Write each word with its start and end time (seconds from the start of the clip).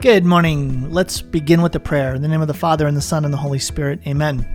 Good 0.00 0.24
morning. 0.24 0.90
Let's 0.90 1.20
begin 1.20 1.60
with 1.60 1.74
a 1.74 1.78
prayer. 1.78 2.14
In 2.14 2.22
the 2.22 2.28
name 2.28 2.40
of 2.40 2.48
the 2.48 2.54
Father, 2.54 2.86
and 2.86 2.96
the 2.96 3.02
Son, 3.02 3.26
and 3.26 3.34
the 3.34 3.38
Holy 3.38 3.58
Spirit. 3.58 4.00
Amen. 4.06 4.46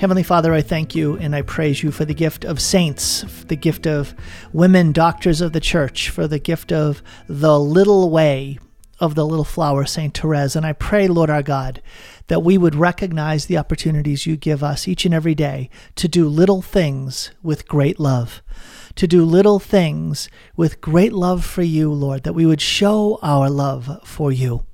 Heavenly 0.00 0.22
Father, 0.22 0.54
I 0.54 0.62
thank 0.62 0.94
you 0.94 1.18
and 1.18 1.36
I 1.36 1.42
praise 1.42 1.82
you 1.82 1.90
for 1.90 2.06
the 2.06 2.14
gift 2.14 2.46
of 2.46 2.58
saints, 2.58 3.44
the 3.48 3.54
gift 3.54 3.86
of 3.86 4.14
women, 4.54 4.92
doctors 4.92 5.42
of 5.42 5.52
the 5.52 5.60
church, 5.60 6.08
for 6.08 6.26
the 6.26 6.38
gift 6.38 6.72
of 6.72 7.02
the 7.28 7.60
little 7.60 8.08
way 8.08 8.58
of 9.02 9.14
the 9.14 9.26
little 9.26 9.44
flower, 9.44 9.84
Saint 9.84 10.16
Therese. 10.16 10.56
And 10.56 10.64
I 10.64 10.72
pray, 10.72 11.08
Lord 11.08 11.28
our 11.28 11.42
God, 11.42 11.82
that 12.28 12.42
we 12.42 12.56
would 12.56 12.74
recognize 12.74 13.46
the 13.46 13.58
opportunities 13.58 14.26
you 14.26 14.36
give 14.36 14.62
us 14.62 14.86
each 14.86 15.04
and 15.04 15.12
every 15.12 15.34
day 15.34 15.68
to 15.96 16.08
do 16.08 16.28
little 16.28 16.62
things 16.62 17.32
with 17.42 17.68
great 17.68 18.00
love 18.00 18.42
to 18.94 19.06
do 19.06 19.24
little 19.24 19.58
things 19.58 20.28
with 20.54 20.80
great 20.80 21.14
love 21.14 21.44
for 21.44 21.62
you, 21.62 21.90
Lord, 21.90 22.24
that 22.24 22.34
we 22.34 22.44
would 22.44 22.60
show 22.60 23.18
our 23.22 23.48
love 23.48 24.00
for 24.04 24.30
you. 24.30 24.66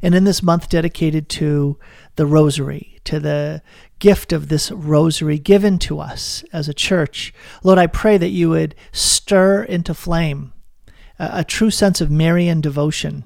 And 0.00 0.14
in 0.14 0.24
this 0.24 0.42
month 0.42 0.68
dedicated 0.68 1.28
to 1.30 1.78
the 2.16 2.26
rosary, 2.26 2.98
to 3.04 3.20
the 3.20 3.62
gift 3.98 4.32
of 4.32 4.48
this 4.48 4.70
rosary 4.70 5.38
given 5.38 5.78
to 5.80 6.00
us 6.00 6.44
as 6.52 6.68
a 6.68 6.74
church, 6.74 7.32
Lord, 7.62 7.78
I 7.78 7.86
pray 7.86 8.18
that 8.18 8.28
you 8.28 8.50
would 8.50 8.74
stir 8.90 9.62
into 9.62 9.94
flame 9.94 10.52
a, 11.18 11.30
a 11.34 11.44
true 11.44 11.70
sense 11.70 12.00
of 12.00 12.10
Marian 12.10 12.60
devotion, 12.60 13.24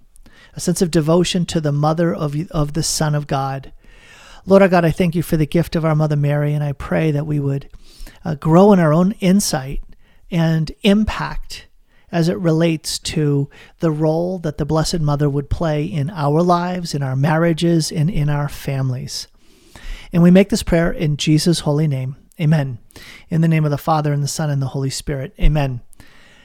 a 0.57 0.61
sense 0.61 0.81
of 0.83 0.91
devotion 0.91 1.45
to 1.47 1.61
the 1.61 1.71
mother 1.71 2.13
of, 2.15 2.35
of 2.51 2.73
the 2.73 2.83
Son 2.83 3.15
of 3.15 3.27
God. 3.27 3.73
Lord 4.47 4.63
our 4.63 4.69
God, 4.69 4.85
I 4.85 4.91
thank 4.91 5.15
you 5.15 5.23
for 5.23 5.37
the 5.37 5.47
gift 5.47 5.77
of 5.77 5.85
our 5.85 5.95
Mother 5.95 6.17
Mary, 6.17 6.55
and 6.55 6.65
I 6.65 6.73
pray 6.73 7.11
that 7.11 7.27
we 7.27 7.39
would 7.39 7.69
uh, 8.25 8.37
grow 8.37 8.73
in 8.73 8.81
our 8.81 8.93
own 8.93 9.13
insight 9.21 9.83
and 10.31 10.73
impact 10.83 11.67
as 12.11 12.29
it 12.29 12.39
relates 12.39 12.99
to 12.99 13.51
the 13.81 13.91
role 13.91 14.39
that 14.39 14.57
the 14.57 14.65
Blessed 14.65 15.01
Mother 15.01 15.29
would 15.29 15.51
play 15.51 15.85
in 15.85 16.09
our 16.11 16.43
lives, 16.43 16.95
in 16.95 17.03
our 17.03 17.17
marriages, 17.17 17.93
and 17.93 18.09
in 18.09 18.31
our 18.31 18.49
families. 18.49 19.29
And 20.13 20.23
we 20.23 20.31
make 20.31 20.49
this 20.49 20.63
prayer 20.63 20.91
in 20.91 21.17
Jesus' 21.17 21.61
holy 21.61 21.87
name. 21.87 22.17
Amen. 22.41 22.79
In 23.29 23.41
the 23.41 23.49
name 23.49 23.65
of 23.65 23.71
the 23.71 23.79
Father, 23.79 24.13
and 24.13 24.23
the 24.23 24.29
Son, 24.29 24.49
and 24.49 24.63
the 24.63 24.69
Holy 24.69 24.91
Spirit. 24.91 25.35
Amen. 25.39 25.81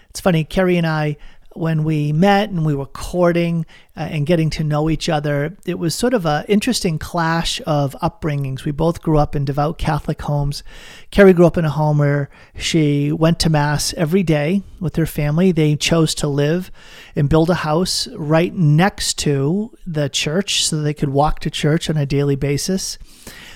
It's 0.09 0.19
funny, 0.19 0.43
Carrie 0.43 0.77
and 0.77 0.87
I 0.87 1.15
when 1.53 1.83
we 1.83 2.11
met 2.11 2.49
and 2.49 2.65
we 2.65 2.73
were 2.73 2.85
courting 2.85 3.65
uh, 3.95 4.01
and 4.01 4.25
getting 4.25 4.49
to 4.51 4.63
know 4.63 4.89
each 4.89 5.09
other, 5.09 5.57
it 5.65 5.77
was 5.77 5.93
sort 5.93 6.13
of 6.13 6.25
an 6.25 6.45
interesting 6.47 6.97
clash 6.97 7.61
of 7.65 7.95
upbringings. 8.01 8.63
We 8.63 8.71
both 8.71 9.01
grew 9.01 9.17
up 9.17 9.35
in 9.35 9.45
devout 9.45 9.77
Catholic 9.77 10.21
homes. 10.21 10.63
Carrie 11.09 11.33
grew 11.33 11.45
up 11.45 11.57
in 11.57 11.65
a 11.65 11.69
home 11.69 11.97
where 11.97 12.29
she 12.55 13.11
went 13.11 13.39
to 13.41 13.49
Mass 13.49 13.93
every 13.95 14.23
day 14.23 14.63
with 14.79 14.95
her 14.95 15.05
family. 15.05 15.51
They 15.51 15.75
chose 15.75 16.15
to 16.15 16.27
live 16.27 16.71
and 17.15 17.29
build 17.29 17.49
a 17.49 17.55
house 17.55 18.07
right 18.15 18.53
next 18.53 19.17
to 19.19 19.75
the 19.85 20.09
church 20.09 20.65
so 20.65 20.81
they 20.81 20.93
could 20.93 21.09
walk 21.09 21.39
to 21.39 21.49
church 21.49 21.89
on 21.89 21.97
a 21.97 22.05
daily 22.05 22.35
basis. 22.35 22.97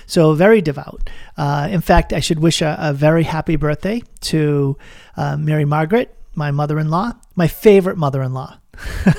So, 0.08 0.34
very 0.34 0.60
devout. 0.60 1.10
Uh, 1.36 1.66
in 1.68 1.80
fact, 1.80 2.12
I 2.12 2.20
should 2.20 2.38
wish 2.38 2.62
a, 2.62 2.76
a 2.78 2.92
very 2.92 3.24
happy 3.24 3.56
birthday 3.56 4.02
to 4.20 4.78
uh, 5.16 5.36
Mary 5.36 5.64
Margaret 5.64 6.16
my 6.36 6.50
mother 6.50 6.78
in 6.78 6.90
law, 6.90 7.12
my 7.36 7.46
favorite 7.46 7.96
mother 7.96 8.22
in 8.22 8.34
law. 8.34 8.58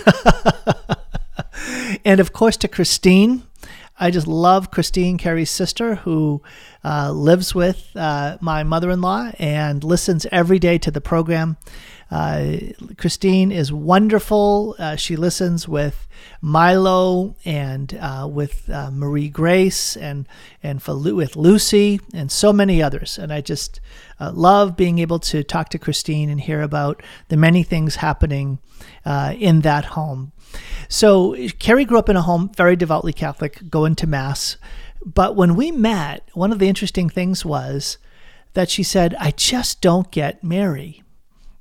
and 2.05 2.19
of 2.19 2.33
course, 2.33 2.57
to 2.57 2.67
Christine. 2.67 3.43
I 3.99 4.11
just 4.11 4.27
love 4.27 4.69
Christine, 4.69 5.17
Carrie's 5.17 5.49
sister, 5.49 5.95
who 5.95 6.43
uh, 6.83 7.11
lives 7.11 7.55
with 7.55 7.89
uh, 7.95 8.37
my 8.41 8.63
mother 8.63 8.91
in 8.91 9.01
law 9.01 9.31
and 9.39 9.83
listens 9.83 10.27
every 10.31 10.59
day 10.59 10.77
to 10.79 10.91
the 10.91 11.01
program. 11.01 11.57
Uh, 12.09 12.57
Christine 12.97 13.51
is 13.51 13.71
wonderful. 13.71 14.75
Uh, 14.79 14.95
she 14.95 15.15
listens 15.15 15.67
with 15.67 16.07
Milo 16.41 17.35
and 17.43 17.97
uh, 17.99 18.27
with 18.31 18.69
uh, 18.69 18.89
Marie 18.91 19.29
Grace 19.29 19.97
and 19.97 20.27
and 20.63 20.81
for, 20.81 20.97
with 20.97 21.35
Lucy 21.35 21.99
and 22.13 22.31
so 22.31 22.53
many 22.53 22.81
others. 22.81 23.17
And 23.17 23.33
I 23.33 23.41
just 23.41 23.79
uh, 24.19 24.31
love 24.33 24.77
being 24.77 24.99
able 24.99 25.19
to 25.19 25.43
talk 25.43 25.69
to 25.69 25.79
Christine 25.79 26.29
and 26.29 26.39
hear 26.39 26.61
about 26.61 27.03
the 27.27 27.37
many 27.37 27.63
things 27.63 27.97
happening 27.97 28.59
uh, 29.05 29.33
in 29.37 29.61
that 29.61 29.85
home. 29.85 30.31
So 30.87 31.35
Carrie 31.59 31.85
grew 31.85 31.99
up 31.99 32.09
in 32.09 32.15
a 32.15 32.21
home 32.21 32.51
very 32.55 32.75
devoutly 32.75 33.13
Catholic, 33.13 33.69
going 33.69 33.95
to 33.95 34.07
mass. 34.07 34.57
But 35.05 35.35
when 35.35 35.55
we 35.55 35.71
met, 35.71 36.27
one 36.33 36.51
of 36.51 36.59
the 36.59 36.69
interesting 36.69 37.09
things 37.09 37.45
was 37.45 37.97
that 38.53 38.69
she 38.69 38.83
said, 38.83 39.13
"I 39.19 39.31
just 39.31 39.81
don't 39.81 40.09
get 40.09 40.43
Mary." 40.43 41.03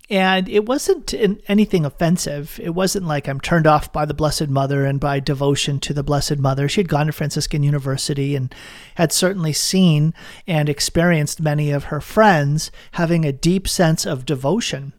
And 0.09 0.49
it 0.49 0.67
wasn't 0.67 1.13
anything 1.49 1.85
offensive. 1.85 2.61
It 2.63 2.71
wasn't 2.71 3.07
like 3.07 3.27
I'm 3.27 3.41
turned 3.41 3.67
off 3.67 3.93
by 3.93 4.05
the 4.05 4.15
Blessed 4.15 4.49
Mother 4.49 4.85
and 4.85 5.01
by 5.01 5.19
devotion 5.19 5.81
to 5.81 5.93
the 5.93 6.05
Blessed 6.05 6.39
Mother. 6.39 6.69
She 6.69 6.81
had 6.81 6.89
gone 6.89 7.07
to 7.07 7.13
Franciscan 7.13 7.65
University 7.65 8.37
and 8.37 8.55
had 8.95 9.13
certainly 9.13 9.53
seen 9.53 10.15
and 10.47 10.69
experienced 10.69 11.41
many 11.41 11.73
of 11.73 11.85
her 11.85 12.01
friends 12.01 12.71
having 12.93 13.25
a 13.25 13.33
deep 13.33 13.67
sense 13.67 14.07
of 14.07 14.25
devotion, 14.25 14.93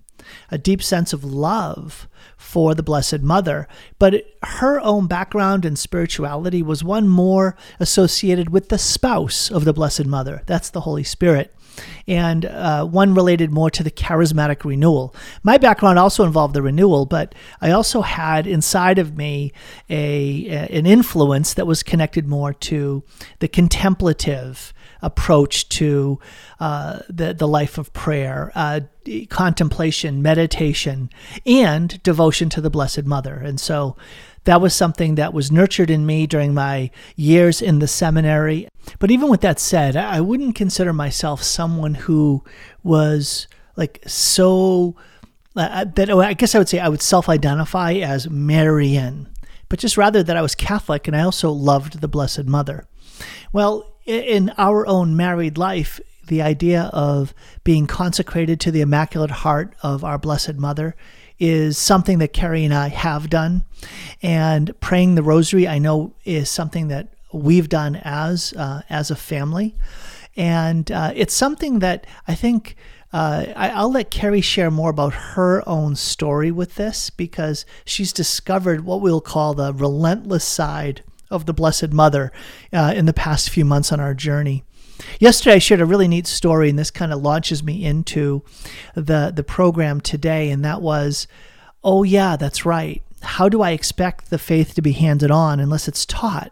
a 0.51 0.57
deep 0.57 0.83
sense 0.83 1.13
of 1.13 1.23
love 1.23 2.09
for 2.35 2.75
the 2.75 2.83
Blessed 2.83 3.21
Mother. 3.21 3.65
But 3.99 4.25
her 4.43 4.81
own 4.81 5.07
background 5.07 5.63
and 5.63 5.79
spirituality 5.79 6.61
was 6.61 6.83
one 6.83 7.07
more 7.07 7.55
associated 7.79 8.49
with 8.49 8.67
the 8.67 8.77
spouse 8.77 9.49
of 9.49 9.63
the 9.63 9.71
Blessed 9.71 10.05
Mother. 10.05 10.43
That's 10.47 10.69
the 10.69 10.81
Holy 10.81 11.05
Spirit 11.05 11.53
and 12.07 12.45
uh, 12.45 12.85
one 12.85 13.13
related 13.13 13.51
more 13.51 13.69
to 13.69 13.83
the 13.83 13.91
charismatic 13.91 14.63
renewal. 14.63 15.15
My 15.43 15.57
background 15.57 15.99
also 15.99 16.23
involved 16.23 16.53
the 16.53 16.61
renewal, 16.61 17.05
but 17.05 17.35
I 17.61 17.71
also 17.71 18.01
had 18.01 18.47
inside 18.47 18.99
of 18.99 19.17
me 19.17 19.51
a, 19.89 20.47
a 20.47 20.77
an 20.77 20.85
influence 20.85 21.53
that 21.53 21.67
was 21.67 21.83
connected 21.83 22.27
more 22.27 22.53
to 22.53 23.03
the 23.39 23.47
contemplative 23.47 24.73
approach 25.01 25.69
to 25.69 26.19
uh, 26.59 26.99
the 27.09 27.33
the 27.33 27.47
life 27.47 27.77
of 27.77 27.93
prayer, 27.93 28.51
uh, 28.55 28.81
contemplation, 29.29 30.21
meditation, 30.21 31.09
and 31.45 32.01
devotion 32.03 32.49
to 32.49 32.61
the 32.61 32.69
Blessed 32.69 33.05
Mother. 33.05 33.35
And 33.35 33.59
so 33.59 33.95
that 34.45 34.61
was 34.61 34.73
something 34.73 35.15
that 35.15 35.33
was 35.33 35.51
nurtured 35.51 35.89
in 35.89 36.05
me 36.05 36.25
during 36.25 36.53
my 36.53 36.89
years 37.15 37.61
in 37.61 37.79
the 37.79 37.87
seminary. 37.87 38.67
But 38.99 39.11
even 39.11 39.29
with 39.29 39.41
that 39.41 39.59
said, 39.59 39.95
I 39.95 40.21
wouldn't 40.21 40.55
consider 40.55 40.93
myself 40.93 41.43
someone 41.43 41.93
who 41.95 42.43
was 42.83 43.47
like 43.75 44.01
so 44.07 44.95
uh, 45.55 45.61
uh 45.61 45.85
that 45.95 46.09
oh, 46.09 46.21
I 46.21 46.33
guess 46.33 46.55
I 46.55 46.59
would 46.59 46.69
say 46.69 46.79
I 46.79 46.89
would 46.89 47.01
self-identify 47.01 47.93
as 47.93 48.29
Marian, 48.29 49.29
but 49.69 49.79
just 49.79 49.97
rather 49.97 50.23
that 50.23 50.37
I 50.37 50.41
was 50.41 50.55
Catholic 50.55 51.07
and 51.07 51.15
I 51.15 51.21
also 51.21 51.51
loved 51.51 52.01
the 52.01 52.07
Blessed 52.07 52.45
Mother. 52.45 52.85
Well, 53.51 53.93
in 54.05 54.53
our 54.57 54.87
own 54.87 55.15
married 55.15 55.57
life, 55.57 55.99
the 56.27 56.41
idea 56.41 56.89
of 56.93 57.33
being 57.63 57.87
consecrated 57.87 58.59
to 58.61 58.71
the 58.71 58.81
Immaculate 58.81 59.31
Heart 59.31 59.75
of 59.81 60.03
our 60.03 60.17
Blessed 60.17 60.55
Mother 60.55 60.95
is 61.39 61.77
something 61.77 62.19
that 62.19 62.33
Carrie 62.33 62.65
and 62.65 62.73
I 62.73 62.89
have 62.89 63.29
done. 63.29 63.63
And 64.21 64.77
praying 64.79 65.15
the 65.15 65.23
rosary, 65.23 65.67
I 65.67 65.79
know, 65.79 66.13
is 66.25 66.49
something 66.49 66.87
that 66.87 67.09
we've 67.33 67.69
done 67.69 67.99
as 68.03 68.53
uh, 68.53 68.81
as 68.89 69.11
a 69.11 69.15
family. 69.15 69.75
And 70.35 70.91
uh, 70.91 71.11
it's 71.15 71.33
something 71.33 71.79
that 71.79 72.05
I 72.27 72.35
think 72.35 72.75
uh, 73.11 73.45
I, 73.55 73.81
will 73.81 73.91
let 73.91 74.11
Carrie 74.11 74.41
share 74.41 74.69
more 74.69 74.89
about 74.89 75.13
her 75.13 75.67
own 75.67 75.95
story 75.95 76.51
with 76.51 76.75
this 76.75 77.09
because 77.09 77.65
she's 77.85 78.13
discovered 78.13 78.85
what 78.85 79.01
we'll 79.01 79.21
call 79.21 79.53
the 79.53 79.73
relentless 79.73 80.43
side 80.43 81.03
of 81.31 81.45
the 81.45 81.53
Blessed 81.53 81.91
Mother 81.91 82.31
uh, 82.73 82.93
in 82.95 83.05
the 83.05 83.13
past 83.13 83.49
few 83.49 83.65
months 83.65 83.91
on 83.91 83.99
our 83.99 84.13
journey. 84.13 84.63
Yesterday, 85.19 85.55
I 85.55 85.59
shared 85.59 85.81
a 85.81 85.85
really 85.85 86.07
neat 86.07 86.27
story, 86.27 86.69
and 86.69 86.77
this 86.77 86.91
kind 86.91 87.13
of 87.13 87.21
launches 87.21 87.63
me 87.63 87.83
into 87.85 88.43
the, 88.95 89.31
the 89.33 89.43
program 89.43 90.01
today. 90.01 90.49
And 90.49 90.65
that 90.65 90.81
was, 90.81 91.27
oh, 91.83 92.03
yeah, 92.03 92.35
that's 92.35 92.65
right. 92.65 93.01
How 93.21 93.49
do 93.49 93.61
I 93.61 93.71
expect 93.71 94.29
the 94.29 94.37
faith 94.37 94.75
to 94.75 94.81
be 94.81 94.91
handed 94.91 95.31
on 95.31 95.59
unless 95.59 95.87
it's 95.87 96.05
taught? 96.05 96.51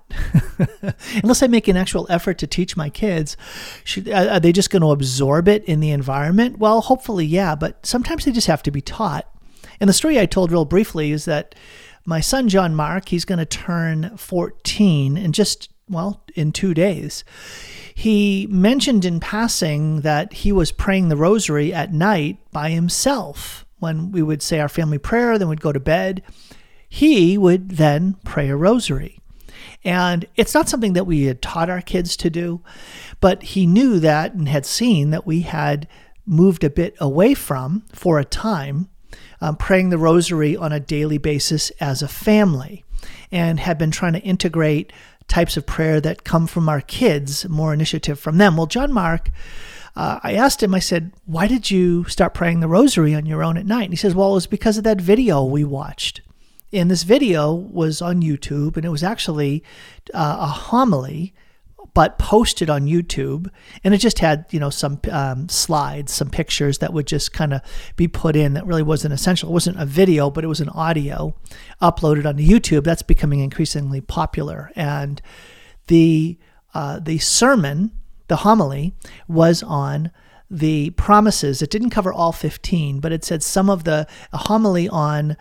unless 1.23 1.43
I 1.43 1.47
make 1.47 1.67
an 1.67 1.77
actual 1.77 2.07
effort 2.09 2.39
to 2.39 2.47
teach 2.47 2.75
my 2.75 2.89
kids, 2.89 3.37
should, 3.83 4.09
uh, 4.09 4.29
are 4.31 4.39
they 4.39 4.51
just 4.51 4.71
going 4.71 4.81
to 4.81 4.91
absorb 4.91 5.47
it 5.47 5.63
in 5.65 5.79
the 5.79 5.91
environment? 5.91 6.57
Well, 6.57 6.81
hopefully, 6.81 7.25
yeah, 7.25 7.55
but 7.55 7.85
sometimes 7.85 8.25
they 8.25 8.31
just 8.31 8.47
have 8.47 8.63
to 8.63 8.71
be 8.71 8.81
taught. 8.81 9.29
And 9.79 9.89
the 9.89 9.93
story 9.93 10.19
I 10.19 10.25
told 10.25 10.51
real 10.51 10.65
briefly 10.65 11.11
is 11.11 11.25
that 11.25 11.53
my 12.05 12.19
son 12.19 12.49
John 12.49 12.75
Mark, 12.75 13.09
he's 13.09 13.25
going 13.25 13.39
to 13.39 13.45
turn 13.45 14.15
14 14.17 15.17
in 15.17 15.31
just, 15.31 15.69
well, 15.89 16.23
in 16.35 16.51
two 16.51 16.73
days. 16.73 17.23
He 17.93 18.47
mentioned 18.49 19.05
in 19.05 19.19
passing 19.19 20.01
that 20.01 20.33
he 20.33 20.51
was 20.51 20.71
praying 20.71 21.09
the 21.09 21.15
rosary 21.15 21.73
at 21.73 21.93
night 21.93 22.37
by 22.51 22.69
himself. 22.69 23.64
When 23.85 24.11
we 24.11 24.21
would 24.21 24.41
say 24.41 24.59
our 24.59 24.69
family 24.69 24.97
prayer, 24.97 25.37
then 25.37 25.47
we'd 25.47 25.61
go 25.61 25.71
to 25.71 25.79
bed. 25.79 26.21
He 26.89 27.37
would 27.37 27.71
then 27.77 28.17
pray 28.23 28.49
a 28.49 28.55
rosary. 28.55 29.19
And 29.83 30.25
it's 30.35 30.53
not 30.53 30.67
something 30.67 30.93
that 30.93 31.07
we 31.07 31.23
had 31.23 31.41
taught 31.41 31.69
our 31.69 31.81
kids 31.81 32.17
to 32.17 32.29
do, 32.29 32.61
but 33.21 33.43
he 33.53 33.65
knew 33.65 33.99
that 33.99 34.33
and 34.33 34.49
had 34.49 34.65
seen 34.65 35.11
that 35.11 35.25
we 35.25 35.41
had 35.41 35.87
moved 36.25 36.63
a 36.63 36.69
bit 36.69 36.95
away 36.99 37.33
from 37.33 37.83
for 37.93 38.19
a 38.19 38.25
time 38.25 38.89
um, 39.41 39.55
praying 39.55 39.89
the 39.89 39.97
rosary 39.97 40.57
on 40.57 40.71
a 40.71 40.79
daily 40.79 41.17
basis 41.19 41.69
as 41.79 42.01
a 42.01 42.07
family. 42.07 42.83
and 43.31 43.59
had 43.59 43.77
been 43.77 43.91
trying 43.91 44.13
to 44.13 44.19
integrate 44.21 44.91
types 45.27 45.57
of 45.57 45.65
prayer 45.65 45.99
that 46.01 46.23
come 46.23 46.47
from 46.47 46.69
our 46.69 46.81
kids, 46.81 47.47
more 47.49 47.73
initiative 47.73 48.19
from 48.19 48.37
them. 48.37 48.57
Well, 48.57 48.67
John 48.67 48.93
Mark, 48.93 49.29
uh, 49.95 50.19
I 50.23 50.33
asked 50.33 50.61
him, 50.61 50.75
I 50.75 50.79
said, 50.79 51.13
why 51.25 51.47
did 51.47 51.71
you 51.71 52.03
start 52.05 52.33
praying 52.33 52.59
the 52.59 52.67
rosary 52.67 53.15
on 53.15 53.25
your 53.25 53.43
own 53.43 53.57
at 53.57 53.65
night? 53.65 53.85
And 53.85 53.93
he 53.93 53.97
says, 53.97 54.13
well, 54.13 54.31
it 54.31 54.35
was 54.35 54.47
because 54.47 54.77
of 54.77 54.83
that 54.83 54.99
video 54.99 55.43
we 55.43 55.63
watched. 55.63 56.21
And 56.73 56.91
this 56.91 57.03
video 57.03 57.53
was 57.53 58.01
on 58.01 58.21
YouTube, 58.21 58.75
and 58.75 58.85
it 58.85 58.89
was 58.89 59.03
actually 59.03 59.63
uh, 60.13 60.37
a 60.41 60.47
homily 60.47 61.33
but 61.95 62.19
posted 62.19 62.69
on 62.69 62.85
YouTube, 62.85 63.49
and 63.83 63.93
it 63.93 63.99
just 63.99 64.19
had 64.19 64.45
you 64.51 64.59
know 64.59 64.69
some 64.69 64.99
um, 65.09 65.47
slides, 65.47 66.11
some 66.11 66.29
pictures 66.29 66.79
that 66.79 66.91
would 66.91 67.07
just 67.07 67.31
kind 67.31 67.53
of 67.53 67.61
be 67.95 68.07
put 68.07 68.35
in. 68.35 68.53
That 68.53 68.65
really 68.65 68.83
wasn't 68.83 69.13
essential. 69.13 69.49
It 69.49 69.53
wasn't 69.53 69.79
a 69.79 69.85
video, 69.85 70.29
but 70.29 70.43
it 70.43 70.47
was 70.47 70.59
an 70.59 70.69
audio 70.69 71.33
uploaded 71.81 72.25
onto 72.25 72.43
YouTube. 72.43 72.83
That's 72.83 73.01
becoming 73.01 73.39
increasingly 73.39 74.01
popular, 74.01 74.71
and 74.75 75.21
the 75.87 76.37
uh, 76.73 76.99
the 76.99 77.17
sermon, 77.19 77.91
the 78.27 78.37
homily, 78.37 78.93
was 79.27 79.63
on 79.63 80.11
the 80.49 80.91
promises. 80.91 81.61
It 81.61 81.69
didn't 81.71 81.89
cover 81.89 82.13
all 82.13 82.31
15, 82.31 82.99
but 82.99 83.11
it 83.11 83.23
said 83.23 83.41
some 83.41 83.69
of 83.69 83.83
the 83.83 84.07
homily 84.31 84.87
on, 84.87 85.37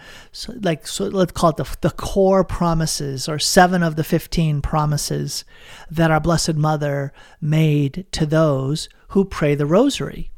like, 0.48 0.86
so 0.86 1.04
let's 1.04 1.32
call 1.32 1.50
it 1.50 1.56
the, 1.56 1.76
the 1.82 1.90
core 1.90 2.44
promises 2.44 3.28
or 3.28 3.38
seven 3.38 3.82
of 3.82 3.96
the 3.96 4.04
15 4.04 4.62
promises 4.62 5.44
that 5.90 6.10
our 6.10 6.20
Blessed 6.20 6.54
Mother 6.54 7.12
made 7.40 8.06
to 8.12 8.24
those 8.24 8.88
who 9.08 9.24
pray 9.24 9.54
the 9.54 9.66
rosary. 9.66 10.30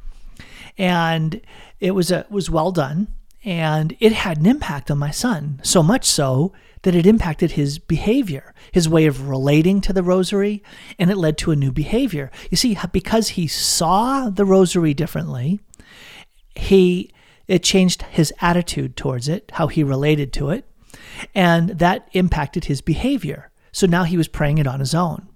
And 0.76 1.40
it 1.80 1.92
was, 1.92 2.10
a, 2.10 2.26
was 2.28 2.50
well 2.50 2.72
done. 2.72 3.08
And 3.44 3.96
it 4.00 4.12
had 4.12 4.38
an 4.38 4.46
impact 4.46 4.90
on 4.90 4.98
my 4.98 5.12
son, 5.12 5.60
so 5.62 5.80
much 5.80 6.04
so 6.04 6.52
that 6.86 6.94
it 6.94 7.04
impacted 7.04 7.50
his 7.50 7.80
behavior, 7.80 8.54
his 8.70 8.88
way 8.88 9.06
of 9.06 9.28
relating 9.28 9.80
to 9.80 9.92
the 9.92 10.04
rosary, 10.04 10.62
and 11.00 11.10
it 11.10 11.16
led 11.16 11.36
to 11.36 11.50
a 11.50 11.56
new 11.56 11.72
behavior. 11.72 12.30
You 12.48 12.56
see, 12.56 12.78
because 12.92 13.30
he 13.30 13.48
saw 13.48 14.30
the 14.30 14.44
rosary 14.44 14.94
differently, 14.94 15.58
he 16.54 17.12
it 17.48 17.64
changed 17.64 18.02
his 18.02 18.32
attitude 18.40 18.96
towards 18.96 19.26
it, 19.26 19.50
how 19.54 19.66
he 19.66 19.82
related 19.82 20.32
to 20.34 20.50
it, 20.50 20.64
and 21.34 21.70
that 21.70 22.08
impacted 22.12 22.66
his 22.66 22.80
behavior. 22.80 23.50
So 23.72 23.88
now 23.88 24.04
he 24.04 24.16
was 24.16 24.28
praying 24.28 24.58
it 24.58 24.68
on 24.68 24.78
his 24.78 24.94
own. 24.94 25.26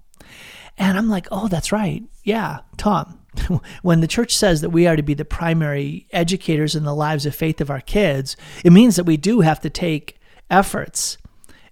And 0.77 0.97
I'm 0.97 1.09
like, 1.09 1.27
oh, 1.33 1.49
that's 1.49 1.73
right. 1.73 2.01
Yeah, 2.23 2.59
Tom. 2.77 3.19
when 3.81 3.99
the 3.99 4.07
church 4.07 4.33
says 4.33 4.61
that 4.61 4.69
we 4.69 4.87
are 4.87 4.95
to 4.95 5.03
be 5.03 5.15
the 5.15 5.25
primary 5.25 6.07
educators 6.13 6.77
in 6.77 6.85
the 6.85 6.95
lives 6.95 7.25
of 7.25 7.35
faith 7.35 7.59
of 7.59 7.69
our 7.69 7.81
kids, 7.81 8.37
it 8.63 8.71
means 8.71 8.95
that 8.95 9.03
we 9.03 9.17
do 9.17 9.41
have 9.41 9.59
to 9.59 9.69
take 9.69 10.17
efforts 10.49 11.17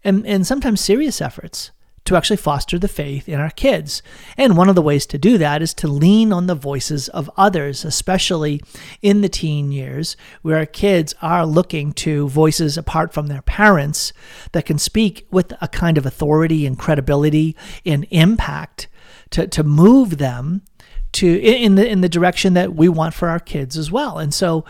and, 0.03 0.25
and 0.25 0.45
sometimes 0.45 0.81
serious 0.81 1.21
efforts 1.21 1.71
to 2.05 2.15
actually 2.15 2.37
foster 2.37 2.79
the 2.79 2.87
faith 2.87 3.29
in 3.29 3.39
our 3.39 3.51
kids. 3.51 4.01
And 4.35 4.57
one 4.57 4.67
of 4.67 4.73
the 4.73 4.81
ways 4.81 5.05
to 5.05 5.19
do 5.19 5.37
that 5.37 5.61
is 5.61 5.75
to 5.75 5.87
lean 5.87 6.33
on 6.33 6.47
the 6.47 6.55
voices 6.55 7.07
of 7.09 7.29
others, 7.37 7.85
especially 7.85 8.61
in 9.03 9.21
the 9.21 9.29
teen 9.29 9.71
years, 9.71 10.17
where 10.41 10.57
our 10.57 10.65
kids 10.65 11.13
are 11.21 11.45
looking 11.45 11.93
to 11.93 12.27
voices 12.29 12.77
apart 12.79 13.13
from 13.13 13.27
their 13.27 13.43
parents 13.43 14.11
that 14.53 14.65
can 14.65 14.79
speak 14.79 15.27
with 15.29 15.53
a 15.61 15.67
kind 15.67 15.99
of 15.99 16.05
authority 16.05 16.65
and 16.65 16.79
credibility 16.79 17.55
and 17.85 18.07
impact 18.09 18.87
to, 19.29 19.47
to 19.47 19.63
move 19.63 20.17
them 20.17 20.63
to 21.11 21.39
in 21.39 21.75
the 21.75 21.87
in 21.87 22.01
the 22.01 22.09
direction 22.09 22.53
that 22.53 22.75
we 22.75 22.87
want 22.87 23.13
for 23.13 23.29
our 23.29 23.39
kids 23.39 23.77
as 23.77 23.91
well. 23.91 24.19
And 24.19 24.33
so 24.33 24.63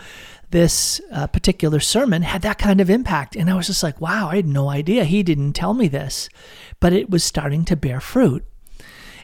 this 0.50 1.00
uh, 1.12 1.26
particular 1.26 1.80
sermon 1.80 2.22
had 2.22 2.42
that 2.42 2.58
kind 2.58 2.80
of 2.80 2.90
impact. 2.90 3.36
And 3.36 3.48
I 3.48 3.54
was 3.54 3.66
just 3.66 3.82
like, 3.82 4.00
wow, 4.00 4.28
I 4.28 4.36
had 4.36 4.46
no 4.46 4.68
idea. 4.68 5.04
He 5.04 5.22
didn't 5.22 5.52
tell 5.52 5.74
me 5.74 5.88
this, 5.88 6.28
but 6.80 6.92
it 6.92 7.10
was 7.10 7.22
starting 7.22 7.64
to 7.66 7.76
bear 7.76 8.00
fruit. 8.00 8.44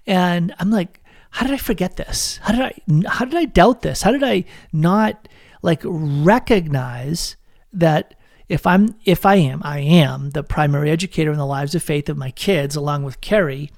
And 0.06 0.54
I'm 0.58 0.70
like, 0.70 1.02
how 1.30 1.46
did 1.46 1.54
I 1.54 1.58
forget 1.58 1.96
this? 1.96 2.38
How 2.42 2.52
did 2.52 2.62
I, 2.62 3.08
how 3.08 3.24
did 3.24 3.34
I 3.34 3.44
doubt 3.44 3.82
this? 3.82 4.02
How 4.02 4.12
did 4.12 4.22
I 4.22 4.44
not 4.72 5.28
like 5.62 5.80
recognize 5.84 7.36
that 7.72 8.14
if 8.48 8.66
I'm, 8.66 8.94
if 9.04 9.26
I 9.26 9.36
am, 9.36 9.60
I 9.64 9.80
am 9.80 10.30
the 10.30 10.44
primary 10.44 10.90
educator 10.90 11.32
in 11.32 11.38
the 11.38 11.44
lives 11.44 11.74
of 11.74 11.82
faith 11.82 12.08
of 12.08 12.16
my 12.16 12.30
kids, 12.30 12.76
along 12.76 13.02
with 13.02 13.20
Carrie, 13.20 13.72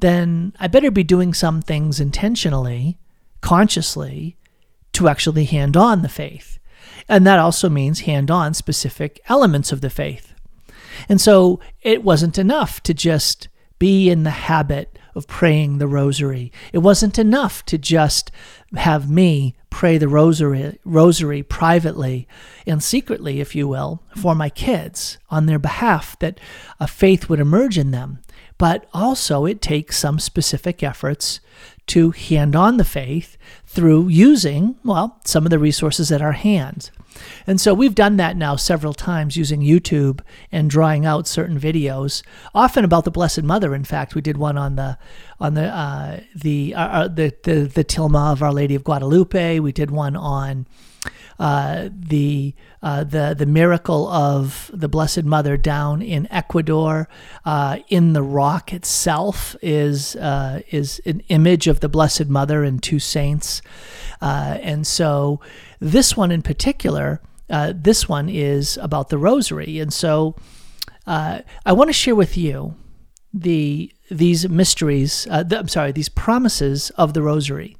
then 0.00 0.52
I 0.58 0.66
better 0.66 0.90
be 0.90 1.04
doing 1.04 1.32
some 1.32 1.62
things 1.62 2.00
intentionally, 2.00 2.98
consciously, 3.40 4.36
to 4.92 5.08
actually 5.08 5.44
hand 5.44 5.76
on 5.76 6.02
the 6.02 6.08
faith. 6.08 6.58
And 7.10 7.26
that 7.26 7.40
also 7.40 7.68
means 7.68 8.00
hand 8.00 8.30
on 8.30 8.54
specific 8.54 9.20
elements 9.28 9.72
of 9.72 9.80
the 9.80 9.90
faith. 9.90 10.32
And 11.08 11.20
so 11.20 11.58
it 11.82 12.04
wasn't 12.04 12.38
enough 12.38 12.80
to 12.84 12.94
just 12.94 13.48
be 13.80 14.08
in 14.08 14.22
the 14.22 14.30
habit 14.30 14.96
of 15.16 15.26
praying 15.26 15.78
the 15.78 15.88
rosary. 15.88 16.52
It 16.72 16.78
wasn't 16.78 17.18
enough 17.18 17.64
to 17.66 17.78
just 17.78 18.30
have 18.76 19.10
me 19.10 19.56
pray 19.70 19.98
the 19.98 20.06
rosary, 20.06 20.78
rosary 20.84 21.42
privately 21.42 22.28
and 22.64 22.80
secretly, 22.80 23.40
if 23.40 23.56
you 23.56 23.66
will, 23.66 24.04
for 24.16 24.36
my 24.36 24.48
kids 24.48 25.18
on 25.30 25.46
their 25.46 25.58
behalf, 25.58 26.16
that 26.20 26.38
a 26.78 26.86
faith 26.86 27.28
would 27.28 27.40
emerge 27.40 27.76
in 27.76 27.90
them. 27.90 28.20
But 28.56 28.86
also, 28.94 29.46
it 29.46 29.60
takes 29.60 29.98
some 29.98 30.20
specific 30.20 30.82
efforts 30.84 31.40
to 31.90 32.12
hand 32.12 32.54
on 32.54 32.76
the 32.76 32.84
faith 32.84 33.36
through 33.66 34.08
using, 34.08 34.76
well, 34.84 35.20
some 35.24 35.44
of 35.44 35.50
the 35.50 35.58
resources 35.58 36.12
at 36.12 36.22
our 36.22 36.32
hands. 36.32 36.90
And 37.46 37.60
so 37.60 37.74
we've 37.74 37.94
done 37.94 38.16
that 38.16 38.36
now 38.36 38.56
several 38.56 38.94
times 38.94 39.36
using 39.36 39.60
YouTube 39.60 40.20
and 40.52 40.70
drawing 40.70 41.04
out 41.04 41.26
certain 41.26 41.58
videos, 41.58 42.22
often 42.54 42.84
about 42.84 43.04
the 43.04 43.10
Blessed 43.10 43.42
Mother. 43.42 43.74
In 43.74 43.84
fact, 43.84 44.14
we 44.14 44.20
did 44.20 44.36
one 44.36 44.56
on 44.56 44.76
the 44.76 44.96
on 45.40 45.54
the 45.54 45.64
uh, 45.64 46.20
the, 46.34 46.74
uh, 46.74 46.80
uh 46.80 47.08
the 47.08 47.34
the 47.42 47.62
the 47.62 47.84
Tilma 47.84 48.32
of 48.32 48.42
Our 48.42 48.52
Lady 48.52 48.74
of 48.74 48.84
Guadalupe. 48.84 49.58
We 49.58 49.72
did 49.72 49.90
one 49.90 50.14
on 50.14 50.66
uh, 51.40 51.88
the 51.90 52.54
uh, 52.82 53.02
the 53.02 53.34
the 53.36 53.46
miracle 53.46 54.06
of 54.08 54.70
the 54.74 54.88
Blessed 54.88 55.24
Mother 55.24 55.56
down 55.56 56.02
in 56.02 56.28
Ecuador. 56.30 57.08
Uh, 57.46 57.78
in 57.88 58.12
the 58.12 58.22
rock 58.22 58.74
itself 58.74 59.56
is 59.62 60.16
uh, 60.16 60.60
is 60.68 61.00
an 61.06 61.22
image 61.28 61.66
of 61.66 61.80
the 61.80 61.88
Blessed 61.88 62.26
Mother 62.26 62.62
and 62.62 62.82
two 62.82 62.98
saints, 62.98 63.62
uh, 64.20 64.58
and 64.60 64.86
so 64.86 65.40
this 65.80 66.14
one 66.14 66.30
in 66.30 66.42
particular, 66.42 67.22
this 67.48 68.06
one 68.06 68.28
is 68.28 68.76
about 68.76 69.08
the 69.08 69.16
Rosary, 69.16 69.80
and 69.80 69.94
so 69.94 70.36
I 71.06 71.42
want 71.72 71.88
to 71.88 71.94
share 71.94 72.14
with 72.14 72.36
you 72.36 72.74
the 73.32 73.90
these 74.10 74.46
mysteries. 74.46 75.24
The, 75.24 75.56
I'm 75.58 75.68
sorry, 75.68 75.92
these 75.92 76.10
promises 76.10 76.90
of 76.90 77.14
the 77.14 77.22
Rosary 77.22 77.78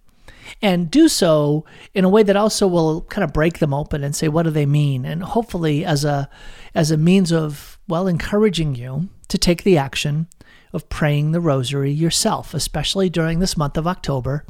and 0.63 0.91
do 0.91 1.09
so 1.09 1.65
in 1.95 2.05
a 2.05 2.09
way 2.09 2.23
that 2.23 2.37
also 2.37 2.67
will 2.67 3.03
kind 3.03 3.25
of 3.25 3.33
break 3.33 3.59
them 3.59 3.75
open 3.75 4.05
and 4.05 4.15
say 4.15 4.29
what 4.29 4.45
do 4.45 4.51
they 4.51 4.67
mean? 4.67 5.05
And 5.05 5.23
hopefully 5.23 5.85
as 5.85 6.05
a 6.05 6.29
as 6.75 6.91
a 6.91 6.97
means 6.97 7.33
of 7.33 7.79
well 7.89 8.07
encouraging 8.07 8.75
you 8.75 9.09
to 9.29 9.39
take 9.39 9.63
the 9.63 9.79
action 9.79 10.29
of 10.73 10.89
praying 10.89 11.33
the 11.33 11.41
rosary 11.41 11.91
yourself 11.91 12.55
especially 12.55 13.11
during 13.11 13.39
this 13.39 13.57
month 13.57 13.77
of 13.77 13.87
October. 13.87 14.45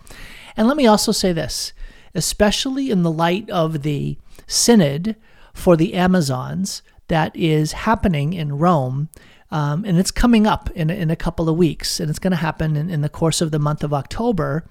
And 0.57 0.69
let 0.69 0.77
me 0.77 0.87
also 0.87 1.13
say 1.13 1.33
this 1.33 1.73
especially 2.15 2.91
in 2.91 3.03
the 3.03 3.11
light 3.11 3.49
of 3.51 3.83
the 3.83 4.19
synod 4.47 5.17
for 5.55 5.77
the 5.77 5.95
Amazons 5.95 6.83
that 7.09 7.35
is 7.35 7.73
happening 7.73 8.33
in 8.33 8.59
Rome 8.59 9.09
um, 9.53 9.85
and 9.85 9.99
it's 9.99 10.11
coming 10.11 10.47
up 10.47 10.71
in, 10.71 10.91
in 10.91 11.11
a 11.11 11.17
couple 11.17 11.49
of 11.49 11.57
weeks, 11.57 11.99
and 11.99 12.09
it's 12.09 12.19
going 12.19 12.31
to 12.31 12.37
happen 12.37 12.77
in, 12.77 12.89
in, 12.89 13.01
the 13.01 13.09
course 13.09 13.41
of 13.41 13.51
the 13.51 13.59
month 13.59 13.83
of 13.83 13.93
October. 13.93 14.65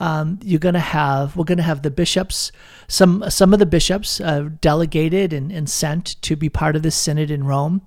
Um, 0.00 0.40
you're 0.42 0.58
going 0.58 0.74
to 0.74 0.80
have 0.80 1.36
we're 1.36 1.44
going 1.44 1.58
to 1.58 1.64
have 1.64 1.82
the 1.82 1.90
bishops, 1.90 2.50
some 2.88 3.24
some 3.30 3.52
of 3.52 3.60
the 3.60 3.66
bishops 3.66 4.20
uh, 4.20 4.48
delegated 4.60 5.32
and, 5.32 5.52
and 5.52 5.70
sent 5.70 6.20
to 6.22 6.34
be 6.34 6.48
part 6.48 6.74
of 6.74 6.82
this 6.82 6.96
synod 6.96 7.30
in 7.30 7.44
Rome, 7.44 7.82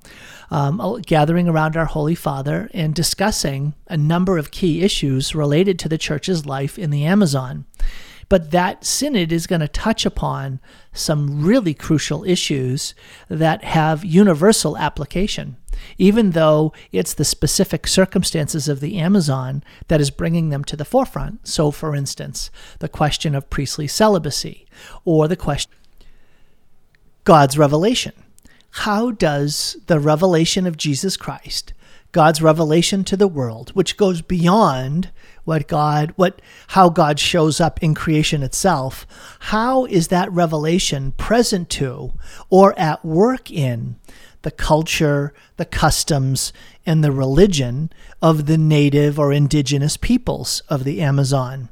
um, 0.50 1.02
gathering 1.06 1.50
around 1.50 1.76
our 1.76 1.86
Holy 1.86 2.16
Father 2.16 2.70
and 2.74 2.96
discussing 2.96 3.74
a 3.88 3.98
number 3.98 4.38
of 4.38 4.52
key 4.52 4.82
issues 4.82 5.36
related 5.36 5.78
to 5.80 5.90
the 5.90 5.98
Church's 5.98 6.46
life 6.46 6.80
in 6.80 6.90
the 6.90 7.06
Amazon. 7.06 7.66
But 8.30 8.52
that 8.52 8.86
synod 8.86 9.32
is 9.32 9.48
going 9.48 9.62
to 9.62 9.68
touch 9.68 10.06
upon 10.06 10.60
some 10.94 11.44
really 11.44 11.74
crucial 11.74 12.24
issues 12.24 12.94
that 13.28 13.64
have 13.64 14.06
universal 14.06 14.78
application 14.78 15.58
even 15.98 16.32
though 16.32 16.74
it's 16.92 17.14
the 17.14 17.26
specific 17.26 17.88
circumstances 17.88 18.68
of 18.68 18.80
the 18.80 18.98
Amazon 18.98 19.64
that 19.88 20.02
is 20.02 20.12
bringing 20.12 20.50
them 20.50 20.64
to 20.66 20.76
the 20.76 20.86
forefront. 20.86 21.48
So, 21.48 21.72
for 21.72 21.96
instance, 21.96 22.52
the 22.80 22.90
question 22.90 23.36
of 23.36 23.50
priestly 23.50 23.88
celibacy 23.88 24.66
or 25.06 25.28
the 25.28 25.36
question 25.36 25.72
God's 27.24 27.58
revelation. 27.58 28.14
How 28.72 29.12
does 29.12 29.78
the 29.88 30.00
revelation 30.00 30.68
of 30.68 30.78
Jesus 30.78 31.18
Christ, 31.18 31.74
God's 32.12 32.42
revelation 32.42 33.04
to 33.06 33.18
the 33.18 33.28
world, 33.28 33.72
which 33.72 33.98
goes 33.98 34.22
beyond 34.22 35.12
what 35.44 35.68
God, 35.68 36.14
what, 36.16 36.42
how 36.68 36.90
God 36.90 37.20
shows 37.20 37.60
up 37.60 37.82
in 37.82 37.94
creation 37.94 38.44
itself, 38.44 39.08
how 39.40 39.86
is 39.86 40.10
that 40.10 40.32
revelation 40.32 41.12
present 41.14 41.70
to 41.72 42.14
or 42.50 42.78
at 42.78 43.04
work 43.04 43.50
in 43.52 43.96
the 44.42 44.52
culture, 44.52 45.34
the 45.58 45.66
customs, 45.66 46.54
and 46.86 47.04
the 47.04 47.12
religion 47.12 47.92
of 48.22 48.46
the 48.46 48.58
native 48.58 49.20
or 49.20 49.34
indigenous 49.34 49.98
peoples 49.98 50.62
of 50.70 50.84
the 50.84 51.02
Amazon. 51.02 51.70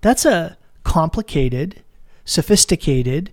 That's 0.00 0.24
a 0.24 0.56
complicated, 0.82 1.82
sophisticated, 2.24 3.32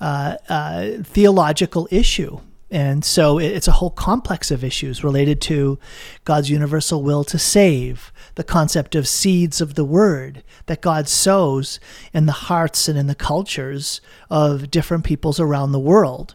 uh, 0.00 0.36
uh, 0.48 0.90
theological 1.02 1.88
issue. 1.90 2.40
And 2.70 3.04
so 3.04 3.38
it's 3.38 3.68
a 3.68 3.72
whole 3.72 3.90
complex 3.90 4.50
of 4.50 4.64
issues 4.64 5.04
related 5.04 5.40
to 5.42 5.78
God's 6.24 6.50
universal 6.50 7.02
will 7.02 7.22
to 7.24 7.38
save, 7.38 8.12
the 8.34 8.42
concept 8.42 8.96
of 8.96 9.06
seeds 9.06 9.60
of 9.60 9.74
the 9.74 9.84
word 9.84 10.42
that 10.66 10.80
God 10.80 11.08
sows 11.08 11.78
in 12.12 12.26
the 12.26 12.32
hearts 12.32 12.88
and 12.88 12.98
in 12.98 13.06
the 13.06 13.14
cultures 13.14 14.00
of 14.28 14.70
different 14.70 15.04
peoples 15.04 15.38
around 15.38 15.70
the 15.70 15.78
world. 15.78 16.34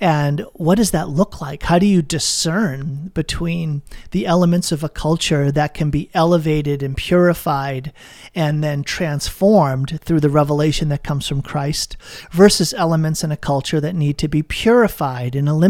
And 0.00 0.44
what 0.54 0.76
does 0.76 0.90
that 0.90 1.08
look 1.08 1.40
like? 1.40 1.64
How 1.64 1.78
do 1.78 1.86
you 1.86 2.02
discern 2.02 3.12
between 3.14 3.82
the 4.10 4.26
elements 4.26 4.72
of 4.72 4.82
a 4.82 4.88
culture 4.88 5.52
that 5.52 5.74
can 5.74 5.90
be 5.90 6.10
elevated 6.12 6.82
and 6.82 6.96
purified 6.96 7.92
and 8.34 8.64
then 8.64 8.82
transformed 8.82 10.00
through 10.02 10.20
the 10.20 10.28
revelation 10.28 10.88
that 10.88 11.04
comes 11.04 11.28
from 11.28 11.42
Christ 11.42 11.96
versus 12.32 12.74
elements 12.74 13.22
in 13.22 13.30
a 13.30 13.36
culture 13.36 13.80
that 13.80 13.94
need 13.94 14.18
to 14.18 14.28
be 14.28 14.42
purified 14.42 15.36
and 15.36 15.48
eliminated? 15.48 15.67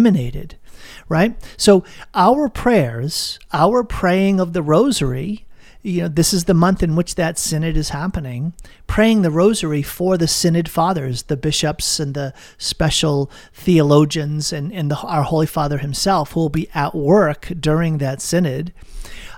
Right? 1.08 1.36
So, 1.56 1.84
our 2.14 2.48
prayers, 2.48 3.38
our 3.52 3.82
praying 3.82 4.40
of 4.40 4.52
the 4.52 4.62
rosary, 4.62 5.46
you 5.82 6.02
know, 6.02 6.08
this 6.08 6.32
is 6.32 6.44
the 6.44 6.54
month 6.54 6.82
in 6.82 6.96
which 6.96 7.14
that 7.14 7.38
synod 7.38 7.76
is 7.76 7.90
happening, 7.90 8.52
praying 8.86 9.22
the 9.22 9.30
rosary 9.30 9.82
for 9.82 10.18
the 10.18 10.28
synod 10.28 10.68
fathers, 10.68 11.24
the 11.24 11.36
bishops 11.36 12.00
and 12.00 12.14
the 12.14 12.34
special 12.58 13.30
theologians 13.54 14.52
and, 14.52 14.72
and 14.72 14.90
the, 14.90 14.96
our 14.98 15.22
Holy 15.22 15.46
Father 15.46 15.78
himself 15.78 16.32
who 16.32 16.40
will 16.40 16.48
be 16.48 16.68
at 16.74 16.94
work 16.94 17.52
during 17.58 17.98
that 17.98 18.20
synod. 18.20 18.72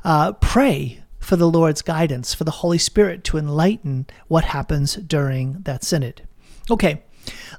Uh, 0.03 0.33
pray 0.33 1.03
for 1.19 1.37
the 1.37 1.49
Lord's 1.49 1.83
guidance, 1.83 2.33
for 2.33 2.45
the 2.45 2.51
Holy 2.51 2.79
Spirit 2.79 3.23
to 3.25 3.37
enlighten 3.37 4.07
what 4.27 4.45
happens 4.45 4.97
during 4.97 5.61
that 5.63 5.85
synod. 5.85 6.23
Okay, 6.71 7.03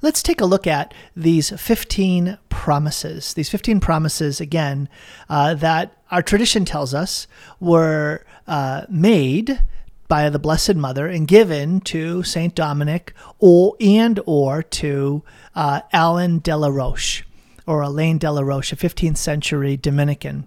Let's 0.01 0.23
take 0.23 0.41
a 0.41 0.45
look 0.45 0.67
at 0.67 0.93
these 1.15 1.49
15 1.49 2.37
promises. 2.49 3.33
These 3.33 3.49
15 3.49 3.79
promises, 3.79 4.41
again, 4.41 4.89
uh, 5.29 5.53
that 5.55 5.97
our 6.11 6.21
tradition 6.21 6.65
tells 6.65 6.93
us 6.93 7.27
were 7.59 8.25
uh, 8.47 8.85
made 8.89 9.61
by 10.07 10.29
the 10.29 10.39
Blessed 10.39 10.75
Mother 10.75 11.07
and 11.07 11.27
given 11.27 11.79
to 11.81 12.21
Saint 12.23 12.53
Dominic 12.53 13.13
or 13.39 13.75
and 13.79 14.19
or 14.25 14.61
to 14.61 15.23
uh, 15.55 15.81
Alain 15.93 16.39
de 16.39 16.55
la 16.57 16.67
Roche 16.67 17.23
or 17.65 17.81
Alain 17.81 18.17
de 18.17 18.29
la 18.29 18.41
Roche, 18.41 18.73
a 18.73 18.75
15th 18.75 19.17
century 19.17 19.77
Dominican. 19.77 20.45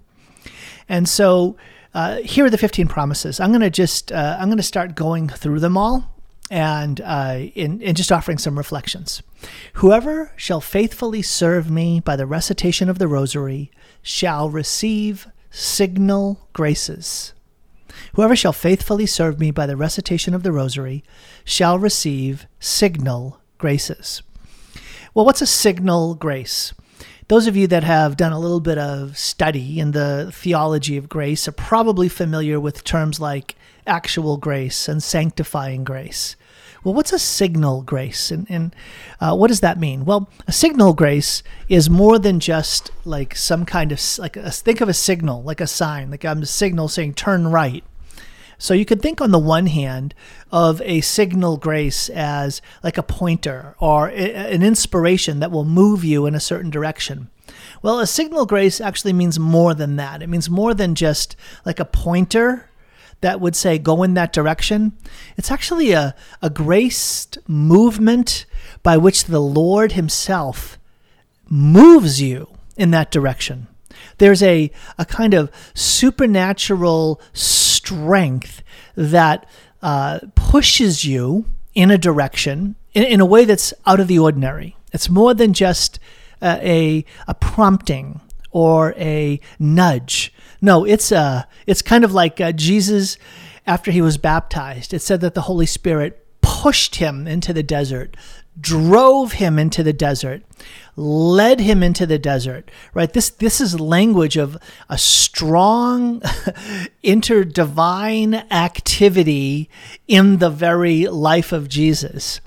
And 0.88 1.09
so 1.09 1.57
uh, 1.95 2.16
here 2.19 2.45
are 2.45 2.50
the 2.50 2.59
15 2.59 2.88
promises. 2.88 3.40
I'm 3.40 3.50
going 3.50 3.62
to 3.62 3.71
just 3.71 4.12
uh, 4.12 4.37
I'm 4.38 4.49
going 4.49 4.59
to 4.59 4.62
start 4.62 4.95
going 4.95 5.28
through 5.28 5.61
them 5.61 5.76
all 5.76 6.13
and 6.50 7.00
uh, 7.00 7.38
in, 7.54 7.80
in 7.80 7.94
just 7.94 8.12
offering 8.12 8.38
some 8.38 8.58
reflections. 8.58 9.22
Whoever 9.74 10.32
shall 10.36 10.60
faithfully 10.60 11.22
serve 11.22 11.70
me 11.70 12.00
by 12.00 12.16
the 12.16 12.26
recitation 12.26 12.88
of 12.88 12.98
the 12.98 13.08
rosary 13.08 13.70
shall 14.02 14.50
receive 14.50 15.26
signal 15.50 16.48
graces. 16.52 17.32
Whoever 18.14 18.36
shall 18.36 18.52
faithfully 18.52 19.06
serve 19.06 19.38
me 19.38 19.50
by 19.50 19.66
the 19.66 19.76
recitation 19.76 20.34
of 20.34 20.42
the 20.42 20.52
rosary 20.52 21.04
shall 21.44 21.78
receive 21.78 22.46
signal 22.58 23.40
graces. 23.58 24.22
Well, 25.14 25.24
what's 25.24 25.42
a 25.42 25.46
signal 25.46 26.14
grace? 26.14 26.74
Those 27.28 27.46
of 27.46 27.56
you 27.56 27.66
that 27.68 27.84
have 27.84 28.16
done 28.16 28.32
a 28.32 28.38
little 28.38 28.60
bit 28.60 28.76
of 28.76 29.16
study 29.16 29.80
in 29.80 29.92
the 29.92 30.30
theology 30.32 30.96
of 30.96 31.08
grace 31.08 31.48
are 31.48 31.52
probably 31.52 32.08
familiar 32.08 32.60
with 32.60 32.84
terms 32.84 33.18
like 33.18 33.56
actual 33.87 34.37
grace 34.37 34.88
and 34.88 35.03
sanctifying 35.03 35.85
grace. 35.85 36.37
Well, 36.83 36.93
what's 36.93 37.14
a 37.14 37.19
signal 37.19 37.81
grace, 37.81 38.31
and, 38.31 38.47
and 38.50 38.76
uh, 39.19 39.35
what 39.35 39.49
does 39.49 39.61
that 39.61 39.81
mean? 39.81 40.05
Well, 40.05 40.29
a 40.47 40.53
signal 40.53 40.93
grace 40.93 41.43
is 41.67 41.88
more 41.88 42.19
than 42.19 42.41
just 42.41 42.91
like 43.07 43.35
some 43.35 43.64
kind 43.64 43.91
of 43.91 44.00
like 44.19 44.37
a, 44.37 44.50
think 44.50 44.83
of 44.83 44.91
a 44.91 44.95
signal, 44.95 45.43
like 45.43 45.62
a 45.62 45.67
sign, 45.67 46.11
like 46.11 46.26
I'm 46.26 46.43
a 46.43 46.47
signal 46.47 46.88
saying 46.88 47.14
turn 47.14 47.49
right. 47.49 47.83
So 48.59 48.75
you 48.75 48.85
could 48.85 49.03
think 49.03 49.21
on 49.21 49.31
the 49.31 49.38
one 49.38 49.67
hand 49.67 50.14
of 50.53 50.81
a 50.83 51.00
signal 51.00 51.57
grace 51.57 52.09
as 52.11 52.62
like 52.83 52.99
a 52.99 53.03
pointer 53.03 53.75
or 53.79 54.09
an 54.09 54.62
inspiration 54.62 55.41
that 55.41 55.50
will 55.50 55.64
move 55.64 56.05
you 56.05 56.26
in 56.26 56.35
a 56.35 56.41
certain 56.41 56.71
direction. 56.71 57.31
Well, 57.83 57.99
a 57.99 58.07
signal 58.07 58.47
grace 58.47 58.81
actually 58.81 59.12
means 59.12 59.38
more 59.38 59.75
than 59.75 59.97
that. 59.97 60.23
It 60.23 60.29
means 60.29 60.49
more 60.49 60.75
than 60.75 60.95
just 60.95 61.37
like 61.64 61.81
a 61.81 61.85
pointer 61.85 62.69
that 63.21 63.40
would 63.40 63.56
say 63.56 63.78
go 63.78 64.02
in 64.02 64.14
that 64.14 64.33
direction. 64.33 64.92
It's 65.37 65.50
actually 65.50 65.92
a, 65.92 66.14
a 66.42 66.50
graced 66.50 67.38
movement 67.49 68.47
by 68.83 68.97
which 68.97 69.25
the 69.25 69.40
Lord 69.40 69.92
Himself 69.92 70.78
moves 71.49 72.21
you 72.21 72.49
in 72.76 72.90
that 72.90 73.11
direction. 73.11 73.68
There's 74.18 74.42
a, 74.42 74.71
a 74.99 75.04
kind 75.04 75.35
of 75.35 75.50
supernatural 75.75 77.21
strength 77.33 78.62
that 78.94 79.47
uh, 79.83 80.21
pushes 80.35 81.04
you 81.04 81.47
in 81.75 81.90
a 81.90 81.99
direction 81.99 82.76
in, 82.92 83.02
in, 83.04 83.21
a 83.21 83.26
way 83.26 83.44
that's 83.44 83.75
out 83.87 84.00
of 84.00 84.09
the 84.09 84.18
ordinary. 84.18 84.76
It's 84.92 85.11
more 85.11 85.35
than 85.35 85.52
just 85.52 85.99
uh, 86.40 86.59
a, 86.62 87.04
a 87.26 87.35
prompting 87.35 88.21
or 88.50 88.94
a 88.97 89.40
nudge 89.59 90.33
no, 90.64 90.87
it's 90.87 91.12
uh, 91.12 91.42
it's 91.66 91.83
kind 91.83 92.04
of 92.04 92.14
like 92.14 92.40
uh, 92.40 92.50
Jesus 92.50 93.18
after 93.66 93.90
he 93.90 94.00
was 94.00 94.16
baptized. 94.16 94.94
It 94.94 95.02
said 95.02 95.21
that 95.21 95.35
the 95.35 95.42
Holy 95.42 95.66
Spirit 95.66 96.26
pushed 96.40 96.97
him 96.97 97.26
into 97.26 97.52
the 97.52 97.62
desert, 97.62 98.16
drove 98.59 99.33
him 99.33 99.59
into 99.59 99.83
the 99.83 99.92
desert, 99.92 100.42
led 100.97 101.61
him 101.61 101.83
into 101.83 102.06
the 102.06 102.18
desert. 102.18 102.71
Right? 102.94 103.12
This 103.12 103.28
this 103.28 103.61
is 103.61 103.78
language 103.78 104.38
of 104.38 104.56
a 104.88 104.97
strong 104.97 106.21
interdivine 107.04 108.50
activity 108.50 109.68
in 110.09 110.38
the 110.38 110.49
very 110.49 111.09
life 111.09 111.52
of 111.52 111.68
Jesus. 111.68 112.40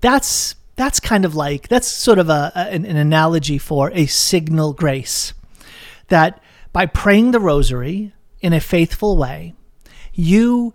That's 0.00 0.56
that's 0.74 0.98
kind 0.98 1.24
of 1.24 1.36
like 1.36 1.68
that's 1.68 1.86
sort 1.86 2.18
of 2.18 2.28
a, 2.28 2.50
an, 2.56 2.84
an 2.84 2.96
analogy 2.96 3.58
for 3.58 3.92
a 3.92 4.06
signal 4.06 4.72
grace 4.72 5.34
that 6.08 6.40
by 6.74 6.86
praying 6.86 7.30
the 7.30 7.38
rosary 7.38 8.12
in 8.40 8.52
a 8.52 8.60
faithful 8.60 9.16
way, 9.16 9.54
you 10.12 10.74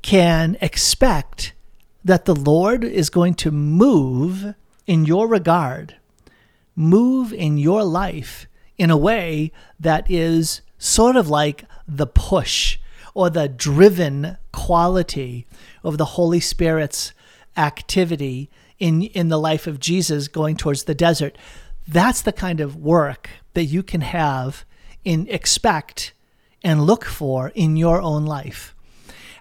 can 0.00 0.56
expect 0.60 1.54
that 2.04 2.24
the 2.24 2.36
Lord 2.36 2.84
is 2.84 3.10
going 3.10 3.34
to 3.34 3.50
move 3.50 4.54
in 4.86 5.04
your 5.04 5.26
regard, 5.26 5.96
move 6.76 7.32
in 7.32 7.58
your 7.58 7.82
life 7.82 8.46
in 8.78 8.90
a 8.90 8.96
way 8.96 9.50
that 9.80 10.08
is 10.08 10.60
sort 10.78 11.16
of 11.16 11.28
like 11.28 11.64
the 11.86 12.06
push 12.06 12.78
or 13.12 13.28
the 13.28 13.48
driven 13.48 14.36
quality 14.52 15.48
of 15.82 15.98
the 15.98 16.14
Holy 16.16 16.38
Spirit's 16.38 17.12
activity 17.56 18.48
in, 18.78 19.02
in 19.02 19.30
the 19.30 19.38
life 19.38 19.66
of 19.66 19.80
Jesus 19.80 20.28
going 20.28 20.56
towards 20.56 20.84
the 20.84 20.94
desert. 20.94 21.36
That's 21.88 22.22
the 22.22 22.32
kind 22.32 22.60
of 22.60 22.76
work 22.76 23.28
that 23.54 23.64
you 23.64 23.82
can 23.82 24.02
have 24.02 24.64
in 25.04 25.26
expect 25.28 26.12
and 26.62 26.84
look 26.84 27.04
for 27.04 27.52
in 27.54 27.76
your 27.76 28.00
own 28.00 28.26
life. 28.26 28.74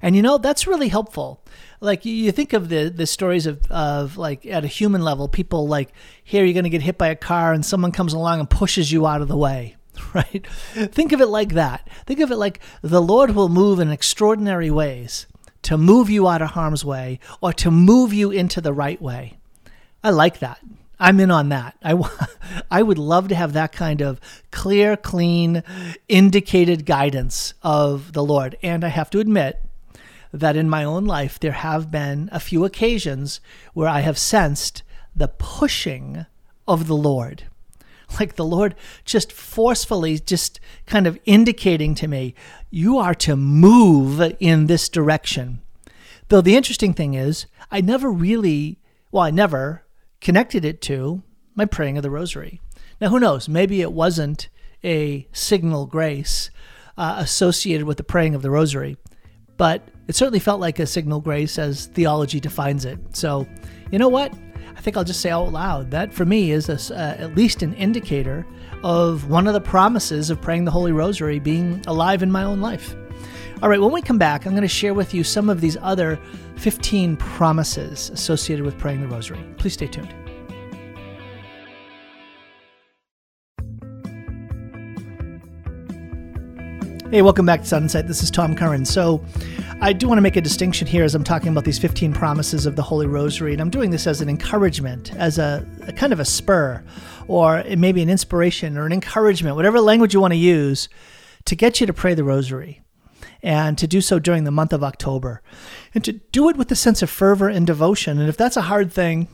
And 0.01 0.15
you 0.15 0.21
know, 0.21 0.37
that's 0.37 0.67
really 0.67 0.87
helpful. 0.87 1.41
Like 1.81 2.05
you 2.05 2.31
think 2.31 2.53
of 2.53 2.69
the 2.69 2.89
the 2.89 3.07
stories 3.07 3.45
of, 3.45 3.65
of 3.69 4.17
like 4.17 4.45
at 4.45 4.63
a 4.63 4.67
human 4.67 5.01
level, 5.01 5.27
people 5.27 5.67
like 5.67 5.91
here 6.23 6.43
you're 6.43 6.53
gonna 6.53 6.69
get 6.69 6.81
hit 6.81 6.97
by 6.97 7.07
a 7.07 7.15
car 7.15 7.53
and 7.53 7.65
someone 7.65 7.91
comes 7.91 8.13
along 8.13 8.39
and 8.39 8.49
pushes 8.49 8.91
you 8.91 9.05
out 9.05 9.21
of 9.21 9.27
the 9.27 9.37
way. 9.37 9.75
Right? 10.13 10.47
Think 10.47 11.11
of 11.11 11.19
it 11.19 11.27
like 11.27 11.53
that. 11.53 11.87
Think 12.05 12.21
of 12.21 12.31
it 12.31 12.37
like 12.37 12.61
the 12.81 13.01
Lord 13.01 13.31
will 13.31 13.49
move 13.49 13.81
in 13.81 13.91
extraordinary 13.91 14.71
ways 14.71 15.27
to 15.63 15.77
move 15.77 16.09
you 16.09 16.25
out 16.27 16.41
of 16.41 16.51
harm's 16.51 16.85
way 16.85 17.19
or 17.41 17.51
to 17.53 17.69
move 17.69 18.13
you 18.13 18.31
into 18.31 18.61
the 18.61 18.73
right 18.73 19.01
way. 19.01 19.37
I 20.01 20.11
like 20.11 20.39
that. 20.39 20.59
I'm 20.99 21.19
in 21.19 21.31
on 21.31 21.49
that. 21.49 21.77
I, 21.81 21.97
I 22.71 22.83
would 22.83 22.97
love 22.97 23.29
to 23.29 23.35
have 23.35 23.53
that 23.53 23.71
kind 23.71 24.01
of 24.01 24.19
clear, 24.51 24.97
clean, 24.97 25.63
indicated 26.07 26.85
guidance 26.85 27.53
of 27.63 28.13
the 28.13 28.23
Lord. 28.23 28.57
And 28.61 28.83
I 28.83 28.89
have 28.89 29.09
to 29.11 29.19
admit 29.19 29.61
that 30.33 30.55
in 30.55 30.69
my 30.69 30.83
own 30.83 31.05
life, 31.05 31.39
there 31.39 31.53
have 31.53 31.89
been 31.89 32.29
a 32.31 32.39
few 32.39 32.65
occasions 32.65 33.39
where 33.73 33.87
I 33.87 34.01
have 34.01 34.17
sensed 34.17 34.83
the 35.15 35.27
pushing 35.27 36.25
of 36.67 36.87
the 36.87 36.95
Lord. 36.95 37.45
Like 38.19 38.35
the 38.35 38.45
Lord 38.45 38.75
just 39.05 39.31
forcefully, 39.31 40.19
just 40.19 40.59
kind 40.85 41.07
of 41.07 41.19
indicating 41.25 41.95
to 41.95 42.07
me, 42.07 42.35
you 42.69 42.97
are 42.97 43.15
to 43.15 43.35
move 43.35 44.35
in 44.39 44.67
this 44.67 44.89
direction. 44.89 45.61
Though 46.29 46.41
the 46.41 46.55
interesting 46.55 46.93
thing 46.93 47.13
is, 47.13 47.45
I 47.71 47.81
never 47.81 48.11
really, 48.11 48.79
well, 49.11 49.23
I 49.23 49.31
never 49.31 49.83
connected 50.21 50.65
it 50.65 50.81
to 50.81 51.23
my 51.55 51.65
praying 51.65 51.97
of 51.97 52.03
the 52.03 52.11
rosary. 52.11 52.61
Now, 53.01 53.09
who 53.09 53.19
knows? 53.19 53.47
Maybe 53.47 53.81
it 53.81 53.93
wasn't 53.93 54.49
a 54.83 55.27
signal 55.31 55.85
grace 55.85 56.49
uh, 56.97 57.15
associated 57.17 57.85
with 57.85 57.97
the 57.97 58.03
praying 58.03 58.35
of 58.35 58.41
the 58.41 58.51
rosary, 58.51 58.97
but 59.57 59.87
it 60.07 60.15
certainly 60.15 60.39
felt 60.39 60.59
like 60.59 60.79
a 60.79 60.85
signal 60.85 61.21
grace 61.21 61.57
as 61.57 61.87
theology 61.87 62.39
defines 62.39 62.85
it. 62.85 62.99
So, 63.15 63.47
you 63.91 63.99
know 63.99 64.09
what? 64.09 64.33
I 64.75 64.81
think 64.81 64.95
I'll 64.95 65.03
just 65.03 65.21
say 65.21 65.29
out 65.29 65.51
loud 65.51 65.91
that 65.91 66.13
for 66.13 66.25
me 66.25 66.51
is 66.51 66.69
a, 66.69 66.95
uh, 66.95 67.15
at 67.21 67.35
least 67.35 67.61
an 67.61 67.73
indicator 67.73 68.45
of 68.83 69.29
one 69.29 69.47
of 69.47 69.53
the 69.53 69.61
promises 69.61 70.29
of 70.29 70.41
praying 70.41 70.65
the 70.65 70.71
Holy 70.71 70.93
Rosary 70.93 71.39
being 71.39 71.83
alive 71.85 72.23
in 72.23 72.31
my 72.31 72.43
own 72.43 72.61
life. 72.61 72.95
All 73.61 73.67
right, 73.67 73.81
when 73.81 73.91
we 73.91 74.01
come 74.01 74.17
back, 74.17 74.45
I'm 74.45 74.53
going 74.53 74.61
to 74.61 74.69
share 74.69 74.93
with 74.93 75.13
you 75.13 75.21
some 75.21 75.49
of 75.49 75.59
these 75.59 75.75
other 75.81 76.17
15 76.55 77.17
promises 77.17 78.09
associated 78.09 78.63
with 78.63 78.77
praying 78.77 79.01
the 79.01 79.07
Rosary. 79.07 79.43
Please 79.57 79.73
stay 79.73 79.87
tuned. 79.87 80.13
Hey, 87.11 87.21
welcome 87.21 87.45
back 87.45 87.63
to 87.63 87.75
Insight. 87.75 88.07
This 88.07 88.23
is 88.23 88.31
Tom 88.31 88.55
Curran. 88.55 88.85
So, 88.85 89.25
I 89.81 89.91
do 89.91 90.07
want 90.07 90.19
to 90.19 90.21
make 90.21 90.37
a 90.37 90.41
distinction 90.41 90.87
here 90.87 91.03
as 91.03 91.13
I'm 91.13 91.25
talking 91.25 91.49
about 91.49 91.65
these 91.65 91.79
15 91.79 92.13
promises 92.13 92.65
of 92.65 92.77
the 92.77 92.81
Holy 92.81 93.07
Rosary, 93.07 93.51
and 93.51 93.61
I'm 93.61 93.69
doing 93.69 93.91
this 93.91 94.07
as 94.07 94.21
an 94.21 94.29
encouragement, 94.29 95.13
as 95.15 95.37
a, 95.37 95.67
a 95.85 95.91
kind 95.91 96.13
of 96.13 96.21
a 96.21 96.25
spur, 96.25 96.81
or 97.27 97.65
maybe 97.77 98.01
an 98.01 98.09
inspiration 98.09 98.77
or 98.77 98.85
an 98.85 98.93
encouragement, 98.93 99.57
whatever 99.57 99.81
language 99.81 100.13
you 100.13 100.21
want 100.21 100.31
to 100.31 100.37
use, 100.37 100.87
to 101.43 101.57
get 101.57 101.81
you 101.81 101.87
to 101.87 101.93
pray 101.93 102.13
the 102.13 102.23
Rosary 102.23 102.83
and 103.41 103.77
to 103.77 103.87
do 103.87 104.01
so 104.01 104.19
during 104.19 104.43
the 104.43 104.51
month 104.51 104.73
of 104.73 104.83
October, 104.83 105.41
and 105.93 106.03
to 106.03 106.13
do 106.13 106.49
it 106.49 106.57
with 106.57 106.71
a 106.71 106.75
sense 106.75 107.01
of 107.01 107.09
fervor 107.09 107.49
and 107.49 107.65
devotion. 107.65 108.19
And 108.19 108.29
if 108.29 108.37
that's 108.37 108.57
a 108.57 108.63
hard 108.63 108.91
thing, 108.91 109.27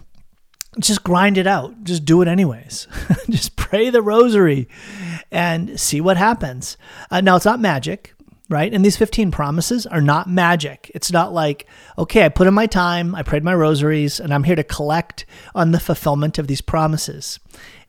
just 0.80 1.04
grind 1.04 1.38
it 1.38 1.48
out. 1.48 1.84
Just 1.84 2.06
do 2.06 2.22
it 2.22 2.28
anyways. 2.28 2.88
just 3.30 3.56
pray 3.56 3.90
the 3.90 4.02
rosary 4.02 4.68
and 5.32 5.80
see 5.80 6.02
what 6.02 6.18
happens. 6.18 6.78
Uh, 7.10 7.22
now, 7.22 7.36
it's 7.36 7.46
not 7.46 7.60
magic, 7.60 8.14
right? 8.50 8.74
And 8.74 8.84
these 8.84 8.98
15 8.98 9.32
promises 9.32 9.86
are 9.86 10.02
not 10.02 10.30
magic. 10.30 10.92
It's 10.94 11.12
not 11.12 11.34
like, 11.34 11.66
okay, 11.98 12.26
I 12.26 12.30
put 12.30 12.48
in 12.48 12.54
my 12.54 12.68
time, 12.68 13.16
I 13.16 13.24
prayed 13.24 13.44
my 13.44 13.56
rosaries, 13.56 14.20
and 14.20 14.34
I'm 14.34 14.44
here 14.44 14.56
to 14.56 14.64
collect 14.64 15.26
on 15.54 15.72
the 15.72 15.80
fulfillment 15.80 16.38
of 16.38 16.48
these 16.48 16.62
promises. 16.62 17.40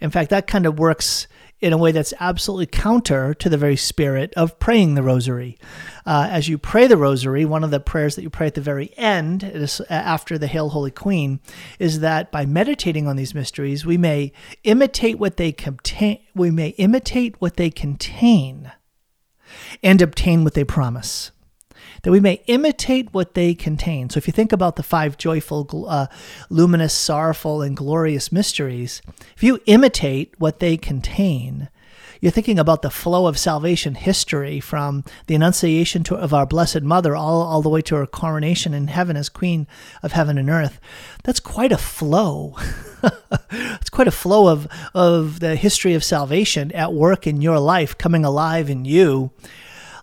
In 0.01 0.11
fact, 0.11 0.31
that 0.31 0.47
kind 0.47 0.67
of 0.67 0.79
works 0.79 1.27
in 1.61 1.73
a 1.73 1.79
way 1.79 1.91
that's 1.91 2.13
absolutely 2.21 2.67
counter 2.67 3.33
to 3.35 3.49
the 3.49 3.57
very 3.57 3.77
spirit 3.77 4.33
of 4.37 4.59
praying 4.59 4.95
the 4.95 5.03
rosary. 5.03 5.59
Uh, 6.05 6.29
as 6.31 6.49
you 6.49 6.59
pray 6.59 6.87
the 6.87 6.97
rosary, 6.97 7.45
one 7.45 7.65
of 7.65 7.71
the 7.71 7.81
prayers 7.81 8.15
that 8.15 8.23
you 8.23 8.31
pray 8.31 8.47
at 8.47 8.55
the 8.55 8.61
very 8.61 8.93
end, 8.97 9.43
after 9.89 10.37
the 10.37 10.47
Hail 10.47 10.71
Holy 10.71 10.91
Queen, 10.91 11.41
is 11.79 12.01
that 12.01 12.31
by 12.31 12.45
meditating 12.45 13.07
on 13.07 13.17
these 13.17 13.35
mysteries, 13.35 13.87
we 13.87 13.97
may 13.97 14.33
imitate 14.65 15.19
what 15.19 15.37
they 15.39 15.51
contain. 15.51 16.19
We 16.35 16.51
may 16.51 16.69
imitate 16.71 17.41
what 17.41 17.57
they 17.57 17.71
contain, 17.71 18.73
and 19.83 20.03
obtain 20.03 20.45
what 20.45 20.55
they 20.55 20.65
promise 20.65 21.31
that 22.07 22.13
we 22.13 22.21
may 22.21 22.41
imitate 22.47 23.13
what 23.13 23.35
they 23.35 23.53
contain. 23.53 24.09
So 24.09 24.19
if 24.19 24.29
you 24.29 24.33
think 24.33 24.53
about 24.53 24.77
the 24.77 24.85
five 24.85 25.19
joyful, 25.19 25.87
uh, 25.89 26.07
luminous, 26.49 26.95
sorrowful, 26.95 27.63
and 27.63 27.77
glorious 27.77 28.31
mysteries, 28.31 29.03
if 29.35 29.43
you 29.43 29.59
imitate 29.67 30.33
what 30.39 30.61
they 30.61 30.77
contain, 30.77 31.69
you're 32.21 32.31
thinking 32.31 32.61
about 32.61 32.83
the 32.83 32.91
flow 32.91 33.27
of 33.27 33.37
salvation 33.37 33.97
history 33.97 34.61
from 34.61 35.03
the 35.27 35.35
Annunciation 35.35 36.05
to, 36.05 36.15
of 36.15 36.33
our 36.33 36.47
Blessed 36.47 36.83
Mother 36.83 37.17
all, 37.17 37.43
all 37.43 37.61
the 37.61 37.69
way 37.69 37.83
to 37.83 37.97
her 37.97 38.07
coronation 38.07 38.73
in 38.73 38.87
heaven 38.87 39.17
as 39.17 39.29
Queen 39.29 39.67
of 40.01 40.13
heaven 40.13 40.39
and 40.39 40.49
earth. 40.49 40.79
That's 41.25 41.41
quite 41.41 41.73
a 41.73 41.77
flow. 41.77 42.57
it's 43.51 43.91
quite 43.91 44.07
a 44.07 44.13
flow 44.13 44.47
of, 44.47 44.69
of 44.95 45.41
the 45.41 45.57
history 45.57 45.95
of 45.95 46.05
salvation 46.05 46.71
at 46.71 46.93
work 46.93 47.27
in 47.27 47.43
your 47.43 47.59
life, 47.59 47.99
coming 47.99 48.25
alive 48.25 48.71
in 48.71 48.85
you. 48.85 49.33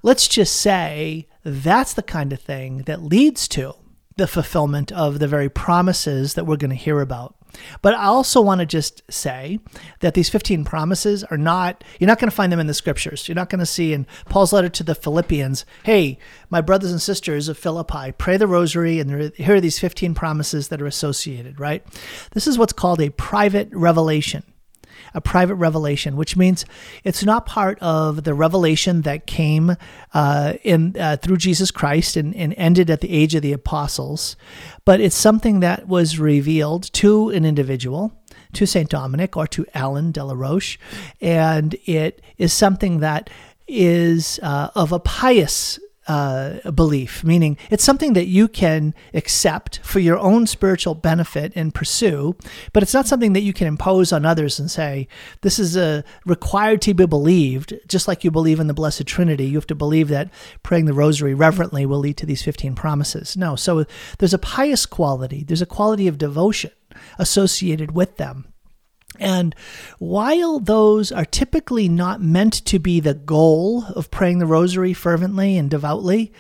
Let's 0.02 0.28
just 0.28 0.58
say 0.58 1.28
that's 1.44 1.94
the 1.94 2.04
kind 2.04 2.34
of 2.34 2.40
thing 2.40 2.80
that 2.80 3.04
leads 3.04 3.48
to 3.50 3.76
the 4.16 4.28
fulfillment 4.28 4.92
of 4.92 5.20
the 5.20 5.28
very 5.28 5.50
promises 5.50 6.36
that 6.36 6.46
we're 6.46 6.58
going 6.58 6.70
to 6.70 6.76
hear 6.76 7.02
about. 7.02 7.36
But 7.82 7.94
I 7.94 8.06
also 8.06 8.42
want 8.42 8.60
to 8.60 8.66
just 8.66 9.04
say 9.12 9.60
that 10.00 10.14
these 10.14 10.30
15 10.30 10.66
promises 10.66 11.24
are 11.26 11.38
not, 11.38 11.84
you're 12.00 12.08
not 12.08 12.20
going 12.20 12.30
to 12.30 12.36
find 12.36 12.52
them 12.52 12.60
in 12.60 12.68
the 12.68 12.74
scriptures. 12.74 13.28
You're 13.28 13.36
not 13.36 13.50
going 13.50 13.60
to 13.60 13.66
see 13.66 13.94
in 13.94 14.08
Paul's 14.26 14.54
letter 14.54 14.70
to 14.70 14.84
the 14.84 14.96
Philippians, 14.96 15.66
hey, 15.84 16.18
my 16.50 16.62
brothers 16.62 16.92
and 16.92 17.02
sisters 17.02 17.48
of 17.48 17.58
Philippi, 17.58 18.12
pray 18.14 18.38
the 18.38 18.48
rosary, 18.48 19.00
and 19.00 19.32
here 19.36 19.56
are 19.56 19.62
these 19.62 19.80
15 19.80 20.16
promises 20.16 20.70
that 20.70 20.82
are 20.82 20.88
associated, 20.88 21.60
right? 21.60 21.86
This 22.32 22.48
is 22.48 22.58
what's 22.58 22.74
called 22.74 23.02
a 23.02 23.12
private 23.12 23.70
revelation 23.72 24.44
a 25.14 25.22
private 25.22 25.56
revelation, 25.56 26.16
which 26.16 26.36
means 26.36 26.66
it's 27.04 27.24
not 27.24 27.46
part 27.46 27.78
of 27.80 28.24
the 28.24 28.34
revelation 28.34 29.02
that 29.02 29.26
came 29.26 29.76
uh, 30.14 30.54
in 30.64 30.96
uh, 31.00 31.18
through 31.18 31.38
Jesus 31.38 31.72
Christ 31.72 32.16
and, 32.16 32.36
and 32.36 32.54
ended 32.58 32.90
at 32.90 33.02
the 33.02 33.12
age 33.12 33.36
of 33.36 33.42
the 33.42 33.54
apostles, 33.54 34.36
but 34.86 35.00
it's 35.00 35.16
something 35.16 35.60
that 35.60 35.88
was 35.88 36.20
revealed 36.20 36.92
to 36.94 37.30
an 37.30 37.46
individual 37.46 38.12
to 38.54 38.66
St. 38.66 38.90
Dominic 38.90 39.36
or 39.36 39.48
to 39.48 39.66
Alan 39.74 40.12
de 40.12 40.24
la 40.24 40.34
Roche. 40.34 40.78
And 41.22 41.76
it 41.86 42.22
is 42.38 42.54
something 42.54 43.00
that 43.00 43.30
is 43.68 44.40
uh, 44.44 44.70
of 44.76 44.92
a 44.92 45.00
pious 45.00 45.80
uh, 46.08 46.72
belief, 46.72 47.24
meaning 47.24 47.58
it's 47.70 47.84
something 47.84 48.14
that 48.14 48.28
you 48.28 48.48
can 48.48 48.94
accept 49.14 49.80
for 49.84 50.00
your 50.00 50.18
own 50.18 50.48
spiritual 50.48 50.96
benefit 50.96 51.54
and 51.56 51.74
pursue, 51.74 52.36
but 52.74 52.84
it's 52.84 52.94
not 52.94 53.08
something 53.08 53.34
that 53.34 53.42
you 53.42 53.54
can 53.54 53.68
impose 53.68 54.12
on 54.12 54.26
others 54.26 54.60
and 54.60 54.70
say, 54.70 55.08
this 55.42 55.60
is 55.60 55.78
a 55.78 56.04
required 56.26 56.82
to 56.82 56.94
be 56.94 57.06
believed, 57.06 57.74
just 57.88 58.08
like 58.08 58.24
you 58.24 58.32
believe 58.32 58.60
in 58.60 58.68
the 58.68 58.74
Blessed 58.74 59.06
Trinity. 59.06 59.46
You 59.46 59.56
have 59.58 59.68
to 59.68 59.76
believe 59.76 60.10
that 60.10 60.30
praying 60.62 60.86
the 60.86 60.94
rosary 60.94 61.34
reverently 61.34 61.86
will 61.86 62.00
lead 62.00 62.18
to 62.18 62.26
these 62.26 62.44
15 62.44 62.76
promises. 62.76 63.38
No, 63.38 63.56
so 63.56 63.86
there's 64.20 64.34
a 64.34 64.40
pious 64.40 64.86
quality, 64.86 65.44
there's 65.44 65.62
a 65.62 65.66
quality 65.66 66.08
of 66.08 66.18
devotion 66.18 66.72
associated 67.18 67.92
with 67.92 68.18
them. 68.18 68.53
And 69.20 69.56
while 70.00 70.60
those 70.60 71.12
are 71.12 71.26
typically 71.26 71.88
not 71.88 72.22
meant 72.22 72.54
to 72.66 72.80
be 72.80 73.00
the 73.00 73.14
goal 73.14 73.86
of 73.96 74.12
praying 74.12 74.40
the 74.40 74.46
rosary 74.46 74.94
fervently 74.94 75.58
and 75.58 75.70
devoutly 75.70 76.34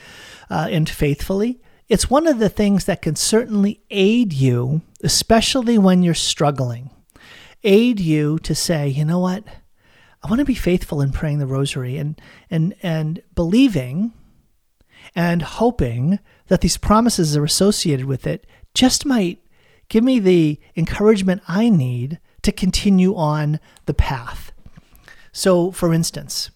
uh, 0.49 0.67
and 0.69 0.89
faithfully, 0.89 1.61
it's 1.87 2.09
one 2.09 2.27
of 2.27 2.39
the 2.39 2.49
things 2.49 2.85
that 2.85 3.01
can 3.01 3.15
certainly 3.15 3.81
aid 3.89 4.33
you, 4.33 4.81
especially 5.03 5.77
when 5.77 6.01
you're 6.01 6.13
struggling. 6.13 6.89
Aid 7.63 7.99
you 7.99 8.39
to 8.39 8.55
say, 8.55 8.87
you 8.87 9.05
know 9.05 9.19
what? 9.19 9.43
I 10.23 10.29
want 10.29 10.39
to 10.39 10.45
be 10.45 10.55
faithful 10.55 11.01
in 11.01 11.11
praying 11.11 11.39
the 11.39 11.47
rosary 11.47 11.97
and 11.97 12.19
and 12.49 12.73
and 12.81 13.21
believing 13.35 14.13
and 15.15 15.41
hoping 15.41 16.19
that 16.47 16.61
these 16.61 16.77
promises 16.77 17.35
are 17.35 17.43
associated 17.43 18.05
with 18.05 18.25
it 18.25 18.47
just 18.73 19.05
might 19.05 19.39
give 19.89 20.03
me 20.03 20.19
the 20.19 20.59
encouragement 20.75 21.41
I 21.47 21.69
need 21.69 22.19
to 22.43 22.51
continue 22.51 23.15
on 23.15 23.59
the 23.85 23.93
path. 23.93 24.51
So, 25.31 25.71
for 25.71 25.93
instance, 25.93 26.51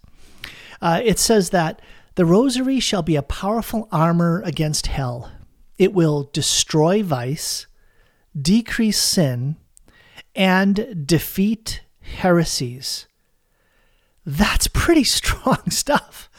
uh, 0.82 1.02
it 1.04 1.18
says 1.20 1.50
that 1.50 1.82
the 2.16 2.26
rosary 2.26 2.80
shall 2.80 3.02
be 3.02 3.16
a 3.16 3.22
powerful 3.22 3.88
armor 3.92 4.42
against 4.46 4.88
hell. 4.88 5.32
It 5.78 5.94
will 5.94 6.30
destroy 6.34 7.04
vice, 7.04 7.68
decrease 8.40 9.00
sin, 9.00 9.58
and 10.36 11.08
defeat 11.08 11.82
heresies. 12.02 13.08
That's 14.26 14.68
pretty 14.68 15.04
strong 15.20 15.70
stuff. 15.70 16.30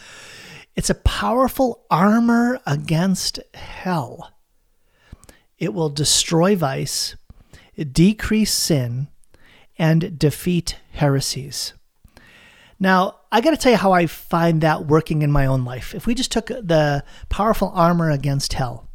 It's 0.76 0.90
a 0.90 0.94
powerful 0.94 1.84
armor 1.90 2.60
against 2.64 3.40
hell. 3.54 4.32
It 5.58 5.74
will 5.74 5.88
destroy 5.88 6.54
vice, 6.54 7.16
decrease 7.92 8.52
sin, 8.52 9.08
and 9.78 10.18
defeat 10.18 10.76
heresies. 10.92 11.72
Now, 12.80 13.16
I 13.32 13.40
got 13.40 13.50
to 13.50 13.56
tell 13.56 13.72
you 13.72 13.78
how 13.78 13.92
I 13.92 14.06
find 14.06 14.60
that 14.60 14.86
working 14.86 15.22
in 15.22 15.32
my 15.32 15.46
own 15.46 15.64
life. 15.64 15.94
If 15.94 16.06
we 16.06 16.14
just 16.14 16.32
took 16.32 16.46
the 16.46 17.04
powerful 17.28 17.72
armor 17.74 18.10
against 18.10 18.52
hell, 18.52 18.88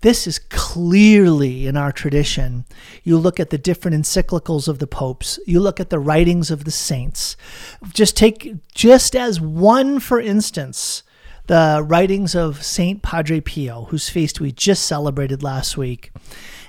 this 0.00 0.26
is 0.26 0.38
clearly 0.38 1.66
in 1.66 1.76
our 1.76 1.92
tradition. 1.92 2.66
You 3.04 3.16
look 3.16 3.40
at 3.40 3.50
the 3.50 3.56
different 3.56 3.96
encyclicals 3.96 4.68
of 4.68 4.78
the 4.78 4.86
popes, 4.86 5.38
you 5.46 5.60
look 5.60 5.80
at 5.80 5.90
the 5.90 5.98
writings 5.98 6.50
of 6.50 6.64
the 6.64 6.70
saints. 6.70 7.36
Just 7.92 8.16
take, 8.16 8.54
just 8.74 9.16
as 9.16 9.40
one, 9.40 10.00
for 10.00 10.20
instance, 10.20 11.04
the 11.46 11.82
writings 11.86 12.34
of 12.34 12.62
Saint 12.62 13.02
Padre 13.02 13.40
Pio, 13.40 13.84
whose 13.84 14.08
feast 14.08 14.40
we 14.40 14.52
just 14.52 14.84
celebrated 14.84 15.42
last 15.42 15.76
week 15.76 16.10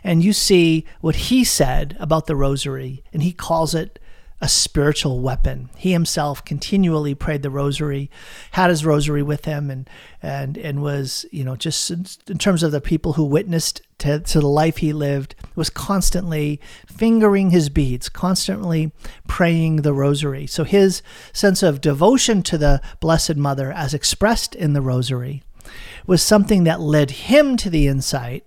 and 0.06 0.24
you 0.24 0.34
see 0.34 0.86
what 1.02 1.16
he 1.16 1.44
said 1.44 1.98
about 2.00 2.28
the 2.28 2.36
rosary, 2.36 3.04
and 3.12 3.24
he 3.24 3.34
calls 3.34 3.74
it 3.74 4.00
a 4.40 4.48
spiritual 4.48 5.20
weapon. 5.20 5.72
He 5.76 5.94
himself 5.94 6.46
continually 6.46 7.16
prayed 7.16 7.42
the 7.42 7.50
rosary, 7.50 8.12
had 8.52 8.70
his 8.70 8.86
rosary 8.86 9.24
with 9.24 9.46
him, 9.46 9.72
and 9.72 9.90
and 10.22 10.58
and 10.58 10.84
was 10.84 11.26
you 11.32 11.44
know 11.44 11.56
just 11.56 11.90
in 11.90 12.38
terms 12.38 12.62
of 12.62 12.72
the 12.72 12.80
people 12.80 13.14
who 13.14 13.24
witnessed 13.24 13.82
to, 13.98 14.20
to 14.20 14.40
the 14.42 14.48
life 14.48 14.78
he 14.78 14.94
lived, 14.94 15.34
was 15.56 15.72
constantly 15.72 16.62
fingering 16.86 17.50
his 17.50 17.70
beads, 17.70 18.08
constantly 18.08 18.92
praying 19.28 19.78
the 19.78 19.94
rosary. 19.94 20.46
So 20.46 20.66
his 20.66 21.02
sense 21.34 21.64
of 21.64 21.82
devotion 21.82 22.44
to 22.44 22.60
the 22.60 22.80
Blessed 23.00 23.38
Mother, 23.38 23.72
as 23.72 23.96
expressed 23.96 24.54
in 24.54 24.74
the 24.74 24.82
rosary, 24.82 25.42
was 26.06 26.22
something 26.22 26.64
that 26.66 26.80
led 26.80 27.10
him 27.10 27.58
to 27.58 27.72
the 27.72 27.88
insight 27.88 28.46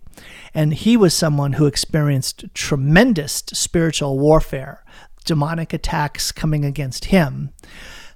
and 0.55 0.75
he 0.75 0.97
was 0.97 1.15
someone 1.15 1.55
who 1.55 1.67
experienced 1.67 2.45
tremendous 2.55 3.45
spiritual 3.53 4.19
warfare 4.19 4.85
demonic 5.25 5.75
attacks 5.75 6.33
coming 6.33 6.65
against 6.65 7.07
him, 7.07 7.51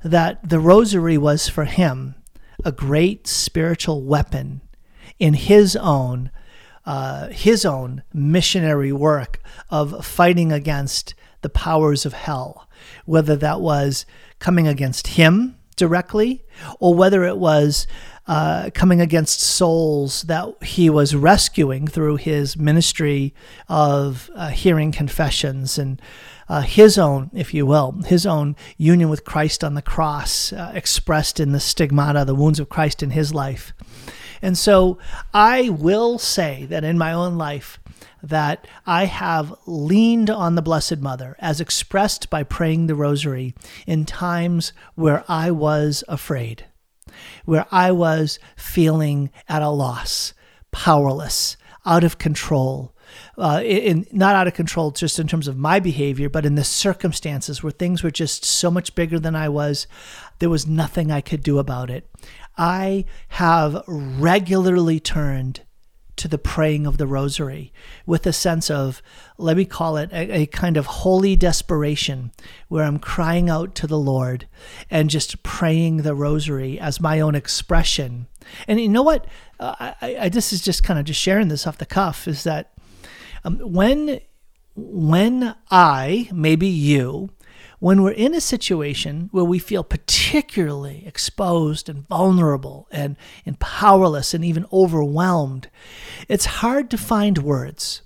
that 0.03 0.49
the 0.49 0.59
rosary 0.59 1.19
was 1.19 1.47
for 1.47 1.67
him 1.67 2.15
a 2.65 2.73
great 2.73 3.27
spiritual 3.27 4.03
weapon 4.03 4.63
in 5.19 5.35
his 5.35 5.77
own 5.77 6.31
uh, 6.85 7.29
his 7.29 7.65
own 7.65 8.03
missionary 8.13 8.91
work 8.93 9.41
of 9.71 10.05
fighting 10.05 10.51
against 10.51 11.15
the 11.43 11.49
powers 11.49 12.05
of 12.05 12.13
hell, 12.13 12.69
whether 13.05 13.37
that 13.37 13.61
was 13.61 14.05
coming 14.41 14.67
against 14.67 15.07
him 15.09 15.57
directly 15.83 16.45
or 16.79 16.95
whether 16.95 17.25
it 17.25 17.39
was 17.39 17.89
uh, 18.29 18.71
coming 18.73 19.01
against 19.01 19.41
souls 19.41 20.23
that 20.23 20.47
he 20.63 20.89
was 20.89 21.13
rescuing 21.17 21.89
through 21.89 22.15
his 22.15 22.57
ministry 22.57 23.35
of 23.69 24.31
uh, 24.37 24.51
hearing 24.51 24.93
confessions 24.93 25.79
and 25.79 26.01
uh, 26.49 26.61
his 26.61 26.99
own, 26.99 27.33
if 27.35 27.53
you 27.53 27.67
will, 27.67 28.01
his 28.07 28.25
own 28.25 28.55
union 28.77 29.09
with 29.09 29.25
Christ 29.25 29.65
on 29.65 29.75
the 29.75 29.83
cross, 29.83 30.53
uh, 30.53 30.71
expressed 30.73 31.41
in 31.41 31.51
the 31.51 31.59
stigmata, 31.59 32.25
the 32.25 32.37
wounds 32.37 32.61
of 32.61 32.69
Christ 32.69 33.03
in 33.03 33.11
his 33.11 33.35
life. 33.35 33.73
And 34.41 34.57
so 34.57 34.99
I 35.35 35.71
will 35.71 36.17
say 36.17 36.65
that 36.67 36.85
in 36.85 36.97
my 36.97 37.13
own 37.13 37.37
life, 37.37 37.81
that 38.23 38.67
I 38.87 39.07
have 39.07 39.55
leaned 39.67 40.31
on 40.31 40.55
the 40.55 40.63
Blessed 40.63 40.99
Mother 40.99 41.37
as 41.39 41.61
expressed 41.61 42.31
by 42.31 42.43
praying 42.43 42.87
the 42.87 42.95
Rosary 42.95 43.55
in 43.87 44.05
times 44.05 44.73
where 44.95 45.25
I 45.29 45.51
was 45.51 46.05
afraid, 46.09 46.67
where 47.45 47.67
I 47.71 47.91
was 47.91 48.39
feeling 48.57 49.31
at 49.49 49.63
a 49.63 49.71
loss, 49.71 50.35
powerless, 50.71 51.57
out 51.85 52.05
of 52.05 52.19
control, 52.19 52.95
uh, 53.37 53.61
in 53.65 54.07
not 54.13 54.37
out 54.37 54.47
of 54.47 54.55
control 54.55 54.93
just 54.93 55.19
in 55.19 55.27
terms 55.27 55.49
of 55.49 55.57
my 55.57 55.81
behavior, 55.81 56.29
but 56.29 56.47
in 56.47 56.55
the 56.55 56.65
circumstances 56.65 57.63
where 57.63 57.73
things 57.73 58.03
were 58.03 58.11
just 58.11 58.45
so 58.45 58.71
much 58.71 58.95
bigger 58.95 59.19
than 59.19 59.35
I 59.35 59.49
was, 59.49 59.87
there 60.39 60.49
was 60.49 60.67
nothing 60.67 61.11
I 61.11 61.21
could 61.21 61.43
do 61.43 61.59
about 61.59 61.91
it. 61.91 62.09
I 62.57 63.05
have 63.29 63.83
regularly 63.87 65.01
turned 65.01 65.63
to 66.23 66.29
the 66.29 66.39
praying 66.39 66.87
of 66.87 66.99
the 66.99 67.07
rosary 67.09 67.73
with 68.07 68.25
a 68.29 68.33
sense 68.33 68.71
of, 68.71 69.03
let 69.39 69.57
me 69.57 69.65
call 69.65 69.97
it 69.97 70.09
a, 70.13 70.43
a, 70.43 70.47
kind 70.47 70.77
of 70.77 70.87
holy 70.87 71.35
desperation, 71.35 72.31
where 72.69 72.85
I'm 72.85 73.01
crying 73.01 73.51
out 73.51 73.75
to 73.75 73.89
the 73.89 73.99
Lord 73.99 74.47
and 74.89 75.11
just 75.11 75.43
praying 75.43 75.99
the 75.99 76.15
rosary 76.15 76.79
as 76.79 77.01
my 77.01 77.19
own 77.19 77.35
expression. 77.35 78.29
And 78.69 78.81
you 78.81 78.89
know 78.89 79.03
what? 79.03 79.27
Uh, 79.59 79.95
I, 80.01 80.17
I, 80.21 80.29
this 80.29 80.53
is 80.53 80.63
just 80.63 80.85
kind 80.85 80.97
of 80.97 81.07
just 81.07 81.21
sharing 81.21 81.49
this 81.49 81.67
off 81.67 81.79
the 81.79 81.87
cuff 81.87 82.29
is 82.29 82.45
that 82.45 82.73
um, 83.43 83.59
when 83.59 84.21
when 84.77 85.57
I, 85.73 86.31
maybe 86.33 86.69
you, 86.69 87.31
when 87.83 88.01
we're 88.01 88.13
in 88.13 88.33
a 88.33 88.41
situation 88.41 89.29
where 89.33 89.43
we 89.43 89.59
feel 89.59 89.83
particularly 89.83 91.03
exposed 91.05 91.89
and 91.89 92.07
vulnerable 92.07 92.87
and, 92.93 93.17
and 93.45 93.59
powerless 93.59 94.33
and 94.33 94.45
even 94.45 94.65
overwhelmed, 94.73 95.69
it's 96.29 96.45
hard 96.45 96.89
to 96.89 96.97
find 96.97 97.39
words. 97.39 98.03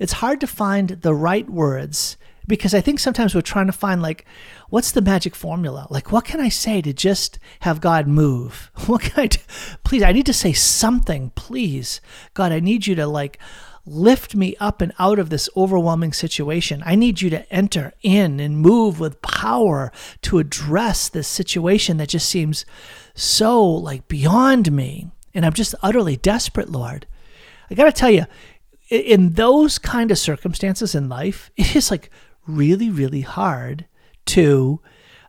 It's 0.00 0.14
hard 0.14 0.40
to 0.40 0.46
find 0.46 0.88
the 0.88 1.12
right 1.12 1.50
words 1.50 2.16
because 2.46 2.72
I 2.72 2.80
think 2.80 2.98
sometimes 2.98 3.34
we're 3.34 3.42
trying 3.42 3.66
to 3.66 3.72
find 3.72 4.00
like, 4.00 4.24
what's 4.70 4.92
the 4.92 5.02
magic 5.02 5.34
formula? 5.34 5.86
Like, 5.90 6.10
what 6.10 6.24
can 6.24 6.40
I 6.40 6.48
say 6.48 6.80
to 6.80 6.94
just 6.94 7.38
have 7.60 7.82
God 7.82 8.08
move? 8.08 8.70
What 8.86 9.02
can 9.02 9.24
I 9.24 9.26
do? 9.26 9.40
Please, 9.84 10.02
I 10.02 10.12
need 10.12 10.24
to 10.24 10.32
say 10.32 10.54
something, 10.54 11.30
please. 11.34 12.00
God, 12.32 12.52
I 12.52 12.60
need 12.60 12.86
you 12.86 12.94
to 12.94 13.06
like 13.06 13.38
lift 13.86 14.34
me 14.34 14.56
up 14.58 14.80
and 14.80 14.92
out 14.98 15.18
of 15.18 15.30
this 15.30 15.48
overwhelming 15.56 16.12
situation. 16.12 16.82
I 16.86 16.94
need 16.94 17.20
you 17.20 17.30
to 17.30 17.52
enter 17.52 17.92
in 18.02 18.40
and 18.40 18.58
move 18.58 18.98
with 18.98 19.20
power 19.22 19.92
to 20.22 20.38
address 20.38 21.08
this 21.08 21.28
situation 21.28 21.98
that 21.98 22.08
just 22.08 22.28
seems 22.28 22.64
so 23.14 23.64
like 23.64 24.08
beyond 24.08 24.72
me. 24.72 25.10
And 25.34 25.44
I'm 25.44 25.52
just 25.52 25.74
utterly 25.82 26.16
desperate, 26.16 26.70
Lord. 26.70 27.06
I 27.70 27.74
got 27.74 27.84
to 27.84 27.92
tell 27.92 28.10
you, 28.10 28.26
in 28.88 29.30
those 29.30 29.78
kind 29.78 30.10
of 30.10 30.18
circumstances 30.18 30.94
in 30.94 31.08
life, 31.08 31.50
it 31.56 31.76
is 31.76 31.90
like 31.90 32.10
really, 32.46 32.90
really 32.90 33.22
hard 33.22 33.86
to 34.26 34.80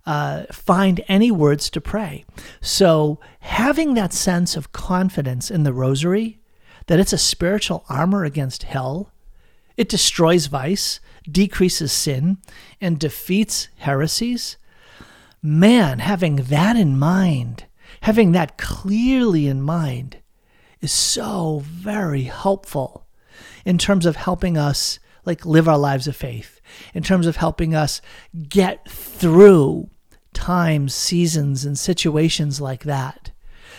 uh, 0.06 0.44
find 0.52 1.04
any 1.08 1.32
words 1.32 1.70
to 1.72 1.82
pray. 1.82 2.26
So, 2.62 3.20
having 3.40 3.96
that 3.96 4.14
sense 4.14 4.56
of 4.56 4.72
confidence 4.72 5.50
in 5.50 5.64
the 5.64 5.74
rosary 5.74 6.40
that 6.88 7.00
it's 7.00 7.14
a 7.14 7.18
spiritual 7.18 7.86
armor 7.90 8.24
against 8.24 8.64
hell. 8.64 9.12
It 9.78 9.90
destroys 9.90 10.46
vice, 10.46 11.00
decreases 11.30 11.92
sin, 11.92 12.38
and 12.80 13.00
defeats 13.00 13.70
heresies. 13.78 14.58
Man, 15.42 16.00
having 16.00 16.38
that 16.38 16.76
in 16.76 16.98
mind, 16.98 17.66
having 18.02 18.32
that 18.32 18.58
clearly 18.58 19.48
in 19.48 19.62
mind, 19.62 20.18
is 20.82 20.92
so 20.92 21.62
very 21.64 22.24
helpful 22.24 23.08
in 23.66 23.78
terms 23.78 24.06
of 24.06 24.16
helping 24.16 24.58
us 24.58 25.00
like 25.26 25.46
live 25.46 25.68
our 25.68 25.78
lives 25.78 26.08
of 26.08 26.16
faith, 26.16 26.62
in 26.94 27.04
terms 27.04 27.26
of 27.26 27.38
helping 27.38 27.74
us 27.74 28.02
get 28.48 28.88
through 28.90 29.90
times, 30.34 30.94
seasons, 30.94 31.66
and 31.66 31.78
situations 31.80 32.62
like 32.62 32.84
that. 32.84 33.32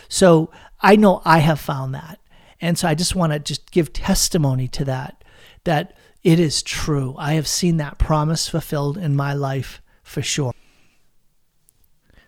So 0.09 0.51
I 0.81 0.97
know 0.97 1.23
I 1.25 1.39
have 1.39 1.61
found 1.61 1.95
that. 1.95 2.19
And 2.61 2.79
so 2.79 2.89
I 2.89 2.95
just 2.95 3.15
want 3.15 3.33
to 3.33 3.39
just 3.39 3.71
give 3.71 3.93
testimony 3.93 4.69
to 4.69 4.85
that, 4.87 5.25
that 5.65 5.97
it 6.23 6.41
is 6.41 6.63
true. 6.63 7.15
I 7.19 7.35
have 7.35 7.47
seen 7.47 7.77
that 7.77 7.99
promise 7.99 8.49
fulfilled 8.49 8.99
in 8.99 9.15
my 9.15 9.33
life 9.33 9.81
for 10.03 10.23
sure. 10.23 10.53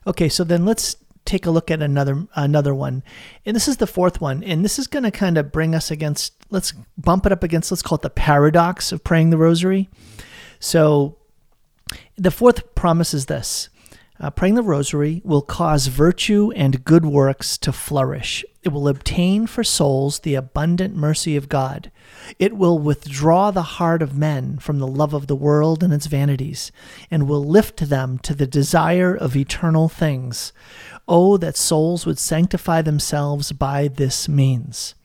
Okay, 0.07 0.29
so 0.29 0.45
then 0.45 0.65
let's 0.65 0.97
take 1.25 1.45
a 1.45 1.51
look 1.51 1.71
at 1.71 1.83
another 1.83 2.27
another 2.35 2.75
one. 2.75 3.03
And 3.45 3.55
this 3.55 3.69
is 3.69 3.77
the 3.77 3.87
fourth 3.87 4.21
one. 4.21 4.43
And 4.43 4.65
this 4.65 4.79
is 4.79 4.87
going 4.87 5.03
to 5.03 5.11
kind 5.11 5.37
of 5.37 5.53
bring 5.53 5.75
us 5.75 5.91
against 5.91 6.33
let's 6.51 6.73
bump 6.97 7.27
it 7.27 7.33
up 7.33 7.43
against 7.43 7.71
let's 7.71 7.83
call 7.83 7.97
it 7.97 8.03
the 8.03 8.11
paradox 8.11 8.93
of 8.93 9.05
praying 9.05 9.31
the 9.31 9.37
rosary. 9.37 9.89
So 10.59 11.19
the 12.17 12.31
fourth 12.31 12.75
promise 12.75 13.13
is 13.13 13.27
this. 13.27 13.69
Uh, 14.21 14.31
praying 14.31 14.57
the 14.57 14.63
rosary 14.63 15.23
will 15.25 15.43
cause 15.43 15.87
virtue 15.87 16.51
and 16.57 16.85
good 16.85 17.07
works 17.07 17.57
to 17.57 17.73
flourish. 17.73 18.45
It 18.65 18.71
will 18.71 18.89
obtain 18.89 19.47
for 19.47 19.63
souls 19.63 20.19
the 20.19 20.35
abundant 20.35 20.97
mercy 20.97 21.37
of 21.37 21.49
God. 21.49 21.93
It 22.39 22.57
will 22.57 22.81
withdraw 22.81 23.53
the 23.53 23.63
heart 23.63 24.03
of 24.03 24.17
men 24.17 24.59
from 24.59 24.81
the 24.81 24.89
love 24.89 25.15
of 25.15 25.29
the 25.29 25.37
world 25.37 25.85
and 25.85 25.93
its 25.93 26.07
vanities, 26.07 26.73
and 27.13 27.29
will 27.29 27.45
lift 27.45 27.89
them 27.89 28.19
to 28.19 28.35
the 28.35 28.47
desire 28.47 29.15
of 29.15 29.37
eternal 29.37 29.89
things. 29.89 30.53
Oh, 31.07 31.37
that 31.37 31.57
souls 31.57 32.05
would 32.05 32.19
sanctify 32.19 32.83
themselves 32.83 33.53
by 33.53 33.87
this 33.87 34.29
means. 34.29 34.97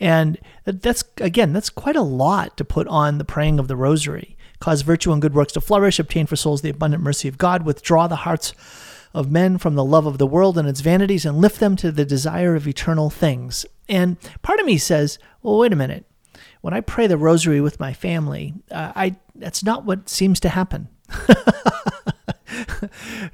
And 0.00 0.36
that's, 0.64 1.04
again, 1.18 1.52
that's 1.52 1.70
quite 1.70 1.96
a 1.96 2.02
lot 2.02 2.56
to 2.56 2.64
put 2.64 2.88
on 2.88 3.18
the 3.18 3.24
praying 3.24 3.60
of 3.60 3.68
the 3.68 3.76
rosary 3.76 4.36
cause 4.62 4.82
virtue 4.82 5.10
and 5.10 5.20
good 5.20 5.34
works 5.34 5.52
to 5.52 5.60
flourish, 5.60 5.98
obtain 5.98 6.24
for 6.24 6.36
souls 6.36 6.62
the 6.62 6.70
abundant 6.70 7.02
mercy 7.02 7.26
of 7.26 7.36
God, 7.36 7.64
withdraw 7.64 8.06
the 8.06 8.14
hearts 8.14 8.54
of 9.12 9.28
men 9.28 9.58
from 9.58 9.74
the 9.74 9.84
love 9.84 10.06
of 10.06 10.18
the 10.18 10.26
world 10.26 10.56
and 10.56 10.68
its 10.68 10.80
vanities, 10.80 11.26
and 11.26 11.38
lift 11.38 11.58
them 11.58 11.74
to 11.74 11.90
the 11.90 12.04
desire 12.04 12.54
of 12.54 12.68
eternal 12.68 13.10
things. 13.10 13.66
And 13.88 14.18
part 14.40 14.60
of 14.60 14.66
me 14.66 14.78
says, 14.78 15.18
well, 15.42 15.58
wait 15.58 15.72
a 15.72 15.76
minute. 15.76 16.04
When 16.60 16.72
I 16.72 16.80
pray 16.80 17.08
the 17.08 17.18
rosary 17.18 17.60
with 17.60 17.80
my 17.80 17.92
family, 17.92 18.54
uh, 18.70 18.92
I 18.94 19.16
that's 19.34 19.64
not 19.64 19.84
what 19.84 20.08
seems 20.08 20.38
to 20.38 20.48
happen. 20.48 20.86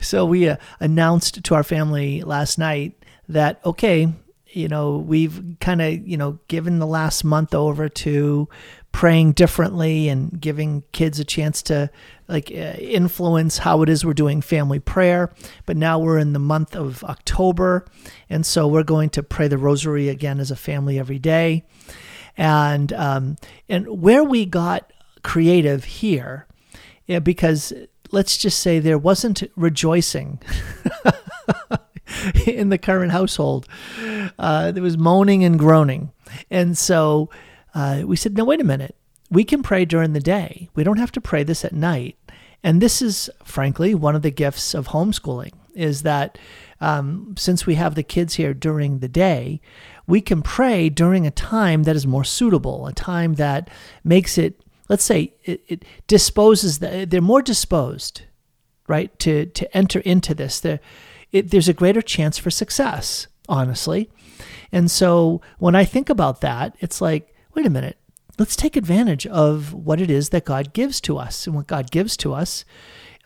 so 0.00 0.24
we 0.24 0.48
uh, 0.48 0.56
announced 0.80 1.44
to 1.44 1.54
our 1.54 1.62
family 1.62 2.22
last 2.22 2.58
night 2.58 2.94
that 3.28 3.60
okay, 3.66 4.14
you 4.50 4.68
know, 4.68 4.96
we've 4.96 5.56
kind 5.60 5.82
of, 5.82 6.06
you 6.06 6.16
know, 6.16 6.38
given 6.48 6.78
the 6.78 6.86
last 6.86 7.22
month 7.22 7.54
over 7.54 7.88
to 7.88 8.48
praying 8.92 9.32
differently 9.32 10.08
and 10.08 10.40
giving 10.40 10.82
kids 10.92 11.20
a 11.20 11.24
chance 11.24 11.62
to 11.62 11.90
like 12.26 12.50
uh, 12.50 12.74
influence 12.78 13.58
how 13.58 13.82
it 13.82 13.88
is 13.88 14.04
we're 14.04 14.14
doing 14.14 14.40
family 14.40 14.78
prayer. 14.78 15.32
But 15.66 15.76
now 15.76 15.98
we're 15.98 16.18
in 16.18 16.32
the 16.32 16.38
month 16.38 16.74
of 16.74 17.04
October, 17.04 17.86
and 18.28 18.44
so 18.44 18.66
we're 18.66 18.82
going 18.82 19.10
to 19.10 19.22
pray 19.22 19.48
the 19.48 19.58
rosary 19.58 20.08
again 20.08 20.40
as 20.40 20.50
a 20.50 20.56
family 20.56 20.98
every 20.98 21.18
day. 21.18 21.64
And 22.36 22.92
um, 22.92 23.36
and 23.68 24.00
where 24.00 24.24
we 24.24 24.46
got 24.46 24.92
creative 25.22 25.84
here, 25.84 26.46
yeah, 27.06 27.18
because 27.18 27.72
let's 28.10 28.36
just 28.36 28.60
say 28.60 28.78
there 28.78 28.98
wasn't 28.98 29.42
rejoicing 29.56 30.40
in 32.46 32.68
the 32.68 32.78
Curran 32.78 33.10
household. 33.10 33.66
Uh, 34.38 34.72
there 34.72 34.82
was 34.82 34.96
moaning 34.96 35.44
and 35.44 35.58
groaning. 35.58 36.12
And 36.50 36.76
so 36.76 37.30
uh, 37.74 38.02
we 38.04 38.16
said, 38.16 38.36
no, 38.36 38.44
wait 38.44 38.60
a 38.60 38.64
minute. 38.64 38.94
We 39.30 39.44
can 39.44 39.62
pray 39.62 39.84
during 39.84 40.14
the 40.14 40.20
day. 40.20 40.70
We 40.74 40.84
don't 40.84 40.98
have 40.98 41.12
to 41.12 41.20
pray 41.20 41.42
this 41.42 41.64
at 41.64 41.72
night. 41.72 42.16
And 42.64 42.80
this 42.80 43.02
is, 43.02 43.30
frankly, 43.44 43.94
one 43.94 44.16
of 44.16 44.22
the 44.22 44.30
gifts 44.30 44.74
of 44.74 44.88
homeschooling 44.88 45.52
is 45.74 46.02
that 46.02 46.38
um, 46.80 47.34
since 47.38 47.66
we 47.66 47.76
have 47.76 47.94
the 47.94 48.02
kids 48.02 48.34
here 48.34 48.54
during 48.54 48.98
the 48.98 49.08
day, 49.08 49.60
we 50.06 50.20
can 50.20 50.42
pray 50.42 50.88
during 50.88 51.26
a 51.26 51.30
time 51.30 51.84
that 51.84 51.94
is 51.94 52.06
more 52.06 52.24
suitable, 52.24 52.86
a 52.86 52.92
time 52.92 53.34
that 53.34 53.68
makes 54.02 54.38
it, 54.38 54.60
let's 54.88 55.04
say, 55.04 55.34
it, 55.44 55.62
it 55.68 55.84
disposes, 56.06 56.78
the, 56.78 57.06
they're 57.08 57.20
more 57.20 57.42
disposed, 57.42 58.22
right, 58.88 59.16
to, 59.20 59.46
to 59.46 59.76
enter 59.76 60.00
into 60.00 60.34
this. 60.34 60.64
It, 60.64 60.80
there's 61.50 61.68
a 61.68 61.74
greater 61.74 62.02
chance 62.02 62.38
for 62.38 62.50
success, 62.50 63.26
honestly. 63.48 64.10
And 64.72 64.90
so 64.90 65.42
when 65.58 65.74
I 65.74 65.84
think 65.84 66.10
about 66.10 66.40
that, 66.40 66.74
it's 66.80 67.00
like, 67.00 67.34
wait 67.58 67.66
a 67.66 67.70
minute, 67.70 67.98
let's 68.38 68.54
take 68.54 68.76
advantage 68.76 69.26
of 69.26 69.74
what 69.74 70.00
it 70.00 70.08
is 70.08 70.28
that 70.28 70.44
God 70.44 70.72
gives 70.72 71.00
to 71.00 71.18
us. 71.18 71.44
And 71.44 71.56
what 71.56 71.66
God 71.66 71.90
gives 71.90 72.16
to 72.18 72.32
us 72.32 72.64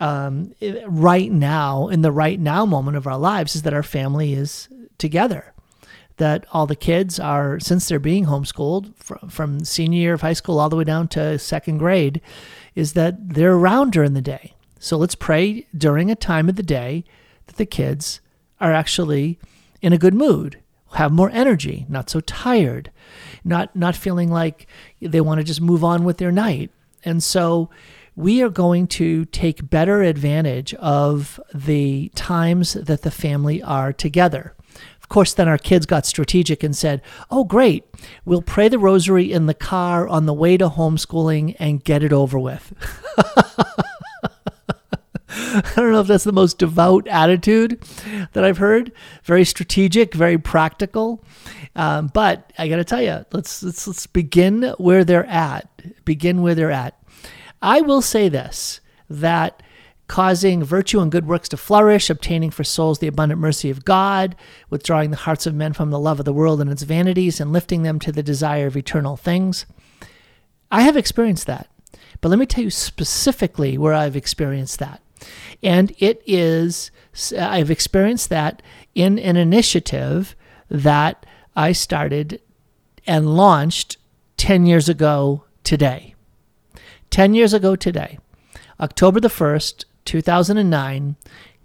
um, 0.00 0.54
right 0.86 1.30
now, 1.30 1.88
in 1.88 2.00
the 2.00 2.10
right 2.10 2.40
now 2.40 2.64
moment 2.64 2.96
of 2.96 3.06
our 3.06 3.18
lives, 3.18 3.54
is 3.54 3.60
that 3.60 3.74
our 3.74 3.82
family 3.82 4.32
is 4.32 4.70
together. 4.96 5.52
That 6.16 6.46
all 6.50 6.66
the 6.66 6.74
kids 6.74 7.20
are, 7.20 7.60
since 7.60 7.86
they're 7.86 7.98
being 7.98 8.24
homeschooled 8.24 8.96
from, 8.96 9.28
from 9.28 9.64
senior 9.66 10.00
year 10.00 10.14
of 10.14 10.22
high 10.22 10.32
school 10.32 10.58
all 10.58 10.70
the 10.70 10.76
way 10.76 10.84
down 10.84 11.08
to 11.08 11.38
second 11.38 11.76
grade, 11.76 12.22
is 12.74 12.94
that 12.94 13.34
they're 13.34 13.52
around 13.52 13.92
during 13.92 14.14
the 14.14 14.22
day. 14.22 14.54
So 14.78 14.96
let's 14.96 15.14
pray 15.14 15.66
during 15.76 16.10
a 16.10 16.16
time 16.16 16.48
of 16.48 16.56
the 16.56 16.62
day 16.62 17.04
that 17.48 17.56
the 17.56 17.66
kids 17.66 18.22
are 18.62 18.72
actually 18.72 19.38
in 19.82 19.92
a 19.92 19.98
good 19.98 20.14
mood, 20.14 20.61
have 20.94 21.12
more 21.12 21.30
energy, 21.30 21.86
not 21.88 22.10
so 22.10 22.20
tired, 22.20 22.90
not 23.44 23.74
not 23.74 23.96
feeling 23.96 24.30
like 24.30 24.66
they 25.00 25.20
want 25.20 25.38
to 25.38 25.44
just 25.44 25.60
move 25.60 25.82
on 25.84 26.04
with 26.04 26.18
their 26.18 26.32
night. 26.32 26.70
And 27.04 27.22
so 27.22 27.70
we 28.14 28.42
are 28.42 28.50
going 28.50 28.86
to 28.86 29.24
take 29.26 29.70
better 29.70 30.02
advantage 30.02 30.74
of 30.74 31.40
the 31.54 32.10
times 32.14 32.74
that 32.74 33.02
the 33.02 33.10
family 33.10 33.62
are 33.62 33.92
together. 33.92 34.54
Of 35.00 35.08
course, 35.08 35.34
then 35.34 35.48
our 35.48 35.58
kids 35.58 35.86
got 35.86 36.06
strategic 36.06 36.62
and 36.62 36.76
said, 36.76 37.02
Oh, 37.30 37.44
great, 37.44 37.84
we'll 38.24 38.42
pray 38.42 38.68
the 38.68 38.78
rosary 38.78 39.32
in 39.32 39.46
the 39.46 39.54
car 39.54 40.08
on 40.08 40.26
the 40.26 40.34
way 40.34 40.56
to 40.56 40.68
homeschooling 40.68 41.56
and 41.58 41.84
get 41.84 42.02
it 42.02 42.12
over 42.12 42.38
with. 42.38 42.72
I 45.54 45.72
don't 45.76 45.92
know 45.92 46.00
if 46.00 46.06
that's 46.06 46.24
the 46.24 46.32
most 46.32 46.58
devout 46.58 47.08
attitude 47.08 47.82
that 48.34 48.44
I've 48.44 48.58
heard. 48.58 48.92
Very 49.24 49.44
strategic, 49.46 50.12
very 50.12 50.36
practical. 50.36 51.24
Um, 51.74 52.08
but 52.12 52.52
I 52.58 52.68
got 52.68 52.76
to 52.76 52.84
tell 52.84 53.00
you, 53.00 53.24
let's, 53.32 53.62
let's 53.62 53.86
let's 53.86 54.06
begin 54.06 54.74
where 54.76 55.04
they're 55.04 55.24
at. 55.24 56.04
Begin 56.04 56.42
where 56.42 56.54
they're 56.54 56.70
at. 56.70 57.02
I 57.62 57.80
will 57.80 58.02
say 58.02 58.28
this 58.28 58.80
that 59.08 59.62
causing 60.06 60.62
virtue 60.62 61.00
and 61.00 61.10
good 61.10 61.26
works 61.26 61.48
to 61.48 61.56
flourish, 61.56 62.10
obtaining 62.10 62.50
for 62.50 62.64
souls 62.64 62.98
the 62.98 63.06
abundant 63.06 63.40
mercy 63.40 63.70
of 63.70 63.86
God, 63.86 64.36
withdrawing 64.68 65.10
the 65.10 65.16
hearts 65.16 65.46
of 65.46 65.54
men 65.54 65.72
from 65.72 65.88
the 65.88 65.98
love 65.98 66.18
of 66.18 66.26
the 66.26 66.32
world 66.34 66.60
and 66.60 66.70
its 66.70 66.82
vanities, 66.82 67.40
and 67.40 67.54
lifting 67.54 67.82
them 67.82 67.98
to 68.00 68.12
the 68.12 68.22
desire 68.22 68.66
of 68.66 68.76
eternal 68.76 69.16
things. 69.16 69.64
I 70.70 70.82
have 70.82 70.98
experienced 70.98 71.46
that. 71.46 71.68
But 72.20 72.28
let 72.28 72.38
me 72.38 72.46
tell 72.46 72.64
you 72.64 72.70
specifically 72.70 73.78
where 73.78 73.94
I've 73.94 74.16
experienced 74.16 74.78
that. 74.80 75.00
And 75.62 75.94
it 75.98 76.22
is, 76.26 76.90
I've 77.38 77.70
experienced 77.70 78.28
that 78.30 78.62
in 78.94 79.18
an 79.18 79.36
initiative 79.36 80.34
that 80.68 81.24
I 81.54 81.72
started 81.72 82.40
and 83.06 83.36
launched 83.36 83.96
10 84.36 84.66
years 84.66 84.88
ago 84.88 85.44
today. 85.64 86.14
10 87.10 87.34
years 87.34 87.52
ago 87.52 87.76
today, 87.76 88.18
October 88.80 89.20
the 89.20 89.28
1st, 89.28 89.84
2009, 90.04 91.16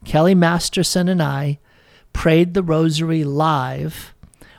Kelly 0.06 0.36
Masterson 0.36 1.08
and 1.08 1.22
I 1.22 1.60
prayed 2.14 2.54
the 2.54 2.64
Rosary 2.64 3.24
live 3.24 4.14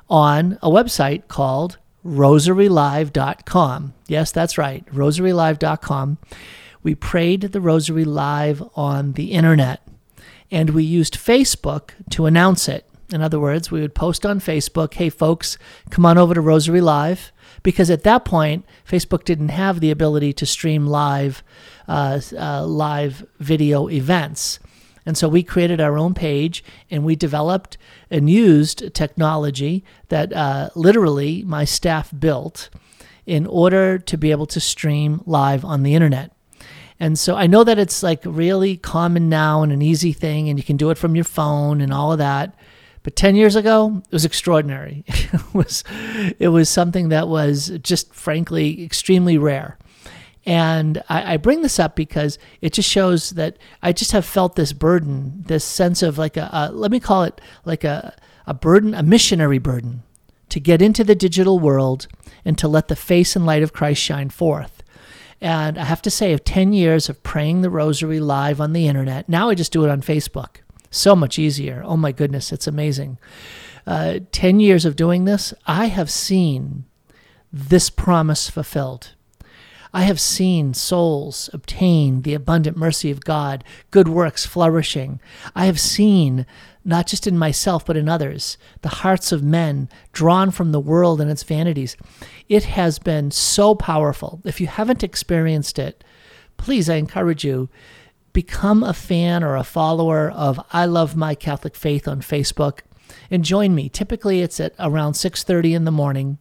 on 0.08 0.58
a 0.62 0.70
website 0.70 1.28
called 1.28 1.78
rosarylive.com. 2.04 3.94
Yes, 4.06 4.32
that's 4.32 4.58
right, 4.58 4.86
rosarylive.com. 4.86 6.18
We 6.82 6.94
prayed 6.94 7.42
the 7.42 7.60
Rosary 7.60 8.04
live 8.04 8.62
on 8.74 9.12
the 9.12 9.32
internet 9.32 9.86
and 10.50 10.70
we 10.70 10.84
used 10.84 11.14
Facebook 11.14 11.90
to 12.10 12.26
announce 12.26 12.68
it. 12.68 12.88
In 13.12 13.22
other 13.22 13.40
words, 13.40 13.70
we 13.70 13.80
would 13.80 13.94
post 13.94 14.26
on 14.26 14.38
Facebook, 14.38 14.94
hey, 14.94 15.08
folks, 15.08 15.56
come 15.90 16.04
on 16.04 16.18
over 16.18 16.34
to 16.34 16.40
Rosary 16.40 16.82
Live 16.82 17.32
because 17.62 17.90
at 17.90 18.02
that 18.02 18.24
point 18.24 18.66
Facebook 18.86 19.24
didn't 19.24 19.48
have 19.48 19.80
the 19.80 19.90
ability 19.90 20.32
to 20.34 20.46
stream 20.46 20.86
live 20.86 21.42
uh, 21.86 22.20
uh, 22.36 22.66
live 22.66 23.24
video 23.38 23.88
events. 23.88 24.58
And 25.06 25.16
so 25.16 25.26
we 25.26 25.42
created 25.42 25.80
our 25.80 25.96
own 25.96 26.12
page 26.12 26.62
and 26.90 27.02
we 27.02 27.16
developed 27.16 27.78
and 28.10 28.28
used 28.28 28.92
technology 28.92 29.84
that 30.10 30.32
uh, 30.34 30.68
literally 30.74 31.42
my 31.44 31.64
staff 31.64 32.12
built 32.18 32.68
in 33.24 33.46
order 33.46 33.98
to 33.98 34.18
be 34.18 34.30
able 34.30 34.46
to 34.46 34.60
stream 34.60 35.22
live 35.24 35.64
on 35.64 35.82
the 35.82 35.94
internet. 35.94 36.32
And 37.00 37.18
so 37.18 37.36
I 37.36 37.46
know 37.46 37.64
that 37.64 37.78
it's 37.78 38.02
like 38.02 38.22
really 38.24 38.76
common 38.76 39.28
now 39.28 39.62
and 39.62 39.72
an 39.72 39.82
easy 39.82 40.12
thing, 40.12 40.48
and 40.48 40.58
you 40.58 40.64
can 40.64 40.76
do 40.76 40.90
it 40.90 40.98
from 40.98 41.14
your 41.14 41.24
phone 41.24 41.80
and 41.80 41.92
all 41.92 42.12
of 42.12 42.18
that. 42.18 42.54
But 43.02 43.16
10 43.16 43.36
years 43.36 43.56
ago, 43.56 44.02
it 44.04 44.12
was 44.12 44.24
extraordinary. 44.24 45.04
it 45.08 45.54
was 45.54 45.84
it 46.38 46.48
was 46.48 46.68
something 46.68 47.10
that 47.10 47.28
was 47.28 47.68
just 47.82 48.12
frankly 48.14 48.84
extremely 48.84 49.38
rare. 49.38 49.78
And 50.44 51.02
I, 51.08 51.34
I, 51.34 51.36
bring 51.36 51.60
this 51.60 51.78
up 51.78 51.94
because 51.94 52.38
it 52.62 52.72
just 52.72 52.88
shows 52.88 53.30
that 53.30 53.58
I 53.82 53.92
just 53.92 54.12
have 54.12 54.24
felt 54.24 54.56
this 54.56 54.72
burden, 54.72 55.42
this 55.46 55.62
sense 55.62 56.02
of 56.02 56.16
like 56.16 56.38
a, 56.38 56.48
a 56.50 56.72
let 56.72 56.90
me 56.90 57.00
call 57.00 57.24
it 57.24 57.40
like 57.66 57.84
a, 57.84 58.16
a 58.46 58.54
burden, 58.54 58.94
a 58.94 59.02
missionary 59.02 59.58
burden 59.58 60.02
to 60.48 60.58
get 60.58 60.80
into 60.80 61.04
the 61.04 61.14
digital 61.14 61.58
world 61.58 62.06
and 62.44 62.56
to 62.58 62.66
let 62.66 62.88
the 62.88 62.96
face 62.96 63.36
and 63.36 63.44
light 63.44 63.62
of 63.62 63.74
Christ 63.74 64.00
shine 64.00 64.30
forth. 64.30 64.77
And 65.40 65.78
I 65.78 65.84
have 65.84 66.02
to 66.02 66.10
say, 66.10 66.32
of 66.32 66.44
10 66.44 66.72
years 66.72 67.08
of 67.08 67.22
praying 67.22 67.60
the 67.60 67.70
rosary 67.70 68.20
live 68.20 68.60
on 68.60 68.72
the 68.72 68.88
internet, 68.88 69.28
now 69.28 69.50
I 69.50 69.54
just 69.54 69.72
do 69.72 69.84
it 69.84 69.90
on 69.90 70.02
Facebook. 70.02 70.56
So 70.90 71.14
much 71.14 71.38
easier. 71.38 71.82
Oh 71.84 71.96
my 71.96 72.12
goodness, 72.12 72.52
it's 72.52 72.66
amazing. 72.66 73.18
Uh, 73.86 74.20
10 74.32 74.60
years 74.60 74.84
of 74.84 74.96
doing 74.96 75.24
this, 75.24 75.54
I 75.66 75.86
have 75.86 76.10
seen 76.10 76.84
this 77.52 77.88
promise 77.88 78.50
fulfilled. 78.50 79.14
I 79.92 80.02
have 80.02 80.20
seen 80.20 80.74
souls 80.74 81.48
obtain 81.52 82.22
the 82.22 82.34
abundant 82.34 82.76
mercy 82.76 83.10
of 83.10 83.24
God, 83.24 83.64
good 83.90 84.08
works 84.08 84.44
flourishing. 84.44 85.20
I 85.54 85.64
have 85.64 85.80
seen, 85.80 86.44
not 86.88 87.06
just 87.06 87.26
in 87.26 87.36
myself, 87.36 87.84
but 87.84 87.98
in 87.98 88.08
others, 88.08 88.56
the 88.80 88.88
hearts 88.88 89.30
of 89.30 89.42
men 89.42 89.90
drawn 90.12 90.50
from 90.50 90.72
the 90.72 90.80
world 90.80 91.20
and 91.20 91.30
its 91.30 91.42
vanities. 91.42 91.98
It 92.48 92.64
has 92.64 92.98
been 92.98 93.30
so 93.30 93.74
powerful. 93.74 94.40
If 94.46 94.58
you 94.58 94.68
haven't 94.68 95.04
experienced 95.04 95.78
it, 95.78 96.02
please, 96.56 96.88
I 96.88 96.94
encourage 96.94 97.44
you, 97.44 97.68
become 98.32 98.82
a 98.82 98.94
fan 98.94 99.44
or 99.44 99.54
a 99.54 99.64
follower 99.64 100.30
of 100.30 100.58
I 100.72 100.86
Love 100.86 101.14
My 101.14 101.34
Catholic 101.34 101.76
Faith 101.76 102.08
on 102.08 102.22
Facebook 102.22 102.80
and 103.30 103.44
join 103.44 103.74
me. 103.74 103.90
Typically 103.90 104.40
it's 104.40 104.58
at 104.58 104.74
around 104.78 105.12
6:30 105.12 105.74
in 105.74 105.84
the 105.84 105.90
morning 105.90 106.38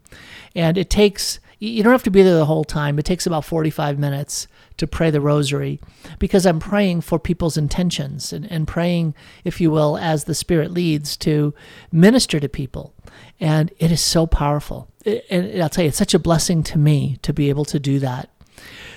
and 0.55 0.77
it 0.77 0.89
takes 0.89 1.39
you 1.60 1.82
don't 1.84 1.91
have 1.91 2.04
to 2.04 2.12
be 2.12 2.22
there 2.22 2.36
the 2.36 2.46
whole 2.46 2.63
time. 2.63 3.00
It 3.00 3.06
takes 3.06 3.26
about 3.26 3.46
45 3.46 3.98
minutes 3.98 4.48
to 4.78 4.86
pray 4.86 5.10
the 5.10 5.22
rosary 5.22 5.80
because 6.20 6.46
I'm 6.46 6.60
praying 6.60 7.02
for 7.02 7.17
people's 7.17 7.58
intentions 7.58 8.32
and, 8.32 8.50
and 8.52 8.67
praying, 8.67 9.15
if 9.43 9.60
you 9.60 9.72
will, 9.72 9.98
as 9.98 10.26
the 10.26 10.36
Spirit 10.36 10.72
leads 10.72 11.17
to 11.17 11.54
minister 11.91 12.39
to 12.39 12.48
people. 12.48 12.93
And 13.39 13.72
it 13.80 13.91
is 13.91 14.02
so 14.02 14.28
powerful. 14.28 14.88
And 15.30 15.62
I'll 15.62 15.70
tell 15.70 15.84
you, 15.84 15.89
it's 15.89 15.98
such 15.98 16.13
a 16.13 16.20
blessing 16.20 16.62
to 16.63 16.78
me 16.78 17.17
to 17.24 17.34
be 17.34 17.50
able 17.50 17.65
to 17.65 17.80
do 17.80 18.00
that. 18.00 18.30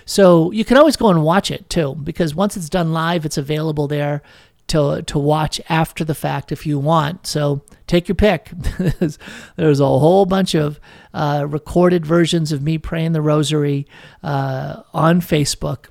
So 0.05 0.51
you 0.51 0.65
can 0.65 0.77
always 0.77 0.97
go 0.97 1.09
and 1.09 1.23
watch 1.23 1.51
it 1.51 1.71
too, 1.71 1.95
because 2.03 2.35
once 2.35 2.57
it's 2.57 2.69
done 2.69 2.93
live, 2.93 3.25
it's 3.25 3.39
available 3.39 3.87
there 3.87 4.23
to 4.71 5.03
to 5.03 5.19
watch 5.19 5.61
after 5.69 6.05
the 6.05 6.15
fact 6.15 6.53
if 6.53 6.65
you 6.67 6.79
want. 6.79 7.27
So 7.27 7.63
take 7.87 8.09
your 8.09 8.15
pick. 8.15 8.51
There's 9.57 9.81
a 9.81 9.87
whole 9.87 10.27
bunch 10.27 10.55
of 10.55 10.81
uh, 11.13 11.45
recorded 11.49 12.07
versions 12.07 12.53
of 12.53 12.63
me 12.63 12.79
praying 12.79 13.13
the 13.13 13.23
Rosary 13.23 13.87
uh, 14.23 14.83
on 14.95 15.21
Facebook, 15.21 15.87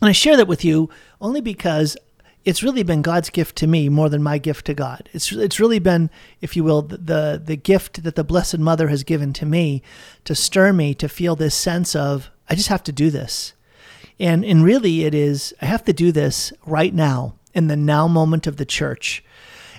and 0.00 0.08
I 0.08 0.12
share 0.12 0.36
that 0.36 0.48
with 0.48 0.64
you 0.64 0.88
only 1.20 1.40
because 1.40 1.96
it's 2.44 2.62
really 2.62 2.84
been 2.84 3.02
God's 3.02 3.28
gift 3.28 3.56
to 3.56 3.66
me 3.66 3.88
more 3.88 4.08
than 4.08 4.22
my 4.22 4.38
gift 4.38 4.66
to 4.66 4.74
God. 4.74 5.08
It's 5.12 5.32
it's 5.32 5.58
really 5.58 5.80
been, 5.80 6.10
if 6.40 6.56
you 6.56 6.62
will, 6.62 6.82
the, 6.82 6.96
the 6.96 7.42
the 7.44 7.56
gift 7.56 8.04
that 8.04 8.14
the 8.14 8.24
Blessed 8.24 8.58
Mother 8.58 8.88
has 8.88 9.02
given 9.02 9.32
to 9.34 9.46
me 9.46 9.82
to 10.24 10.34
stir 10.34 10.72
me 10.72 10.94
to 10.94 11.08
feel 11.08 11.34
this 11.34 11.54
sense 11.54 11.96
of 11.96 12.30
I 12.48 12.54
just 12.54 12.68
have 12.68 12.84
to 12.84 12.92
do 12.92 13.10
this. 13.10 13.52
And, 14.18 14.44
and 14.44 14.64
really, 14.64 15.04
it 15.04 15.14
is, 15.14 15.52
I 15.60 15.66
have 15.66 15.84
to 15.84 15.92
do 15.92 16.10
this 16.10 16.52
right 16.64 16.94
now 16.94 17.34
in 17.56 17.66
the 17.66 17.76
now 17.76 18.06
moment 18.06 18.46
of 18.46 18.56
the 18.56 18.64
church. 18.64 19.24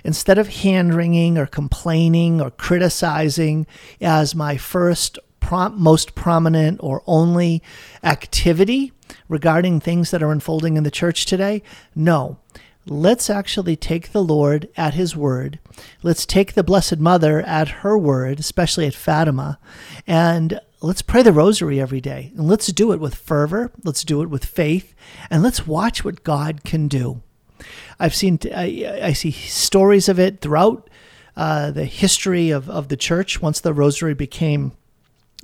Instead 0.04 0.36
of 0.36 0.48
hand 0.48 0.94
wringing 0.94 1.38
or 1.38 1.46
complaining 1.46 2.40
or 2.40 2.50
criticizing 2.50 3.66
as 4.00 4.34
my 4.34 4.56
first, 4.56 5.18
prom- 5.40 5.80
most 5.80 6.14
prominent, 6.14 6.78
or 6.82 7.02
only 7.06 7.62
activity 8.02 8.92
regarding 9.28 9.80
things 9.80 10.10
that 10.10 10.22
are 10.22 10.32
unfolding 10.32 10.76
in 10.76 10.82
the 10.82 10.90
church 10.90 11.24
today, 11.24 11.62
no 11.94 12.38
let's 12.90 13.28
actually 13.28 13.76
take 13.76 14.12
the 14.12 14.22
Lord 14.22 14.68
at 14.76 14.94
his 14.94 15.16
word. 15.16 15.58
Let's 16.02 16.26
take 16.26 16.54
the 16.54 16.64
Blessed 16.64 16.98
Mother 16.98 17.42
at 17.42 17.68
her 17.68 17.96
word, 17.98 18.40
especially 18.40 18.86
at 18.86 18.94
Fatima, 18.94 19.58
and 20.06 20.60
let's 20.80 21.02
pray 21.02 21.22
the 21.22 21.32
rosary 21.32 21.80
every 21.80 22.00
day. 22.00 22.32
And 22.36 22.48
let's 22.48 22.68
do 22.68 22.92
it 22.92 23.00
with 23.00 23.14
fervor, 23.14 23.72
let's 23.84 24.04
do 24.04 24.22
it 24.22 24.30
with 24.30 24.44
faith, 24.44 24.94
and 25.30 25.42
let's 25.42 25.66
watch 25.66 26.04
what 26.04 26.24
God 26.24 26.64
can 26.64 26.88
do. 26.88 27.22
I've 27.98 28.14
seen, 28.14 28.38
I, 28.54 29.00
I 29.02 29.12
see 29.12 29.30
stories 29.30 30.08
of 30.08 30.18
it 30.18 30.40
throughout 30.40 30.88
uh, 31.36 31.70
the 31.70 31.84
history 31.84 32.50
of, 32.50 32.68
of 32.68 32.88
the 32.88 32.96
church 32.96 33.40
once 33.40 33.60
the 33.60 33.72
rosary 33.72 34.14
became 34.14 34.72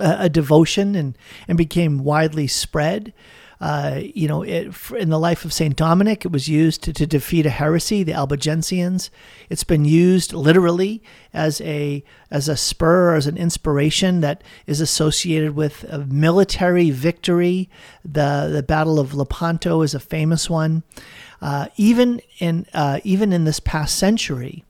a, 0.00 0.16
a 0.20 0.28
devotion 0.28 0.94
and, 0.94 1.16
and 1.46 1.56
became 1.56 2.04
widely 2.04 2.46
spread. 2.46 3.12
Uh, 3.60 4.00
you 4.14 4.26
know, 4.26 4.42
it, 4.42 4.74
in 4.92 5.10
the 5.10 5.18
life 5.18 5.44
of 5.44 5.52
Saint 5.52 5.76
Dominic, 5.76 6.24
it 6.24 6.32
was 6.32 6.48
used 6.48 6.82
to, 6.82 6.92
to, 6.92 7.06
defeat 7.06 7.46
a 7.46 7.50
heresy, 7.50 8.02
the 8.02 8.12
Albigensians. 8.12 9.10
It's 9.48 9.64
been 9.64 9.84
used 9.84 10.32
literally 10.32 11.02
as 11.32 11.60
a 11.60 12.02
as 12.30 12.48
a 12.48 12.56
spur 12.56 13.14
as 13.14 13.26
an 13.26 13.36
inspiration 13.36 14.20
that 14.20 14.42
is 14.66 14.80
associated 14.80 15.54
with 15.54 15.84
a 15.84 15.98
military 15.98 16.90
victory. 16.90 17.70
The 18.04 18.50
the 18.52 18.62
Battle 18.62 18.98
of 18.98 19.14
Lepanto 19.14 19.82
is 19.82 19.94
a 19.94 20.00
famous 20.00 20.50
one. 20.50 20.82
Uh, 21.40 21.68
even 21.76 22.20
in 22.38 22.66
uh, 22.74 23.00
even 23.04 23.32
in 23.32 23.44
this 23.44 23.60
past 23.60 23.96
century, 23.96 24.64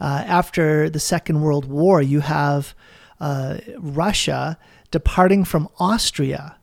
uh, 0.00 0.24
after 0.26 0.90
the 0.90 1.00
Second 1.00 1.40
World 1.40 1.66
War, 1.66 2.02
you 2.02 2.20
have 2.20 2.74
uh, 3.20 3.58
Russia 3.78 4.58
departing 4.90 5.44
from 5.44 5.68
Austria 5.78 6.56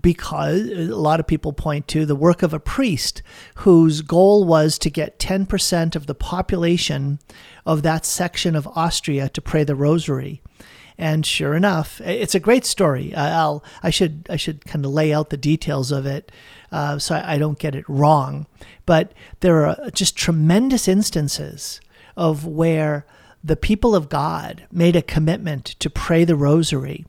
because 0.00 0.68
a 0.68 0.94
lot 0.94 1.20
of 1.20 1.26
people 1.26 1.52
point 1.52 1.88
to 1.88 2.04
the 2.04 2.14
work 2.14 2.42
of 2.42 2.52
a 2.52 2.60
priest 2.60 3.22
whose 3.56 4.02
goal 4.02 4.44
was 4.44 4.78
to 4.78 4.90
get 4.90 5.18
10% 5.18 5.96
of 5.96 6.06
the 6.06 6.14
population 6.14 7.18
of 7.66 7.82
that 7.82 8.04
section 8.04 8.54
of 8.54 8.68
Austria 8.68 9.28
to 9.30 9.40
pray 9.40 9.64
the 9.64 9.74
rosary. 9.74 10.42
And 10.96 11.24
sure 11.24 11.54
enough, 11.54 12.00
it's 12.00 12.34
a 12.34 12.40
great 12.40 12.64
story. 12.64 13.14
I'll 13.14 13.62
I 13.84 13.90
should 13.90 14.26
I 14.28 14.36
should 14.36 14.64
kind 14.64 14.84
of 14.84 14.90
lay 14.90 15.12
out 15.12 15.30
the 15.30 15.36
details 15.36 15.92
of 15.92 16.06
it 16.06 16.32
uh, 16.72 16.98
so 16.98 17.22
I 17.24 17.38
don't 17.38 17.58
get 17.58 17.76
it 17.76 17.88
wrong. 17.88 18.46
But 18.84 19.12
there 19.40 19.64
are 19.64 19.90
just 19.90 20.16
tremendous 20.16 20.88
instances 20.88 21.80
of 22.16 22.44
where 22.44 23.06
the 23.44 23.54
people 23.54 23.94
of 23.94 24.08
God 24.08 24.66
made 24.72 24.96
a 24.96 25.02
commitment 25.02 25.66
to 25.78 25.88
pray 25.88 26.24
the 26.24 26.34
rosary 26.34 27.06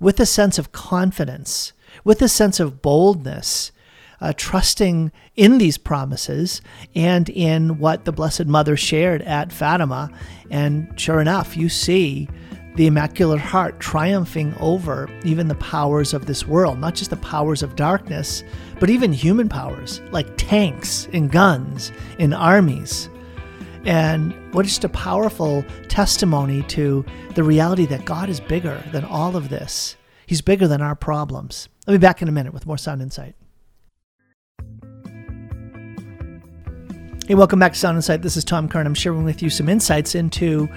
with 0.00 0.18
a 0.18 0.26
sense 0.26 0.58
of 0.58 0.72
confidence 0.72 1.74
with 2.04 2.22
a 2.22 2.28
sense 2.28 2.60
of 2.60 2.82
boldness, 2.82 3.72
uh, 4.20 4.32
trusting 4.36 5.12
in 5.34 5.58
these 5.58 5.78
promises 5.78 6.62
and 6.94 7.28
in 7.28 7.78
what 7.78 8.04
the 8.04 8.12
Blessed 8.12 8.46
Mother 8.46 8.76
shared 8.76 9.22
at 9.22 9.52
Fatima. 9.52 10.10
And 10.50 10.98
sure 10.98 11.20
enough, 11.20 11.56
you 11.56 11.68
see 11.68 12.28
the 12.76 12.86
Immaculate 12.86 13.40
Heart 13.40 13.80
triumphing 13.80 14.54
over 14.60 15.08
even 15.24 15.48
the 15.48 15.54
powers 15.56 16.12
of 16.12 16.26
this 16.26 16.46
world, 16.46 16.78
not 16.78 16.94
just 16.94 17.10
the 17.10 17.16
powers 17.16 17.62
of 17.62 17.74
darkness, 17.74 18.44
but 18.78 18.90
even 18.90 19.12
human 19.12 19.48
powers 19.48 20.00
like 20.10 20.36
tanks 20.36 21.08
and 21.12 21.32
guns 21.32 21.90
and 22.18 22.34
armies. 22.34 23.08
And 23.86 24.34
what 24.52 24.66
is 24.66 24.72
just 24.72 24.84
a 24.84 24.90
powerful 24.90 25.64
testimony 25.88 26.64
to 26.64 27.04
the 27.34 27.44
reality 27.44 27.86
that 27.86 28.04
God 28.04 28.28
is 28.28 28.40
bigger 28.40 28.82
than 28.92 29.04
all 29.04 29.36
of 29.36 29.48
this. 29.48 29.96
He's 30.26 30.42
bigger 30.42 30.66
than 30.66 30.82
our 30.82 30.96
problems. 30.96 31.68
I'll 31.86 31.94
be 31.94 31.98
back 31.98 32.20
in 32.20 32.26
a 32.26 32.32
minute 32.32 32.52
with 32.52 32.66
more 32.66 32.76
Sound 32.76 33.00
Insight. 33.00 33.36
Hey, 37.28 37.36
welcome 37.36 37.60
back 37.60 37.74
to 37.74 37.78
Sound 37.78 37.96
Insight. 37.96 38.22
This 38.22 38.36
is 38.36 38.42
Tom 38.42 38.68
Curran. 38.68 38.88
I'm 38.88 38.94
sharing 38.94 39.22
with 39.22 39.40
you 39.40 39.50
some 39.50 39.68
insights 39.68 40.16
into 40.16 40.68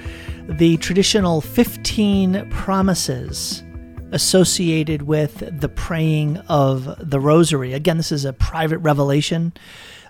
the 0.47 0.77
traditional 0.77 1.41
15 1.41 2.47
promises 2.51 3.63
associated 4.11 5.03
with 5.03 5.59
the 5.59 5.69
praying 5.69 6.37
of 6.47 6.95
the 6.99 7.19
rosary. 7.19 7.73
Again, 7.73 7.97
this 7.97 8.11
is 8.11 8.23
a 8.23 8.33
private 8.33 8.77
revelation. 8.79 9.53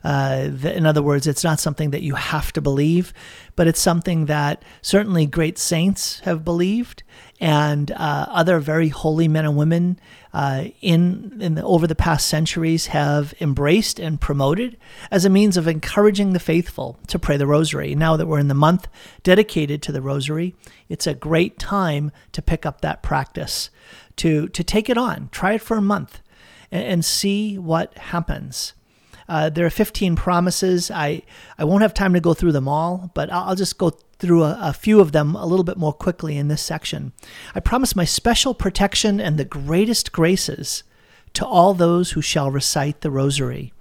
Uh, 0.04 0.50
in 0.64 0.86
other 0.86 1.02
words, 1.02 1.28
it's 1.28 1.46
not 1.46 1.62
something 1.62 1.92
that 1.92 2.02
you 2.02 2.16
have 2.16 2.52
to 2.54 2.62
believe, 2.62 3.14
but 3.56 3.68
it's 3.68 3.82
something 3.82 4.26
that 4.26 4.64
certainly 4.82 5.26
great 5.26 5.58
saints 5.58 6.20
have 6.22 6.44
believed 6.44 7.04
and 7.40 7.92
uh, 7.92 8.26
other 8.30 8.60
very 8.60 8.90
holy 8.90 9.28
men 9.28 9.46
and 9.46 9.56
women 9.56 10.00
uh, 10.34 10.66
in, 10.82 11.38
in 11.40 11.56
the, 11.56 11.64
over 11.64 11.88
the 11.88 11.96
past 11.96 12.28
centuries 12.28 12.88
have 12.88 13.34
embraced 13.40 14.00
and 14.00 14.20
promoted 14.20 14.78
as 15.10 15.26
a 15.26 15.30
means 15.30 15.56
of 15.56 15.68
encouraging 15.68 16.34
the 16.34 16.40
faithful 16.40 17.00
to 17.08 17.18
pray 17.18 17.38
the 17.38 17.48
rosary. 17.48 17.96
Now 17.96 18.18
that 18.18 18.28
we're 18.28 18.40
in 18.40 18.50
the 18.50 18.54
month 18.54 18.88
dedicated 19.24 19.82
to 19.84 19.92
the 19.92 20.02
rosary, 20.02 20.54
it's 20.90 21.08
a 21.08 21.14
great 21.14 21.58
time 21.58 22.12
to 22.34 22.42
pick 22.42 22.66
up 22.66 22.82
that 22.82 23.02
practice, 23.02 23.70
to, 24.18 24.48
to 24.50 24.64
take 24.64 24.90
it 24.90 24.98
on, 24.98 25.30
try 25.32 25.54
it 25.54 25.62
for 25.62 25.78
a 25.78 25.82
month, 25.82 26.20
and, 26.72 26.84
and 26.84 27.06
see 27.06 27.58
what 27.58 27.98
happens. 27.98 28.74
Uh, 29.30 29.48
there 29.48 29.66
are 29.66 29.70
15 29.70 30.16
promises. 30.16 30.90
I, 30.90 31.22
I 31.56 31.64
won't 31.64 31.84
have 31.84 31.94
time 31.94 32.14
to 32.14 32.20
go 32.20 32.34
through 32.34 32.52
them 32.52 32.68
all, 32.68 33.12
but 33.14 33.32
I'll, 33.32 33.56
just 33.56 33.78
go 33.78 33.92
through 34.18 34.44
a, 34.44 34.58
a, 34.60 34.74
few 34.74 35.00
of 35.00 35.12
them 35.12 35.36
a 35.36 35.46
little 35.46 35.64
bit 35.64 35.78
more 35.78 35.94
quickly 35.94 36.36
in 36.36 36.48
this 36.48 36.64
section. 36.64 37.14
I 37.54 37.60
promise 37.60 37.96
my 37.96 38.06
special 38.06 38.56
protection 38.56 39.22
and 39.22 39.38
the 39.38 39.46
greatest 39.46 40.12
graces 40.12 40.84
to 41.34 41.46
all 41.46 41.76
those 41.76 42.12
who 42.12 42.22
shall 42.24 42.50
recite 42.50 43.02
the 43.02 43.12
rosary. 43.12 43.72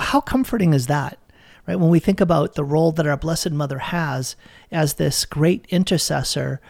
How 0.00 0.20
comforting 0.20 0.74
is 0.74 0.88
that? 0.88 1.20
Right? 1.68 1.78
When 1.78 1.90
we 1.90 2.00
think 2.00 2.20
about 2.20 2.54
the 2.54 2.64
role 2.64 2.90
that 2.92 3.06
our 3.06 3.16
Blessed 3.16 3.52
Mother 3.52 3.78
has 3.78 4.34
as 4.72 4.94
this 4.94 5.24
great 5.24 5.66
intercessor, 5.68 6.60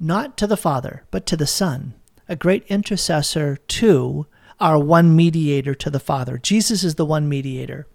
not 0.00 0.36
to 0.38 0.48
the 0.48 0.56
Father, 0.56 1.04
but 1.12 1.26
to 1.26 1.36
the 1.36 1.46
Son, 1.46 1.94
a 2.28 2.34
great 2.34 2.64
intercessor 2.66 3.56
to 3.56 4.26
our 4.60 4.78
one 4.78 5.16
mediator 5.16 5.74
to 5.74 5.90
the 5.90 6.00
Father. 6.00 6.38
Jesus 6.38 6.84
is 6.84 6.96
the 6.96 7.06
one 7.06 7.28
mediator. 7.28 7.86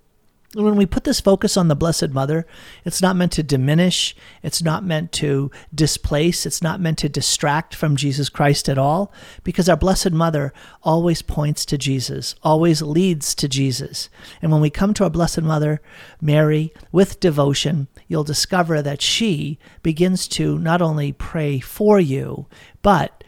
When 0.53 0.77
we 0.77 0.85
put 0.85 1.03
this 1.03 1.19
focus 1.19 1.57
on 1.57 1.67
the 1.67 1.75
Blessed 1.75 2.11
Mother, 2.11 2.47
it's 2.85 3.01
not 3.01 3.17
meant 3.17 3.33
to 3.33 3.43
diminish, 3.43 4.15
it's 4.41 4.63
not 4.63 4.85
meant 4.85 5.11
to 5.13 5.51
displace, 5.73 6.45
it's 6.45 6.61
not 6.61 6.79
meant 6.79 6.97
to 6.99 7.09
distract 7.09 7.75
from 7.75 7.97
Jesus 7.97 8.29
Christ 8.29 8.69
at 8.69 8.77
all, 8.77 9.11
because 9.43 9.67
our 9.67 9.75
Blessed 9.75 10.11
Mother 10.11 10.53
always 10.81 11.21
points 11.21 11.65
to 11.65 11.77
Jesus, 11.77 12.35
always 12.41 12.81
leads 12.81 13.35
to 13.35 13.49
Jesus. 13.49 14.07
And 14.41 14.49
when 14.49 14.61
we 14.61 14.69
come 14.69 14.93
to 14.93 15.03
our 15.03 15.09
Blessed 15.09 15.41
Mother, 15.41 15.81
Mary, 16.21 16.73
with 16.89 17.19
devotion, 17.19 17.89
you'll 18.07 18.23
discover 18.23 18.81
that 18.81 19.01
she 19.01 19.59
begins 19.83 20.25
to 20.29 20.57
not 20.57 20.81
only 20.81 21.11
pray 21.11 21.59
for 21.59 21.99
you, 21.99 22.47
but 22.81 23.25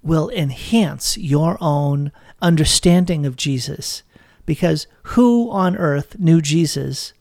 will 0.00 0.30
enhance 0.30 1.18
your 1.18 1.58
own 1.60 2.12
understanding 2.40 3.26
of 3.26 3.36
Jesus. 3.36 4.02
Because 4.46 4.86
who 5.02 5.50
on 5.50 5.76
earth 5.76 6.18
knew 6.18 6.40
Jesus 6.40 7.12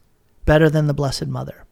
better 0.46 0.70
than 0.70 0.88
the 0.88 0.94
Blessed 0.94 1.28
Mother? 1.28 1.66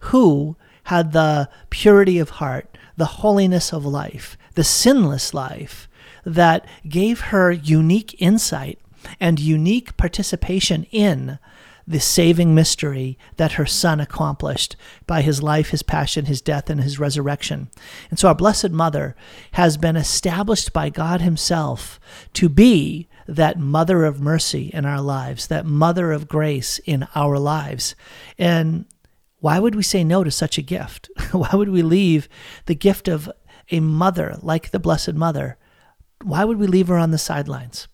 Who 0.00 0.56
had 0.84 1.12
the 1.12 1.48
purity 1.70 2.18
of 2.18 2.30
heart, 2.30 2.76
the 2.96 3.06
holiness 3.06 3.72
of 3.72 3.84
life, 3.84 4.36
the 4.54 4.64
sinless 4.64 5.34
life 5.34 5.88
that 6.24 6.66
gave 6.88 7.20
her 7.20 7.50
unique 7.50 8.20
insight 8.20 8.78
and 9.18 9.40
unique 9.40 9.96
participation 9.96 10.84
in 10.90 11.38
the 11.90 11.98
saving 12.00 12.54
mystery 12.54 13.18
that 13.36 13.52
her 13.52 13.66
son 13.66 13.98
accomplished 13.98 14.76
by 15.08 15.22
his 15.22 15.42
life, 15.42 15.70
his 15.70 15.82
passion, 15.82 16.26
his 16.26 16.40
death, 16.40 16.70
and 16.70 16.80
his 16.80 17.00
resurrection. 17.00 17.68
And 18.10 18.18
so 18.18 18.28
our 18.28 18.34
Blessed 18.34 18.70
Mother 18.70 19.16
has 19.52 19.76
been 19.76 19.96
established 19.96 20.72
by 20.72 20.88
God 20.88 21.20
Himself 21.20 21.98
to 22.34 22.48
be 22.48 23.08
that 23.26 23.58
mother 23.58 24.04
of 24.04 24.20
mercy 24.20 24.70
in 24.72 24.84
our 24.84 25.00
lives, 25.00 25.48
that 25.48 25.66
mother 25.66 26.12
of 26.12 26.28
grace 26.28 26.78
in 26.78 27.08
our 27.16 27.38
lives. 27.38 27.96
And 28.38 28.84
why 29.40 29.58
would 29.58 29.74
we 29.74 29.82
say 29.82 30.04
no 30.04 30.22
to 30.22 30.30
such 30.30 30.58
a 30.58 30.62
gift? 30.62 31.10
why 31.32 31.50
would 31.52 31.70
we 31.70 31.82
leave 31.82 32.28
the 32.66 32.74
gift 32.76 33.08
of 33.08 33.28
a 33.72 33.80
mother 33.80 34.36
like 34.42 34.70
the 34.70 34.78
Blessed 34.78 35.14
Mother? 35.14 35.58
Why 36.22 36.44
would 36.44 36.58
we 36.58 36.68
leave 36.68 36.86
her 36.86 36.98
on 36.98 37.10
the 37.10 37.18
sidelines? 37.18 37.88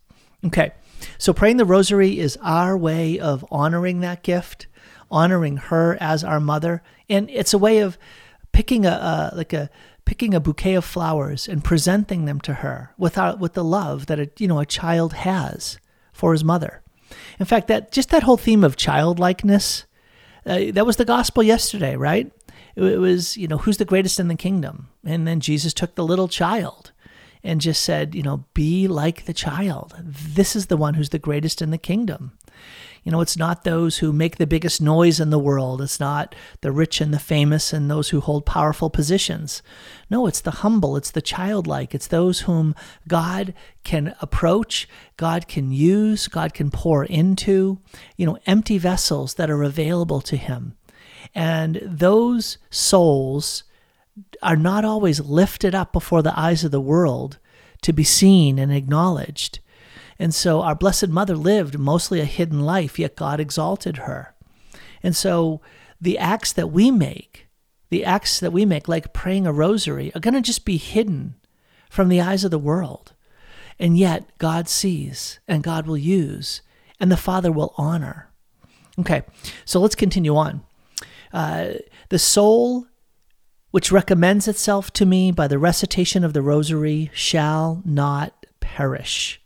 Okay. 0.44 0.72
So 1.18 1.32
praying 1.32 1.56
the 1.56 1.64
rosary 1.64 2.18
is 2.18 2.38
our 2.42 2.76
way 2.76 3.18
of 3.18 3.44
honoring 3.50 4.00
that 4.00 4.22
gift, 4.22 4.66
honoring 5.10 5.56
her 5.56 5.96
as 6.00 6.24
our 6.24 6.40
mother, 6.40 6.82
and 7.08 7.30
it's 7.30 7.54
a 7.54 7.58
way 7.58 7.78
of 7.78 7.98
picking 8.52 8.86
a, 8.86 9.32
like 9.34 9.52
a 9.52 9.70
picking 10.04 10.34
a 10.34 10.40
bouquet 10.40 10.74
of 10.74 10.84
flowers 10.84 11.48
and 11.48 11.64
presenting 11.64 12.24
them 12.24 12.40
to 12.40 12.54
her 12.54 12.94
with 12.96 13.18
our, 13.18 13.36
with 13.36 13.54
the 13.54 13.64
love 13.64 14.06
that 14.06 14.20
a, 14.20 14.30
you 14.38 14.48
know 14.48 14.60
a 14.60 14.66
child 14.66 15.12
has 15.12 15.78
for 16.12 16.32
his 16.32 16.44
mother. 16.44 16.82
In 17.38 17.46
fact, 17.46 17.68
that 17.68 17.92
just 17.92 18.10
that 18.10 18.22
whole 18.22 18.36
theme 18.36 18.64
of 18.64 18.76
childlikeness, 18.76 19.84
uh, 20.44 20.60
that 20.72 20.86
was 20.86 20.96
the 20.96 21.04
gospel 21.04 21.42
yesterday, 21.42 21.96
right? 21.96 22.32
It, 22.74 22.84
it 22.84 22.98
was, 22.98 23.36
you 23.36 23.48
know, 23.48 23.58
who's 23.58 23.76
the 23.76 23.84
greatest 23.84 24.18
in 24.18 24.28
the 24.28 24.36
kingdom? 24.36 24.88
And 25.04 25.26
then 25.26 25.40
Jesus 25.40 25.74
took 25.74 25.94
the 25.94 26.06
little 26.06 26.28
child 26.28 26.92
and 27.46 27.60
just 27.60 27.82
said, 27.82 28.14
you 28.14 28.22
know, 28.22 28.44
be 28.54 28.88
like 28.88 29.24
the 29.24 29.32
child. 29.32 29.94
This 30.02 30.56
is 30.56 30.66
the 30.66 30.76
one 30.76 30.94
who's 30.94 31.10
the 31.10 31.18
greatest 31.18 31.62
in 31.62 31.70
the 31.70 31.78
kingdom. 31.78 32.32
You 33.04 33.12
know, 33.12 33.20
it's 33.20 33.36
not 33.36 33.62
those 33.62 33.98
who 33.98 34.12
make 34.12 34.36
the 34.36 34.48
biggest 34.48 34.82
noise 34.82 35.20
in 35.20 35.30
the 35.30 35.38
world. 35.38 35.80
It's 35.80 36.00
not 36.00 36.34
the 36.60 36.72
rich 36.72 37.00
and 37.00 37.14
the 37.14 37.20
famous 37.20 37.72
and 37.72 37.88
those 37.88 38.08
who 38.08 38.20
hold 38.20 38.44
powerful 38.44 38.90
positions. 38.90 39.62
No, 40.10 40.26
it's 40.26 40.40
the 40.40 40.50
humble, 40.50 40.96
it's 40.96 41.12
the 41.12 41.22
childlike, 41.22 41.94
it's 41.94 42.08
those 42.08 42.40
whom 42.40 42.74
God 43.06 43.54
can 43.84 44.16
approach, 44.20 44.88
God 45.16 45.46
can 45.46 45.70
use, 45.70 46.26
God 46.26 46.52
can 46.52 46.68
pour 46.72 47.04
into, 47.04 47.78
you 48.16 48.26
know, 48.26 48.38
empty 48.44 48.76
vessels 48.76 49.34
that 49.34 49.50
are 49.50 49.62
available 49.62 50.20
to 50.22 50.36
Him. 50.36 50.74
And 51.32 51.80
those 51.84 52.58
souls 52.70 53.62
are 54.42 54.56
not 54.56 54.84
always 54.84 55.20
lifted 55.20 55.74
up 55.74 55.92
before 55.92 56.22
the 56.22 56.38
eyes 56.38 56.64
of 56.64 56.70
the 56.70 56.80
world 56.80 57.38
to 57.82 57.92
be 57.92 58.04
seen 58.04 58.58
and 58.58 58.72
acknowledged. 58.72 59.60
And 60.18 60.34
so 60.34 60.62
our 60.62 60.74
Blessed 60.74 61.08
Mother 61.08 61.36
lived 61.36 61.78
mostly 61.78 62.20
a 62.20 62.24
hidden 62.24 62.60
life, 62.60 62.98
yet 62.98 63.16
God 63.16 63.38
exalted 63.40 63.98
her. 63.98 64.34
And 65.02 65.14
so 65.14 65.60
the 66.00 66.18
acts 66.18 66.52
that 66.52 66.68
we 66.68 66.90
make, 66.90 67.46
the 67.90 68.04
acts 68.04 68.40
that 68.40 68.52
we 68.52 68.64
make, 68.64 68.88
like 68.88 69.12
praying 69.12 69.46
a 69.46 69.52
rosary, 69.52 70.10
are 70.14 70.20
going 70.20 70.34
to 70.34 70.40
just 70.40 70.64
be 70.64 70.78
hidden 70.78 71.36
from 71.90 72.08
the 72.08 72.20
eyes 72.20 72.44
of 72.44 72.50
the 72.50 72.58
world. 72.58 73.12
And 73.78 73.98
yet 73.98 74.38
God 74.38 74.68
sees 74.68 75.38
and 75.46 75.62
God 75.62 75.86
will 75.86 75.98
use 75.98 76.62
and 76.98 77.12
the 77.12 77.16
Father 77.16 77.52
will 77.52 77.74
honor. 77.76 78.30
Okay, 78.98 79.22
so 79.66 79.80
let's 79.80 79.94
continue 79.94 80.34
on. 80.34 80.62
Uh, 81.32 81.74
the 82.08 82.18
soul 82.18 82.86
which 83.76 83.92
recommends 83.92 84.48
itself 84.48 84.90
to 84.90 85.04
me 85.04 85.30
by 85.30 85.46
the 85.46 85.58
recitation 85.58 86.24
of 86.24 86.32
the 86.32 86.40
rosary 86.40 87.10
shall 87.12 87.82
not 87.84 88.46
perish. 88.58 89.38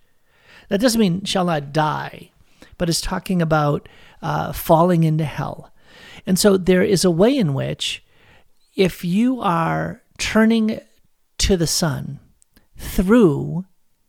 That 0.68 0.80
doesn't 0.80 1.00
mean 1.00 1.24
shall 1.24 1.46
not 1.46 1.72
die, 1.72 2.30
but 2.78 2.88
it's 2.88 3.00
talking 3.00 3.42
about 3.42 3.88
uh, 4.22 4.52
falling 4.52 5.02
into 5.02 5.24
hell. 5.24 5.72
And 6.28 6.38
so 6.38 6.56
there 6.56 6.84
is 6.84 7.04
a 7.04 7.10
way 7.10 7.36
in 7.36 7.54
which, 7.54 8.04
if 8.76 9.04
you 9.04 9.40
are 9.40 10.00
turning 10.16 10.78
to 11.38 11.56
the 11.56 11.66
Son 11.66 12.20
through 12.76 13.64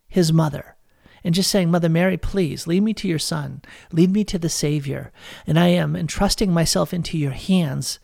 his 0.07 0.31
mother, 0.31 0.75
and 1.23 1.35
just 1.35 1.51
saying, 1.51 1.69
Mother 1.69 1.89
Mary, 1.89 2.17
please 2.17 2.67
lead 2.67 2.83
me 2.83 2.93
to 2.95 3.07
your 3.07 3.19
Son, 3.19 3.61
lead 3.91 4.11
me 4.11 4.23
to 4.25 4.39
the 4.39 4.49
Savior. 4.49 5.11
And 5.45 5.59
I 5.59 5.67
am 5.67 5.95
entrusting 5.95 6.51
myself 6.51 6.93
into 6.93 7.17
your 7.17 7.31
hands 7.31 7.99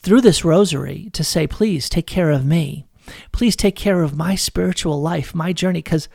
through 0.00 0.20
this 0.20 0.44
rosary 0.44 1.10
to 1.12 1.24
say, 1.24 1.46
please 1.46 1.88
take 1.88 2.06
care 2.06 2.30
of 2.30 2.44
me. 2.44 2.86
Please 3.32 3.56
take 3.56 3.76
care 3.76 4.02
of 4.02 4.16
my 4.16 4.34
spiritual 4.34 5.00
life, 5.00 5.34
my 5.34 5.52
journey, 5.52 5.80
because 5.80 6.08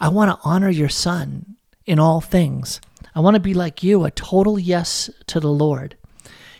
I 0.00 0.08
want 0.08 0.30
to 0.30 0.44
honor 0.44 0.70
your 0.70 0.88
Son 0.88 1.56
in 1.86 1.98
all 1.98 2.20
things. 2.20 2.80
I 3.14 3.20
want 3.20 3.34
to 3.34 3.40
be 3.40 3.54
like 3.54 3.82
you, 3.82 4.04
a 4.04 4.10
total 4.10 4.58
yes 4.58 5.10
to 5.26 5.38
the 5.38 5.52
Lord. 5.52 5.96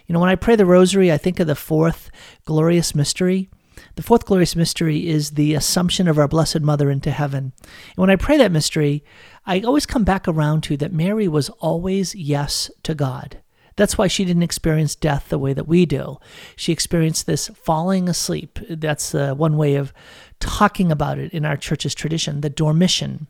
You 0.07 0.13
know, 0.13 0.21
when 0.21 0.29
I 0.29 0.37
pray 0.37 0.57
the 0.57 0.67
rosary, 0.67 1.11
I 1.11 1.19
think 1.19 1.41
of 1.41 1.47
the 1.47 1.55
fourth 1.55 2.11
glorious 2.45 2.95
mystery. 2.95 3.49
The 3.95 4.03
fourth 4.03 4.27
glorious 4.27 4.55
mystery 4.55 5.09
is 5.09 5.33
the 5.33 5.55
assumption 5.55 6.09
of 6.09 6.19
our 6.19 6.29
Blessed 6.29 6.61
Mother 6.61 6.91
into 6.91 7.11
heaven. 7.11 7.53
And 7.63 7.97
when 7.97 8.11
I 8.11 8.17
pray 8.17 8.37
that 8.39 8.53
mystery, 8.53 9.05
I 9.45 9.61
always 9.61 9.87
come 9.87 10.05
back 10.05 10.29
around 10.29 10.63
to 10.65 10.77
that 10.77 10.93
Mary 10.93 11.27
was 11.27 11.49
always 11.51 12.15
yes 12.15 12.71
to 12.85 12.95
God. 12.95 13.39
That's 13.77 13.97
why 13.97 14.07
she 14.07 14.25
didn't 14.25 14.43
experience 14.43 14.95
death 14.95 15.29
the 15.29 15.39
way 15.39 15.53
that 15.55 15.67
we 15.67 15.87
do. 15.87 16.19
She 16.57 16.73
experienced 16.73 17.27
this 17.27 17.49
falling 17.49 18.09
asleep. 18.09 18.59
That's 18.69 19.15
uh, 19.15 19.35
one 19.35 19.57
way 19.57 19.77
of 19.77 19.93
talking 20.41 20.93
about 20.93 21.19
it 21.19 21.33
in 21.33 21.45
our 21.47 21.57
church's 21.57 21.95
tradition, 21.95 22.43
the 22.43 22.51
dormition, 22.51 23.27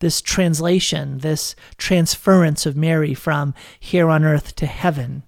this 0.00 0.20
translation, 0.20 1.18
this 1.18 1.54
transference 1.78 2.66
of 2.66 2.76
Mary 2.76 3.14
from 3.14 3.54
here 3.78 4.08
on 4.08 4.24
earth 4.24 4.56
to 4.56 4.66
heaven 4.66 5.22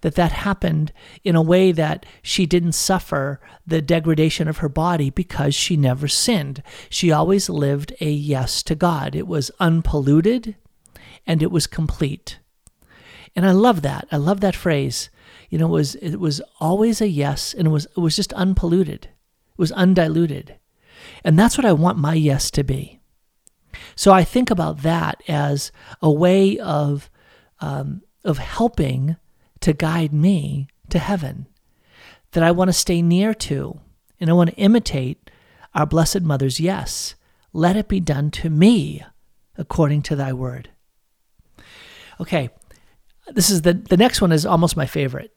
that 0.00 0.14
that 0.14 0.32
happened 0.32 0.92
in 1.24 1.34
a 1.34 1.42
way 1.42 1.72
that 1.72 2.06
she 2.22 2.46
didn't 2.46 2.72
suffer 2.72 3.40
the 3.66 3.82
degradation 3.82 4.48
of 4.48 4.58
her 4.58 4.68
body 4.68 5.10
because 5.10 5.54
she 5.54 5.76
never 5.76 6.08
sinned. 6.08 6.62
She 6.88 7.10
always 7.10 7.48
lived 7.48 7.92
a 8.00 8.10
yes 8.10 8.62
to 8.64 8.74
God. 8.74 9.14
It 9.14 9.26
was 9.26 9.50
unpolluted 9.58 10.56
and 11.26 11.42
it 11.42 11.50
was 11.50 11.66
complete. 11.66 12.38
And 13.36 13.46
I 13.46 13.52
love 13.52 13.82
that. 13.82 14.08
I 14.10 14.16
love 14.16 14.40
that 14.40 14.56
phrase. 14.56 15.10
You 15.50 15.58
know, 15.58 15.66
it 15.66 15.70
was 15.70 15.94
it 15.96 16.16
was 16.16 16.40
always 16.60 17.00
a 17.00 17.08
yes 17.08 17.54
and 17.54 17.66
it 17.66 17.70
was 17.70 17.86
it 17.86 18.00
was 18.00 18.16
just 18.16 18.32
unpolluted. 18.32 19.06
It 19.06 19.58
was 19.58 19.72
undiluted. 19.72 20.56
And 21.24 21.38
that's 21.38 21.56
what 21.56 21.64
I 21.64 21.72
want 21.72 21.98
my 21.98 22.14
yes 22.14 22.50
to 22.52 22.64
be. 22.64 23.00
So 23.94 24.12
I 24.12 24.24
think 24.24 24.50
about 24.50 24.82
that 24.82 25.22
as 25.28 25.72
a 26.02 26.10
way 26.10 26.58
of 26.58 27.10
um, 27.60 28.02
of 28.24 28.38
helping 28.38 29.16
to 29.60 29.72
guide 29.72 30.12
me 30.12 30.68
to 30.90 30.98
heaven, 30.98 31.46
that 32.32 32.42
I 32.42 32.50
want 32.50 32.68
to 32.68 32.72
stay 32.72 33.02
near 33.02 33.34
to, 33.34 33.80
and 34.20 34.30
I 34.30 34.32
want 34.32 34.50
to 34.50 34.56
imitate 34.56 35.30
our 35.74 35.86
Blessed 35.86 36.22
Mother's 36.22 36.60
yes. 36.60 37.14
Let 37.52 37.76
it 37.76 37.88
be 37.88 38.00
done 38.00 38.30
to 38.32 38.50
me 38.50 39.02
according 39.56 40.02
to 40.02 40.16
thy 40.16 40.32
word. 40.32 40.70
Okay, 42.20 42.50
this 43.28 43.50
is 43.50 43.62
the, 43.62 43.74
the 43.74 43.96
next 43.96 44.20
one 44.20 44.32
is 44.32 44.46
almost 44.46 44.76
my 44.76 44.86
favorite. 44.86 45.36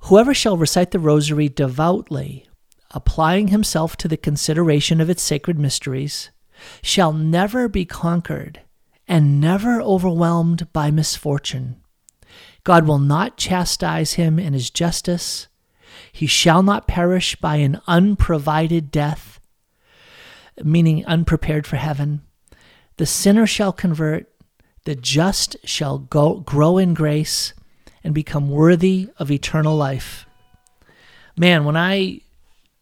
Whoever 0.00 0.34
shall 0.34 0.56
recite 0.56 0.90
the 0.90 0.98
rosary 0.98 1.48
devoutly, 1.48 2.48
applying 2.90 3.48
himself 3.48 3.96
to 3.98 4.08
the 4.08 4.16
consideration 4.16 5.00
of 5.00 5.08
its 5.08 5.22
sacred 5.22 5.58
mysteries, 5.58 6.30
shall 6.82 7.12
never 7.12 7.68
be 7.68 7.84
conquered 7.84 8.60
and 9.08 9.40
never 9.40 9.80
overwhelmed 9.80 10.72
by 10.72 10.90
misfortune. 10.90 11.81
God 12.64 12.86
will 12.86 12.98
not 12.98 13.36
chastise 13.36 14.14
him 14.14 14.38
in 14.38 14.52
his 14.52 14.70
justice. 14.70 15.48
He 16.12 16.26
shall 16.26 16.62
not 16.62 16.86
perish 16.86 17.36
by 17.36 17.56
an 17.56 17.80
unprovided 17.86 18.90
death, 18.90 19.40
meaning 20.62 21.04
unprepared 21.06 21.66
for 21.66 21.76
heaven. 21.76 22.22
The 22.96 23.06
sinner 23.06 23.46
shall 23.46 23.72
convert, 23.72 24.28
the 24.84 24.94
just 24.94 25.56
shall 25.64 25.98
go, 25.98 26.40
grow 26.40 26.78
in 26.78 26.94
grace 26.94 27.54
and 28.04 28.14
become 28.14 28.50
worthy 28.50 29.08
of 29.18 29.30
eternal 29.30 29.76
life. 29.76 30.26
Man, 31.36 31.64
when 31.64 31.76
I 31.76 32.20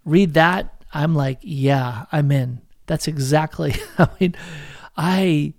read 0.05 0.35
that, 0.35 0.83
I'm 0.93 1.15
like, 1.15 1.39
yeah, 1.43 2.07
I'm 2.11 2.33
in. 2.33 2.61
That's 2.87 3.07
exactly, 3.07 3.75
I 3.99 4.09
mean, 4.19 4.35
I 4.97 5.55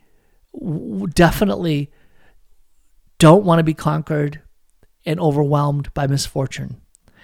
definitely 1.14 1.92
don't 3.22 3.46
want 3.46 3.60
to 3.60 3.64
be 3.64 3.76
conquered 3.76 4.42
and 5.06 5.20
overwhelmed 5.20 5.94
by 5.94 6.08
misfortune. 6.08 6.82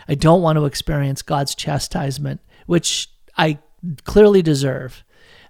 I 0.07 0.13
don't 0.13 0.43
want 0.43 0.57
to 0.57 0.65
experience 0.65 1.23
God's 1.23 1.55
chastisement, 1.55 2.39
which 2.67 3.09
I 3.35 3.57
clearly 4.03 4.43
deserve, 4.43 5.03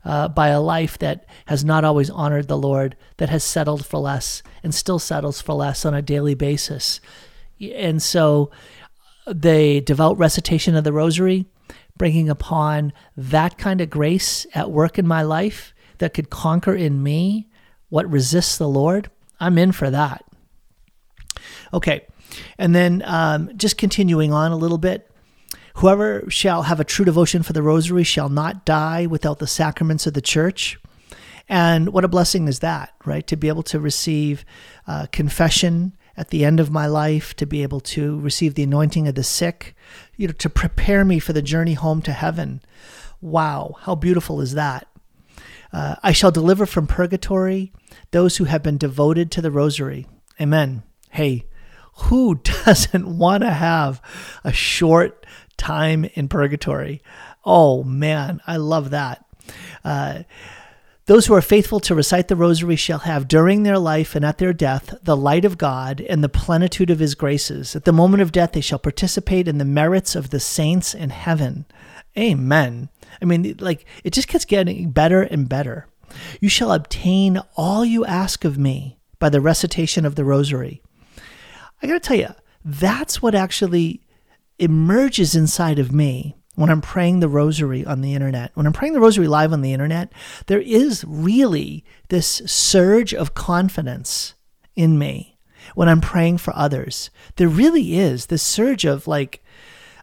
uh, 0.05 0.29
by 0.29 0.47
a 0.47 0.61
life 0.61 0.97
that 0.99 1.25
has 1.47 1.65
not 1.65 1.83
always 1.83 2.09
honored 2.09 2.47
the 2.47 2.57
Lord, 2.57 2.95
that 3.17 3.27
has 3.27 3.43
settled 3.43 3.85
for 3.85 3.97
less 3.97 4.41
and 4.63 4.73
still 4.73 4.99
settles 4.99 5.41
for 5.41 5.51
less 5.53 5.83
on 5.83 5.93
a 5.93 6.01
daily 6.01 6.33
basis. 6.33 7.01
And 7.59 8.01
so 8.01 8.49
the 9.27 9.81
devout 9.81 10.17
recitation 10.17 10.77
of 10.77 10.85
the 10.85 10.93
rosary, 10.93 11.45
bringing 11.97 12.29
upon 12.29 12.93
that 13.17 13.57
kind 13.57 13.81
of 13.81 13.89
grace 13.89 14.47
at 14.55 14.71
work 14.71 14.97
in 14.97 15.05
my 15.05 15.23
life 15.23 15.73
that 15.97 16.13
could 16.13 16.29
conquer 16.29 16.73
in 16.73 17.03
me 17.03 17.49
what 17.89 18.09
resists 18.09 18.57
the 18.57 18.69
Lord, 18.69 19.09
I'm 19.41 19.57
in 19.57 19.73
for 19.73 19.89
that. 19.89 20.23
Okay. 21.73 22.05
And 22.57 22.75
then 22.75 23.03
um, 23.05 23.55
just 23.57 23.77
continuing 23.77 24.33
on 24.33 24.51
a 24.51 24.57
little 24.57 24.77
bit. 24.77 25.09
Whoever 25.75 26.23
shall 26.27 26.63
have 26.63 26.79
a 26.79 26.83
true 26.83 27.05
devotion 27.05 27.43
for 27.43 27.53
the 27.53 27.61
rosary 27.61 28.03
shall 28.03 28.29
not 28.29 28.65
die 28.65 29.05
without 29.05 29.37
the 29.37 29.45
sacraments 29.47 30.07
of 30.07 30.13
the 30.13 30.21
church. 30.21 30.79
And 31.47 31.93
what 31.93 32.03
a 32.03 32.09
blessing 32.09 32.47
is 32.47 32.59
that, 32.59 32.93
right? 33.05 33.25
To 33.27 33.37
be 33.37 33.47
able 33.47 33.63
to 33.63 33.79
receive 33.79 34.43
uh, 34.87 35.05
confession 35.11 35.95
at 36.17 36.29
the 36.29 36.43
end 36.43 36.59
of 36.59 36.71
my 36.71 36.87
life, 36.87 37.35
to 37.35 37.45
be 37.45 37.61
able 37.61 37.79
to 37.79 38.19
receive 38.19 38.55
the 38.55 38.63
anointing 38.63 39.07
of 39.07 39.15
the 39.15 39.23
sick, 39.23 39.75
you 40.15 40.27
know, 40.27 40.33
to 40.33 40.49
prepare 40.49 41.05
me 41.05 41.19
for 41.19 41.31
the 41.31 41.43
journey 41.43 41.75
home 41.75 42.01
to 42.01 42.11
heaven. 42.11 42.61
Wow, 43.21 43.75
how 43.81 43.93
beautiful 43.93 44.41
is 44.41 44.53
that? 44.53 44.87
Uh, 45.71 45.95
I 46.01 46.11
shall 46.11 46.31
deliver 46.31 46.65
from 46.65 46.87
purgatory 46.87 47.71
those 48.11 48.37
who 48.37 48.45
have 48.45 48.63
been 48.63 48.77
devoted 48.77 49.31
to 49.31 49.41
the 49.41 49.51
rosary. 49.51 50.07
Amen. 50.41 50.81
Hey, 51.09 51.45
who 51.95 52.35
doesn't 52.65 53.17
want 53.17 53.43
to 53.43 53.51
have 53.51 54.01
a 54.43 54.51
short 54.51 55.25
time 55.57 56.05
in 56.13 56.27
purgatory? 56.27 57.01
Oh 57.45 57.83
man, 57.83 58.41
I 58.45 58.57
love 58.57 58.89
that. 58.91 59.25
Uh, 59.83 60.23
Those 61.05 61.25
who 61.27 61.33
are 61.33 61.41
faithful 61.41 61.79
to 61.79 61.95
recite 61.95 62.27
the 62.27 62.35
rosary 62.35 62.75
shall 62.75 62.99
have 62.99 63.29
during 63.29 63.63
their 63.63 63.79
life 63.79 64.13
and 64.13 64.25
at 64.25 64.39
their 64.39 64.51
death 64.51 64.93
the 65.01 65.15
light 65.15 65.45
of 65.45 65.57
God 65.57 66.01
and 66.01 66.21
the 66.21 66.27
plenitude 66.27 66.89
of 66.89 66.99
his 66.99 67.15
graces. 67.15 67.77
At 67.77 67.85
the 67.85 67.93
moment 67.93 68.21
of 68.21 68.33
death, 68.33 68.51
they 68.51 68.59
shall 68.59 68.77
participate 68.77 69.47
in 69.47 69.57
the 69.57 69.63
merits 69.63 70.15
of 70.15 70.31
the 70.31 70.41
saints 70.41 70.93
in 70.93 71.11
heaven. 71.11 71.65
Amen. 72.17 72.89
I 73.21 73.25
mean, 73.25 73.55
like, 73.59 73.85
it 74.03 74.11
just 74.11 74.27
gets 74.27 74.43
getting 74.43 74.91
better 74.91 75.21
and 75.21 75.47
better. 75.47 75.87
You 76.41 76.49
shall 76.49 76.73
obtain 76.73 77.39
all 77.55 77.85
you 77.85 78.03
ask 78.03 78.43
of 78.43 78.57
me 78.57 78.97
by 79.17 79.29
the 79.29 79.39
recitation 79.39 80.05
of 80.05 80.15
the 80.15 80.25
rosary. 80.25 80.81
I 81.81 81.87
got 81.87 81.93
to 81.93 81.99
tell 81.99 82.17
you, 82.17 82.33
that's 82.63 83.21
what 83.21 83.35
actually 83.35 84.01
emerges 84.59 85.35
inside 85.35 85.79
of 85.79 85.91
me 85.91 86.35
when 86.55 86.71
I'm 86.71 86.81
praying 86.81 87.19
the 87.19 87.29
rosary 87.29 87.85
on 87.85 88.01
the 88.01 88.15
internet. 88.15 88.51
When 88.55 88.65
I'm 88.65 88.73
praying 88.73 88.93
the 88.93 88.99
rosary 88.99 89.27
live 89.27 89.53
on 89.53 89.61
the 89.61 89.73
internet, 89.73 90.11
there 90.47 90.59
is 90.59 91.05
really 91.07 91.85
this 92.09 92.41
surge 92.45 93.13
of 93.13 93.35
confidence 93.35 94.33
in 94.75 94.97
me 94.97 95.37
when 95.75 95.87
I'm 95.87 96.01
praying 96.01 96.39
for 96.39 96.55
others. 96.55 97.11
There 97.35 97.47
really 97.47 97.97
is 97.97 98.25
this 98.25 98.41
surge 98.41 98.85
of 98.85 99.07
like 99.07 99.43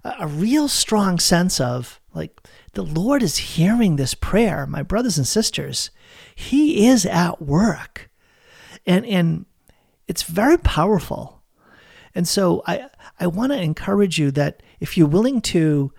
a 0.05 0.29
real 0.29 0.69
strong 0.69 1.19
sense 1.19 1.61
of 1.61 2.01
like 2.15 2.41
the 2.75 2.83
Lord 2.83 3.23
is 3.23 3.37
hearing 3.37 3.97
this 3.97 4.15
prayer, 4.15 4.67
my 4.67 4.83
brothers 4.83 5.19
and 5.19 5.27
sisters. 5.27 5.91
He 6.35 6.87
is 6.87 7.05
at 7.07 7.43
work. 7.43 8.11
And 8.87 9.05
and 9.07 9.47
it's 10.07 10.23
very 10.23 10.59
powerful. 10.59 11.34
And 12.15 12.29
so 12.29 12.63
I 12.67 12.89
I 13.19 13.27
want 13.27 13.53
to 13.53 13.61
encourage 13.61 14.19
you 14.19 14.31
that 14.33 14.63
if 14.81 14.97
you're 14.97 15.07
willing 15.07 15.41
to 15.43 15.93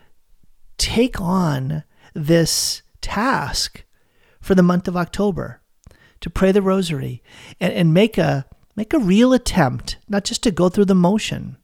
take 0.78 1.20
on 1.20 1.84
this 2.14 2.82
task 3.02 3.84
for 4.42 4.56
the 4.56 4.64
month 4.64 4.88
of 4.88 4.98
October 4.98 5.62
to 6.22 6.30
pray 6.30 6.52
the 6.52 6.62
rosary 6.62 7.24
and, 7.60 7.74
and 7.74 7.94
make 7.94 8.18
a 8.18 8.46
make 8.76 8.94
a 8.94 9.00
real 9.00 9.34
attempt, 9.34 9.98
not 10.08 10.24
just 10.24 10.44
to 10.44 10.52
go 10.52 10.70
through 10.70 10.86
the 10.86 10.96
motion, 10.96 11.58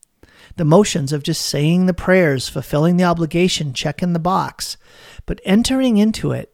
the 0.58 0.66
motions 0.66 1.14
of 1.14 1.24
just 1.24 1.46
saying 1.46 1.86
the 1.86 1.94
prayers, 1.94 2.50
fulfilling 2.50 2.98
the 2.98 3.04
obligation, 3.04 3.74
checking 3.74 4.14
the 4.14 4.20
box, 4.20 4.78
but 5.26 5.42
entering 5.46 5.98
into 5.98 6.32
it 6.32 6.54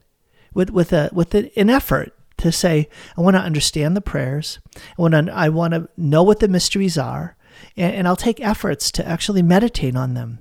with, 0.53 0.69
with 0.69 0.93
a 0.93 1.09
with 1.13 1.33
an 1.33 1.69
effort 1.69 2.13
to 2.37 2.51
say, 2.51 2.89
I 3.17 3.21
want 3.21 3.35
to 3.35 3.41
understand 3.41 3.95
the 3.95 4.01
prayers. 4.01 4.59
I 4.75 5.01
want 5.01 5.13
to 5.13 5.33
I 5.33 5.49
want 5.49 5.73
to 5.73 5.89
know 5.97 6.23
what 6.23 6.39
the 6.39 6.47
mysteries 6.47 6.97
are, 6.97 7.35
and, 7.75 7.93
and 7.93 8.07
I'll 8.07 8.15
take 8.15 8.39
efforts 8.39 8.91
to 8.91 9.07
actually 9.07 9.41
meditate 9.41 9.95
on 9.95 10.13
them. 10.13 10.39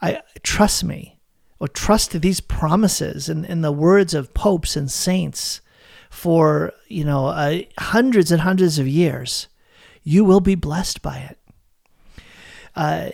I 0.00 0.22
trust 0.42 0.84
me 0.84 1.20
or 1.58 1.68
trust 1.68 2.12
these 2.12 2.40
promises 2.40 3.28
and, 3.28 3.44
and 3.44 3.62
the 3.62 3.72
words 3.72 4.14
of 4.14 4.34
popes 4.34 4.76
and 4.76 4.90
saints 4.90 5.60
for 6.08 6.72
you 6.88 7.04
know 7.04 7.26
uh, 7.26 7.60
hundreds 7.78 8.32
and 8.32 8.40
hundreds 8.40 8.78
of 8.78 8.88
years, 8.88 9.46
you 10.02 10.24
will 10.24 10.40
be 10.40 10.54
blessed 10.54 11.02
by 11.02 11.18
it. 11.18 11.38
Uh, 12.74 13.10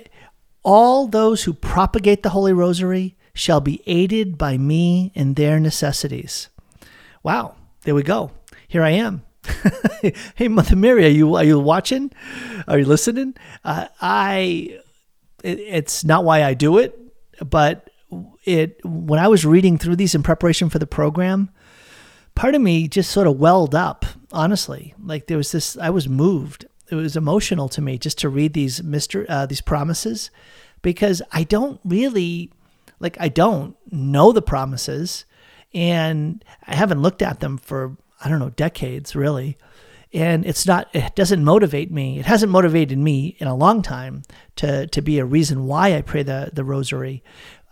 all 0.63 1.07
those 1.07 1.45
who 1.45 1.53
propagate 1.53 2.23
the 2.23 2.31
Holy 2.31 2.53
Rosary 2.53 3.17
shall 3.35 3.61
be 3.61 3.83
aided 3.87 4.39
by 4.39 4.57
me 4.57 5.13
in 5.15 5.35
their 5.35 5.61
necessities. 5.61 6.49
Wow, 7.23 7.57
there 7.83 7.95
we 7.95 8.03
go. 8.03 8.31
Here 8.67 8.83
I 8.83 8.91
am. 8.91 9.26
hey, 10.35 10.49
Mother 10.49 10.77
Mary, 10.77 11.05
are 11.05 11.09
you 11.09 11.35
are 11.35 11.45
you 11.45 11.59
watching? 11.59 12.13
Are 12.69 12.79
you 12.79 12.85
listening? 12.85 13.35
Uh, 13.65 13.87
I, 14.01 14.79
it, 15.43 15.59
it's 15.61 16.05
not 16.05 16.25
why 16.25 16.43
I 16.43 16.55
do 16.55 16.79
it, 16.79 16.99
but 17.45 17.89
it 18.45 18.81
when 18.85 19.19
I 19.19 19.29
was 19.29 19.45
reading 19.45 19.79
through 19.79 19.97
these 19.97 20.15
in 20.15 20.23
preparation 20.23 20.71
for 20.71 20.79
the 20.79 20.87
program, 20.87 21.51
part 22.35 22.55
of 22.55 22.63
me 22.63 22.89
just 22.89 23.11
sort 23.11 23.27
of 23.27 23.39
welled 23.39 23.75
up. 23.75 24.05
Honestly, 24.33 24.95
like 25.03 25.27
there 25.27 25.37
was 25.37 25.53
this, 25.53 25.77
I 25.79 25.91
was 25.91 26.09
moved. 26.09 26.67
It 26.91 26.95
was 26.95 27.17
emotional 27.17 27.69
to 27.71 27.83
me 27.83 27.99
just 27.99 28.19
to 28.19 28.29
read 28.29 28.53
these 28.53 28.83
Mister 28.83 29.27
uh, 29.29 29.47
these 29.47 29.61
promises, 29.61 30.31
because 30.83 31.23
I 31.33 31.43
don't 31.43 31.81
really, 31.85 32.53
like 33.01 33.17
I 33.21 33.29
don't 33.29 33.77
know 33.91 34.33
the 34.33 34.43
promises, 34.43 35.25
and 35.75 36.45
I 36.67 36.75
haven't 36.75 37.03
looked 37.03 37.23
at 37.23 37.41
them 37.41 37.59
for 37.59 37.97
I 38.23 38.29
don't 38.29 38.39
know 38.39 38.51
decades 38.51 39.15
really 39.15 39.57
and 40.13 40.47
it's 40.47 40.67
not 40.67 40.89
it 40.95 41.15
doesn't 41.17 41.45
motivate 41.45 41.91
me 41.91 42.19
it 42.19 42.27
hasn't 42.27 42.53
motivated 42.53 42.99
me 42.99 43.37
in 43.39 43.49
a 43.49 43.57
long 43.57 43.83
time 43.83 44.23
to 44.55 44.87
to 44.87 45.03
be 45.03 45.19
a 45.19 45.25
reason 45.25 45.67
why 45.67 45.95
i 45.95 46.01
pray 46.01 46.23
the 46.23 46.51
the 46.53 46.65
rosary 46.65 47.23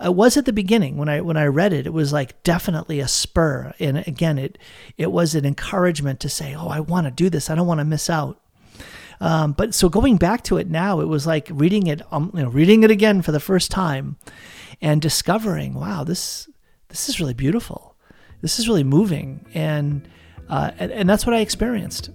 it 0.00 0.14
was 0.14 0.36
at 0.36 0.44
the 0.44 0.52
beginning 0.52 0.96
when 0.96 1.08
I 1.08 1.20
when 1.20 1.36
I 1.36 1.46
read 1.46 1.72
it. 1.72 1.86
It 1.86 1.92
was 1.92 2.12
like 2.12 2.42
definitely 2.42 3.00
a 3.00 3.08
spur, 3.08 3.72
and 3.78 3.98
again, 4.06 4.38
it 4.38 4.58
it 4.98 5.12
was 5.12 5.34
an 5.34 5.44
encouragement 5.44 6.20
to 6.20 6.28
say, 6.28 6.54
"Oh, 6.54 6.68
I 6.68 6.80
want 6.80 7.06
to 7.06 7.10
do 7.10 7.30
this. 7.30 7.48
I 7.48 7.54
don't 7.54 7.66
want 7.66 7.78
to 7.78 7.84
miss 7.84 8.10
out." 8.10 8.40
Um, 9.20 9.52
but 9.52 9.72
so 9.72 9.88
going 9.88 10.16
back 10.16 10.42
to 10.44 10.56
it 10.56 10.68
now, 10.68 11.00
it 11.00 11.06
was 11.06 11.26
like 11.26 11.48
reading 11.50 11.86
it, 11.86 12.02
um, 12.10 12.32
you 12.34 12.42
know, 12.42 12.48
reading 12.48 12.82
it 12.82 12.90
again 12.90 13.22
for 13.22 13.32
the 13.32 13.40
first 13.40 13.70
time, 13.70 14.16
and 14.82 15.00
discovering, 15.00 15.74
wow, 15.74 16.02
this 16.02 16.48
this 16.88 17.08
is 17.08 17.20
really 17.20 17.34
beautiful. 17.34 17.96
This 18.40 18.58
is 18.58 18.68
really 18.68 18.84
moving, 18.84 19.46
and 19.54 20.06
uh, 20.48 20.70
and, 20.78 20.92
and 20.92 21.08
that's 21.08 21.26
what 21.26 21.34
I 21.34 21.40
experienced. 21.40 22.10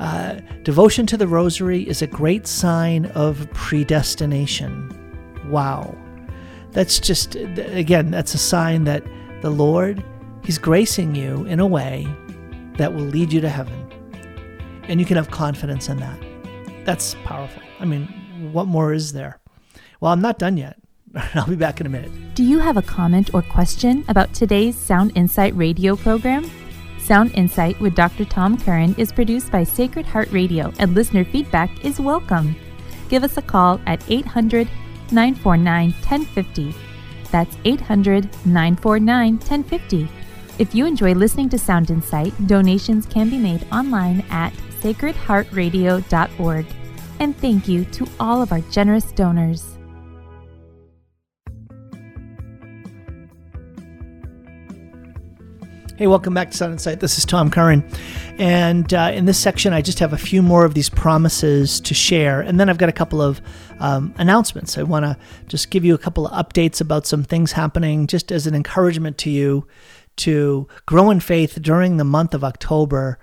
Uh, 0.00 0.40
devotion 0.62 1.06
to 1.06 1.16
the 1.16 1.28
Rosary 1.28 1.88
is 1.88 2.02
a 2.02 2.06
great 2.06 2.46
sign 2.46 3.06
of 3.06 3.48
predestination. 3.52 4.90
Wow 5.48 5.96
that's 6.74 6.98
just, 6.98 7.36
again, 7.36 8.10
that's 8.10 8.34
a 8.34 8.38
sign 8.38 8.84
that 8.84 9.02
the 9.40 9.50
Lord, 9.50 10.04
He's 10.44 10.58
gracing 10.58 11.14
you 11.14 11.44
in 11.46 11.58
a 11.58 11.66
way 11.66 12.06
that 12.76 12.92
will 12.92 13.04
lead 13.04 13.32
you 13.32 13.40
to 13.40 13.48
heaven. 13.48 13.80
And 14.88 15.00
you 15.00 15.06
can 15.06 15.16
have 15.16 15.30
confidence 15.30 15.88
in 15.88 15.96
that. 15.98 16.20
That's 16.84 17.14
powerful. 17.24 17.62
I 17.80 17.86
mean, 17.86 18.06
what 18.52 18.66
more 18.66 18.92
is 18.92 19.14
there? 19.14 19.40
Well, 20.00 20.12
I'm 20.12 20.20
not 20.20 20.38
done 20.38 20.58
yet. 20.58 20.76
I'll 21.34 21.46
be 21.46 21.56
back 21.56 21.80
in 21.80 21.86
a 21.86 21.88
minute. 21.88 22.10
Do 22.34 22.42
you 22.42 22.58
have 22.58 22.76
a 22.76 22.82
comment 22.82 23.30
or 23.32 23.40
question 23.40 24.04
about 24.08 24.34
today's 24.34 24.76
Sound 24.76 25.12
Insight 25.14 25.56
radio 25.56 25.96
program? 25.96 26.50
Sound 27.04 27.32
Insight 27.34 27.78
with 27.80 27.94
Dr. 27.94 28.24
Tom 28.24 28.58
Curran 28.58 28.94
is 28.96 29.12
produced 29.12 29.52
by 29.52 29.62
Sacred 29.62 30.06
Heart 30.06 30.32
Radio, 30.32 30.72
and 30.78 30.94
listener 30.94 31.22
feedback 31.22 31.84
is 31.84 32.00
welcome. 32.00 32.56
Give 33.10 33.22
us 33.22 33.36
a 33.36 33.42
call 33.42 33.78
at 33.84 34.02
800 34.08 34.66
949 35.12 35.90
1050. 35.90 36.74
That's 37.30 37.58
800 37.66 38.24
949 38.46 39.32
1050. 39.34 40.08
If 40.58 40.74
you 40.74 40.86
enjoy 40.86 41.12
listening 41.12 41.50
to 41.50 41.58
Sound 41.58 41.90
Insight, 41.90 42.32
donations 42.46 43.04
can 43.04 43.28
be 43.28 43.36
made 43.36 43.66
online 43.70 44.24
at 44.30 44.54
sacredheartradio.org. 44.80 46.66
And 47.20 47.36
thank 47.36 47.68
you 47.68 47.84
to 47.84 48.06
all 48.18 48.40
of 48.40 48.50
our 48.50 48.60
generous 48.60 49.12
donors. 49.12 49.73
Hey, 55.96 56.08
welcome 56.08 56.34
back 56.34 56.50
to 56.50 56.56
Sound 56.56 56.72
Insight. 56.72 56.98
This 56.98 57.18
is 57.18 57.24
Tom 57.24 57.52
Curran. 57.52 57.88
And 58.36 58.92
uh, 58.92 59.12
in 59.14 59.26
this 59.26 59.38
section, 59.38 59.72
I 59.72 59.80
just 59.80 60.00
have 60.00 60.12
a 60.12 60.18
few 60.18 60.42
more 60.42 60.64
of 60.64 60.74
these 60.74 60.88
promises 60.88 61.78
to 61.82 61.94
share. 61.94 62.40
And 62.40 62.58
then 62.58 62.68
I've 62.68 62.78
got 62.78 62.88
a 62.88 62.92
couple 62.92 63.22
of 63.22 63.40
um, 63.78 64.12
announcements. 64.18 64.76
I 64.76 64.82
want 64.82 65.04
to 65.04 65.16
just 65.46 65.70
give 65.70 65.84
you 65.84 65.94
a 65.94 65.98
couple 65.98 66.26
of 66.26 66.32
updates 66.32 66.80
about 66.80 67.06
some 67.06 67.22
things 67.22 67.52
happening, 67.52 68.08
just 68.08 68.32
as 68.32 68.48
an 68.48 68.56
encouragement 68.56 69.18
to 69.18 69.30
you 69.30 69.68
to 70.16 70.66
grow 70.84 71.10
in 71.10 71.20
faith 71.20 71.62
during 71.62 71.96
the 71.96 72.04
month 72.04 72.34
of 72.34 72.42
October 72.42 73.20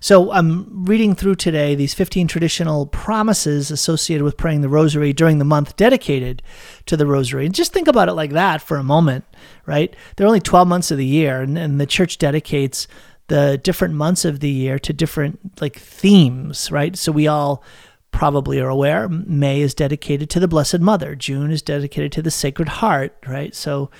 so 0.00 0.32
I'm 0.32 0.86
reading 0.86 1.14
through 1.14 1.36
today 1.36 1.74
these 1.74 1.92
15 1.92 2.26
traditional 2.26 2.86
promises 2.86 3.70
associated 3.70 4.24
with 4.24 4.38
praying 4.38 4.62
the 4.62 4.68
rosary 4.68 5.12
during 5.12 5.38
the 5.38 5.44
month 5.44 5.76
dedicated 5.76 6.42
to 6.86 6.96
the 6.96 7.06
rosary. 7.06 7.44
And 7.44 7.54
just 7.54 7.72
think 7.72 7.86
about 7.86 8.08
it 8.08 8.14
like 8.14 8.30
that 8.30 8.62
for 8.62 8.78
a 8.78 8.82
moment, 8.82 9.24
right? 9.66 9.94
There 10.16 10.26
are 10.26 10.28
only 10.28 10.40
12 10.40 10.66
months 10.66 10.90
of 10.90 10.98
the 10.98 11.06
year, 11.06 11.42
and, 11.42 11.58
and 11.58 11.78
the 11.78 11.86
church 11.86 12.16
dedicates 12.18 12.88
the 13.28 13.60
different 13.62 13.94
months 13.94 14.24
of 14.24 14.40
the 14.40 14.50
year 14.50 14.78
to 14.80 14.92
different 14.92 15.60
like 15.60 15.76
themes, 15.76 16.70
right? 16.72 16.96
So 16.96 17.12
we 17.12 17.28
all 17.28 17.62
probably 18.10 18.58
are 18.58 18.68
aware 18.68 19.08
May 19.08 19.60
is 19.60 19.74
dedicated 19.74 20.30
to 20.30 20.40
the 20.40 20.48
Blessed 20.48 20.80
Mother, 20.80 21.14
June 21.14 21.50
is 21.50 21.62
dedicated 21.62 22.10
to 22.12 22.22
the 22.22 22.30
Sacred 22.30 22.68
Heart, 22.68 23.16
right? 23.26 23.54
So 23.54 23.90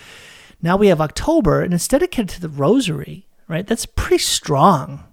now 0.63 0.77
we 0.77 0.89
have 0.89 1.01
October 1.01 1.63
and 1.63 1.73
it's 1.73 1.87
dedicated 1.87 2.31
to 2.31 2.41
the 2.41 2.49
Rosary, 2.49 3.27
right? 3.49 3.67
That's 3.67 3.87
pretty 3.87 4.19
strong, 4.19 5.05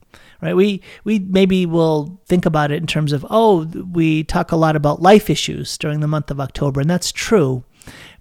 right? 0.41 0.55
We 0.55 0.81
we 1.03 1.19
maybe 1.19 1.65
will 1.65 2.19
think 2.25 2.45
about 2.45 2.71
it 2.71 2.77
in 2.77 2.87
terms 2.87 3.13
of 3.13 3.25
oh, 3.29 3.65
we 3.91 4.23
talk 4.23 4.51
a 4.51 4.55
lot 4.55 4.75
about 4.75 5.01
life 5.01 5.29
issues 5.29 5.77
during 5.77 5.99
the 5.99 6.07
month 6.07 6.31
of 6.31 6.39
October, 6.39 6.81
and 6.81 6.89
that's 6.89 7.11
true. 7.11 7.63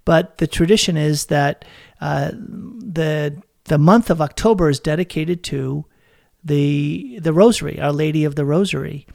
But 0.05 0.37
the 0.37 0.47
tradition 0.47 0.97
is 0.97 1.25
that 1.27 1.65
uh, 2.01 2.31
the 2.33 3.41
the 3.65 3.77
month 3.77 4.09
of 4.09 4.21
October 4.21 4.69
is 4.69 4.79
dedicated 4.79 5.43
to 5.45 5.85
the 6.43 7.19
the 7.21 7.33
Rosary, 7.33 7.79
Our 7.79 7.91
Lady 7.91 8.23
of 8.23 8.35
the 8.35 8.45
Rosary, 8.45 9.05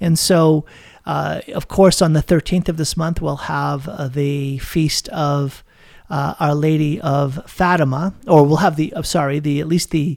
and 0.00 0.18
so. 0.18 0.64
Uh, 1.04 1.40
of 1.56 1.66
course, 1.66 2.00
on 2.00 2.12
the 2.12 2.22
13th 2.22 2.68
of 2.68 2.76
this 2.76 2.96
month, 2.96 3.20
we'll 3.20 3.34
have 3.34 3.88
uh, 3.88 4.06
the 4.06 4.56
feast 4.58 5.08
of 5.08 5.64
uh, 6.08 6.34
Our 6.38 6.54
Lady 6.54 7.00
of 7.00 7.42
Fatima, 7.50 8.14
or 8.28 8.44
we'll 8.44 8.58
have 8.58 8.76
the, 8.76 8.92
uh, 8.92 9.02
sorry, 9.02 9.40
the 9.40 9.58
at 9.58 9.66
least 9.66 9.90
the 9.90 10.16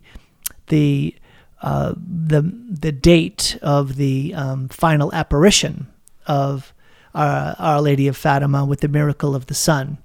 the 0.67 1.15
uh, 1.61 1.93
the 1.97 2.41
the 2.41 2.91
date 2.91 3.57
of 3.61 3.95
the 3.95 4.33
um, 4.35 4.69
final 4.69 5.13
apparition 5.13 5.87
of 6.27 6.73
our, 7.13 7.55
Our 7.59 7.81
Lady 7.81 8.07
of 8.07 8.17
Fatima 8.17 8.65
with 8.65 8.81
the 8.81 8.87
miracle 8.87 9.35
of 9.35 9.45
the 9.47 9.53
sun, 9.53 9.97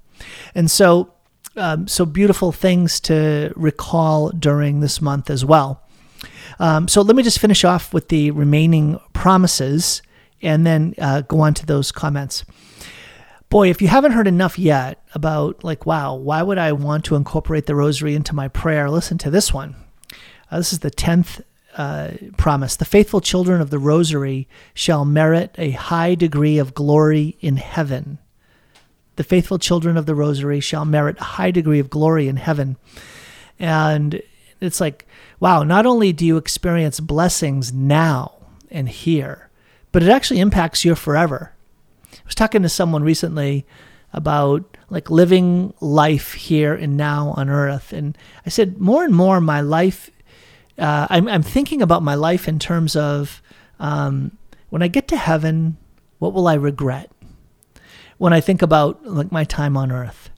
and 0.55 0.70
so 0.70 1.12
um, 1.57 1.88
so 1.88 2.07
beautiful 2.07 2.53
things 2.53 3.01
to 3.01 3.53
recall 3.57 4.30
during 4.30 4.80
this 4.80 5.01
month 5.01 5.30
as 5.30 5.44
well. 5.44 5.82
Um, 6.59 6.88
so 6.88 7.03
let 7.03 7.16
me 7.16 7.22
just 7.22 7.38
finish 7.38 7.64
off 7.64 7.94
with 7.94 8.09
the 8.09 8.30
remaining 8.30 9.01
promises 9.12 10.03
and 10.42 10.66
then 10.66 10.94
uh, 10.98 11.22
go 11.22 11.40
on 11.40 11.55
to 11.55 11.66
those 11.66 11.90
comments. 11.92 12.44
Boy, 13.48 13.68
if 13.68 13.82
you 13.82 13.88
haven't 13.88 14.12
heard 14.12 14.28
enough 14.28 14.59
yet 14.59 15.03
about, 15.14 15.64
like, 15.64 15.86
wow, 15.86 16.14
why 16.14 16.42
would 16.42 16.59
I 16.59 16.72
want 16.72 17.05
to 17.07 17.16
incorporate 17.16 17.66
the 17.66 17.74
rosary 17.74 18.14
into 18.14 18.34
my 18.34 18.46
prayer? 18.46 18.88
Listen 18.88 19.18
to 19.18 19.30
this 19.30 19.53
one. 19.53 19.74
Uh, 20.51 20.59
this 20.59 20.72
is 20.72 20.80
the 20.80 20.90
10th 20.90 21.42
uh, 21.76 22.11
promise. 22.36 22.76
The 22.76 22.84
faithful 22.84 23.20
children 23.20 23.61
of 23.61 23.70
the 23.70 23.78
rosary 23.78 24.48
shall 24.74 25.05
merit 25.05 25.55
a 25.57 25.70
high 25.70 26.14
degree 26.14 26.59
of 26.59 26.74
glory 26.74 27.36
in 27.40 27.57
heaven. 27.57 28.18
The 29.16 29.24
faithful 29.24 29.59
children 29.59 29.96
of 29.96 30.07
the 30.07 30.14
rosary 30.14 30.61
shall 30.61 30.84
merit 30.84 31.20
a 31.20 31.24
high 31.24 31.51
degree 31.51 31.78
of 31.78 31.90
glory 31.90 32.26
in 32.26 32.36
heaven. 32.36 32.76
And 33.59 34.22
it's 34.61 34.80
like, 34.80 35.07
wow, 35.38 35.62
not 35.62 35.86
only 35.86 36.12
do 36.12 36.26
you 36.26 36.36
experience 36.36 37.01
blessings 37.01 37.72
now 37.72 38.34
and 38.70 38.88
here, 38.88 39.51
but 39.92 40.03
it 40.03 40.09
actually 40.09 40.40
impacts 40.40 40.84
you 40.84 40.94
forever. 40.94 41.53
I 42.12 42.18
was 42.24 42.34
talking 42.34 42.62
to 42.62 42.68
someone 42.68 43.03
recently 43.03 43.66
about 44.12 44.76
like 44.88 45.11
living 45.11 45.72
life 45.80 46.32
here 46.32 46.74
and 46.74 46.96
now 46.96 47.34
on 47.36 47.48
earth. 47.48 47.92
And 47.92 48.16
I 48.44 48.48
said, 48.48 48.80
more 48.80 49.05
and 49.05 49.14
more, 49.14 49.40
my 49.40 49.61
life, 49.61 50.11
uh, 50.80 51.06
I'm, 51.10 51.28
I'm 51.28 51.42
thinking 51.42 51.82
about 51.82 52.02
my 52.02 52.14
life 52.14 52.48
in 52.48 52.58
terms 52.58 52.96
of 52.96 53.42
um, 53.78 54.36
when 54.70 54.82
I 54.82 54.88
get 54.88 55.08
to 55.08 55.16
heaven, 55.16 55.76
what 56.18 56.32
will 56.32 56.48
I 56.48 56.54
regret? 56.54 57.10
When 58.18 58.32
I 58.32 58.40
think 58.40 58.62
about 58.62 59.04
like 59.06 59.32
my 59.32 59.44
time 59.44 59.76
on 59.76 59.92
earth, 59.92 60.30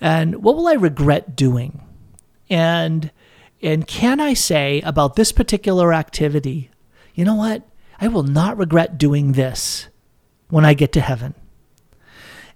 and 0.00 0.42
what 0.42 0.56
will 0.56 0.68
I 0.68 0.74
regret 0.74 1.36
doing? 1.36 1.82
And 2.48 3.10
and 3.62 3.86
can 3.86 4.20
I 4.20 4.34
say 4.34 4.80
about 4.80 5.16
this 5.16 5.32
particular 5.32 5.92
activity, 5.92 6.70
you 7.14 7.24
know 7.24 7.34
what? 7.34 7.62
I 8.00 8.08
will 8.08 8.22
not 8.22 8.56
regret 8.56 8.98
doing 8.98 9.32
this 9.32 9.88
when 10.48 10.64
I 10.64 10.74
get 10.74 10.92
to 10.92 11.00
heaven. 11.00 11.34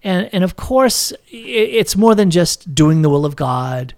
And, 0.02 0.28
and 0.32 0.44
of 0.44 0.56
course, 0.56 1.12
it's 1.30 1.96
more 1.96 2.14
than 2.14 2.30
just 2.30 2.74
doing 2.74 3.02
the 3.02 3.10
will 3.10 3.24
of 3.24 3.36
God. 3.36 3.94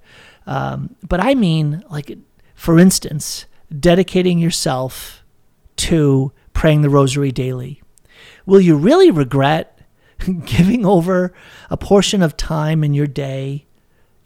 Um, 0.47 0.95
but 1.03 1.21
I 1.21 1.35
mean, 1.35 1.85
like, 1.91 2.17
for 2.57 2.79
instance, 2.81 3.47
dedicating 3.79 4.41
yourself 4.41 5.23
to 5.77 6.33
praying 6.53 6.83
the 6.83 6.91
rosary 6.91 7.31
daily. 7.31 7.83
Will 8.47 8.61
you 8.61 8.77
really 8.77 9.11
regret 9.11 9.81
giving 10.45 10.85
over 10.85 11.33
a 11.71 11.77
portion 11.77 12.23
of 12.23 12.37
time 12.37 12.83
in 12.83 12.95
your 12.95 13.07
day, 13.07 13.67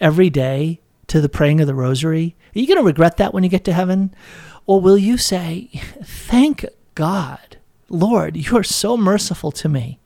every 0.01 0.31
day, 0.31 0.81
to 1.09 1.20
the 1.20 1.28
praying 1.28 1.61
of 1.61 1.66
the 1.66 1.74
rosary? 1.74 2.37
Are 2.55 2.59
you 2.59 2.66
going 2.66 2.78
to 2.78 2.85
regret 2.85 3.16
that 3.16 3.35
when 3.35 3.43
you 3.43 3.51
get 3.51 3.64
to 3.64 3.72
heaven? 3.72 4.14
Or 4.64 4.81
will 4.81 4.99
you 4.99 5.18
say, 5.18 5.68
Thank 6.03 6.64
God. 6.95 7.59
Lord, 7.89 8.37
you 8.37 8.57
are 8.57 8.62
so 8.62 8.97
merciful 8.97 9.51
to 9.53 9.68
me. 9.68 9.99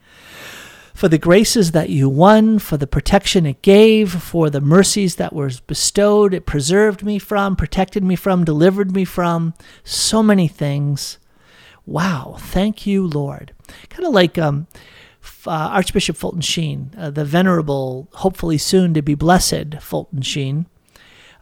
For 0.95 1.09
the 1.09 1.19
graces 1.19 1.73
that 1.73 1.91
you 1.91 2.09
won, 2.09 2.61
for 2.61 2.77
the 2.77 2.87
protection 2.87 3.47
it 3.47 3.63
gave, 3.63 4.13
for 4.13 4.49
the 4.49 4.61
mercies 4.61 5.17
that 5.17 5.33
were 5.33 5.51
bestowed, 5.67 6.33
it 6.33 6.47
preserved 6.47 7.03
me 7.03 7.19
from, 7.19 7.57
protected 7.57 8.05
me 8.05 8.15
from, 8.15 8.45
delivered 8.45 8.93
me 8.93 9.05
from, 9.05 9.55
so 9.83 10.23
many 10.23 10.47
things. 10.47 11.19
Wow, 11.85 12.37
thank 12.39 12.87
you, 12.87 13.09
Lord. 13.09 13.53
Kind 13.89 14.07
of 14.07 14.15
like 14.15 14.39
um, 14.39 14.69
uh, 15.45 15.51
Archbishop 15.51 16.17
Fulton 16.17 16.41
Sheen, 16.41 16.93
uh, 16.97 17.11
the 17.11 17.25
venerable, 17.25 18.09
hopefully 18.13 18.57
soon 18.57 18.95
to 18.95 19.03
be 19.03 19.17
blessed 19.17 19.81
Fulton 19.81 20.23
Sheen, 20.23 20.67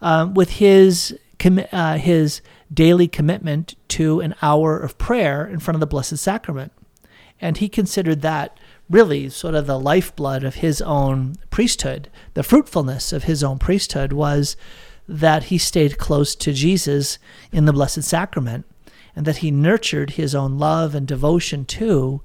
uh, 0.01 0.29
with 0.33 0.53
his 0.53 1.17
uh, 1.71 1.97
his 1.97 2.41
daily 2.73 3.07
commitment 3.07 3.75
to 3.89 4.19
an 4.19 4.33
hour 4.41 4.79
of 4.79 4.97
prayer 4.97 5.45
in 5.45 5.59
front 5.59 5.75
of 5.75 5.79
the 5.79 5.87
Blessed 5.87 6.17
Sacrament. 6.17 6.71
And 7.39 7.57
he 7.57 7.69
considered 7.69 8.21
that 8.21 8.57
really 8.89 9.29
sort 9.29 9.55
of 9.55 9.67
the 9.67 9.79
lifeblood 9.79 10.43
of 10.43 10.55
his 10.55 10.81
own 10.81 11.35
priesthood. 11.49 12.09
The 12.33 12.43
fruitfulness 12.43 13.13
of 13.13 13.23
his 13.23 13.43
own 13.43 13.59
priesthood 13.59 14.13
was 14.13 14.55
that 15.07 15.45
he 15.45 15.57
stayed 15.57 15.97
close 15.97 16.35
to 16.35 16.53
Jesus 16.53 17.17
in 17.51 17.65
the 17.65 17.73
Blessed 17.73 18.03
Sacrament 18.03 18.65
and 19.15 19.25
that 19.25 19.37
he 19.37 19.51
nurtured 19.51 20.11
his 20.11 20.33
own 20.33 20.57
love 20.57 20.95
and 20.95 21.07
devotion 21.07 21.65
to 21.65 22.21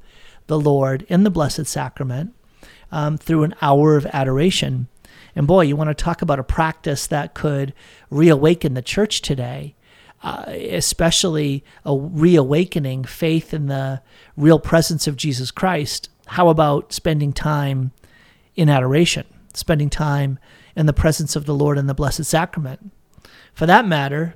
the 0.46 0.58
Lord 0.58 1.04
in 1.08 1.24
the 1.24 1.30
Blessed 1.30 1.66
Sacrament 1.66 2.34
um, 2.90 3.18
through 3.18 3.42
an 3.42 3.54
hour 3.60 3.96
of 3.96 4.06
adoration. 4.06 4.88
And 5.34 5.46
boy, 5.46 5.62
you 5.62 5.76
want 5.76 5.90
to 5.90 5.94
talk 5.94 6.22
about 6.22 6.38
a 6.38 6.44
practice 6.44 7.06
that 7.06 7.34
could 7.34 7.74
reawaken 8.10 8.74
the 8.74 8.82
church 8.82 9.22
today 9.22 9.74
uh, 10.22 10.44
especially 10.48 11.64
a 11.84 11.96
reawakening 11.96 13.04
faith 13.04 13.54
in 13.54 13.66
the 13.66 14.02
real 14.36 14.58
presence 14.58 15.06
of 15.06 15.16
Jesus 15.16 15.50
Christ, 15.50 16.10
how 16.28 16.48
about 16.48 16.92
spending 16.92 17.32
time 17.32 17.92
in 18.54 18.68
adoration, 18.68 19.26
spending 19.54 19.90
time 19.90 20.38
in 20.76 20.86
the 20.86 20.92
presence 20.92 21.36
of 21.36 21.46
the 21.46 21.54
Lord 21.54 21.78
in 21.78 21.86
the 21.86 21.94
Blessed 21.94 22.24
Sacrament? 22.24 22.92
For 23.54 23.66
that 23.66 23.86
matter, 23.86 24.34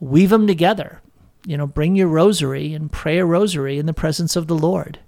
weave 0.00 0.30
them 0.30 0.46
together. 0.46 1.00
You 1.46 1.56
know, 1.56 1.66
bring 1.66 1.96
your 1.96 2.08
rosary 2.08 2.74
and 2.74 2.90
pray 2.90 3.18
a 3.18 3.24
rosary 3.24 3.78
in 3.78 3.86
the 3.86 3.94
presence 3.94 4.36
of 4.36 4.46
the 4.46 4.56
Lord, 4.56 4.98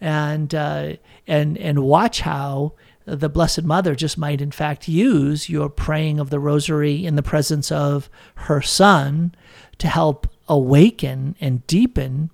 and 0.00 0.52
uh, 0.54 0.94
and 1.26 1.56
and 1.56 1.80
watch 1.80 2.20
how 2.20 2.72
the 3.04 3.28
Blessed 3.28 3.62
Mother 3.64 3.94
just 3.94 4.16
might, 4.16 4.40
in 4.40 4.50
fact, 4.50 4.88
use 4.88 5.48
your 5.48 5.68
praying 5.68 6.18
of 6.18 6.30
the 6.30 6.38
Rosary 6.38 7.04
in 7.04 7.16
the 7.16 7.22
presence 7.22 7.72
of 7.72 8.08
her 8.34 8.62
Son 8.62 9.34
to 9.78 9.88
help 9.88 10.28
awaken 10.48 11.36
and 11.40 11.66
deepen 11.66 12.30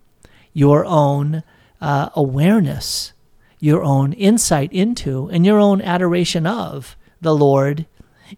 your 0.52 0.84
own 0.84 1.42
uh, 1.80 2.10
awareness, 2.14 3.12
your 3.60 3.82
own 3.82 4.12
insight 4.12 4.72
into, 4.72 5.28
and 5.28 5.44
your 5.44 5.58
own 5.58 5.80
adoration 5.82 6.46
of 6.46 6.96
the 7.20 7.34
Lord 7.34 7.86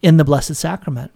in 0.02 0.16
the 0.16 0.24
Blessed 0.24 0.54
Sacrament. 0.54 1.12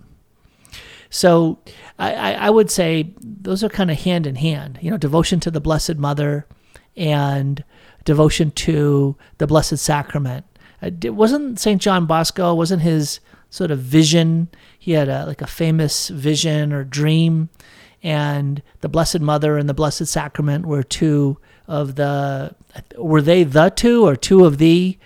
So 1.11 1.59
I, 1.99 2.35
I 2.35 2.51
would 2.51 2.71
say 2.71 3.15
those 3.21 3.63
are 3.63 3.69
kind 3.69 3.91
of 3.91 4.01
hand 4.01 4.27
in 4.27 4.35
hand, 4.35 4.79
you 4.83 4.91
know, 4.91 4.97
devotion 4.97 5.39
to 5.41 5.51
the 5.51 5.61
Blessed 5.61 5.97
Mother 5.97 6.47
and 6.97 7.63
devotion 8.05 8.51
to 8.51 9.17
the 9.39 9.47
Blessed 9.47 9.79
Sacrament 9.79 10.45
it 10.85 11.15
wasn't 11.15 11.59
St. 11.59 11.81
John 11.81 12.07
Bosco, 12.07 12.55
wasn't 12.55 12.83
his 12.83 13.21
sort 13.51 13.71
of 13.71 13.79
vision. 13.79 14.49
He 14.79 14.93
had 14.93 15.09
a, 15.09 15.27
like 15.27 15.41
a 15.41 15.47
famous 15.47 16.09
vision 16.09 16.73
or 16.73 16.85
dream, 16.85 17.49
and 18.03 18.63
the 18.81 18.89
Blessed 18.89 19.21
Mother 19.21 19.57
and 19.57 19.69
the 19.69 19.75
Blessed 19.75 20.07
Sacrament 20.07 20.67
were 20.67 20.83
two 20.83 21.39
of 21.67 21.95
the, 21.97 22.55
were 22.97 23.23
they 23.23 23.45
the 23.45 23.71
two 23.71 24.07
or 24.07 24.17
two 24.17 24.45
of 24.45 24.59
the, 24.59 24.99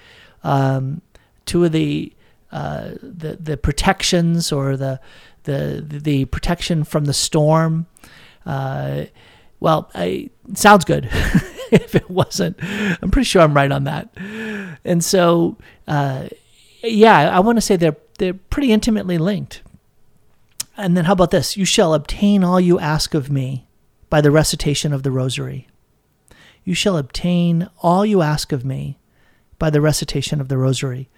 um, 0.43 1.03
two 1.47 1.65
of 1.65 1.73
the, 1.73 2.13
uh, 2.51 2.93
the 3.03 3.37
the 3.39 3.57
protections 3.59 4.51
or 4.53 4.77
the 4.77 4.99
the 5.45 5.85
the 5.87 6.25
protection 6.27 6.85
from 6.85 7.05
the 7.05 7.13
storm. 7.13 7.87
Uh, 8.47 9.05
well, 9.61 9.91
I, 9.95 10.31
sounds 10.55 10.85
good. 10.85 11.09
if 11.71 11.95
it 11.95 12.09
wasn't. 12.09 12.57
I'm 12.63 13.11
pretty 13.11 13.27
sure 13.27 13.43
I'm 13.43 13.55
right 13.55 13.71
on 13.71 13.85
that. 13.85 14.09
And 14.85 15.05
so, 15.05 15.57
uh, 15.87 16.29
yeah, 16.83 17.31
I 17.31 17.41
want 17.41 17.57
to 17.57 17.63
say 17.63 17.77
they're 17.77 17.97
they're 18.19 18.35
pretty 18.35 18.73
intimately 18.73 19.19
linked. 19.19 19.63
And 20.77 20.97
then 20.97 21.07
how 21.07 21.13
about 21.13 21.33
this? 21.33 21.57
You 21.57 21.65
shall 21.65 21.93
obtain 21.93 22.45
all 22.45 22.61
you 22.61 22.79
ask 22.79 23.13
of 23.15 23.31
me 23.31 23.67
by 24.09 24.21
the 24.21 24.31
recitation 24.31 24.93
of 24.93 25.03
the 25.03 25.11
rosary. 25.11 25.67
You 26.69 26.75
shall 26.75 26.99
obtain 26.99 27.71
all 27.79 28.05
you 28.05 28.21
ask 28.21 28.53
of 28.53 28.63
me 28.63 28.99
by 29.59 29.71
the 29.71 29.81
recitation 29.81 30.39
of 30.39 30.49
the 30.49 30.59
rosary. 30.59 31.09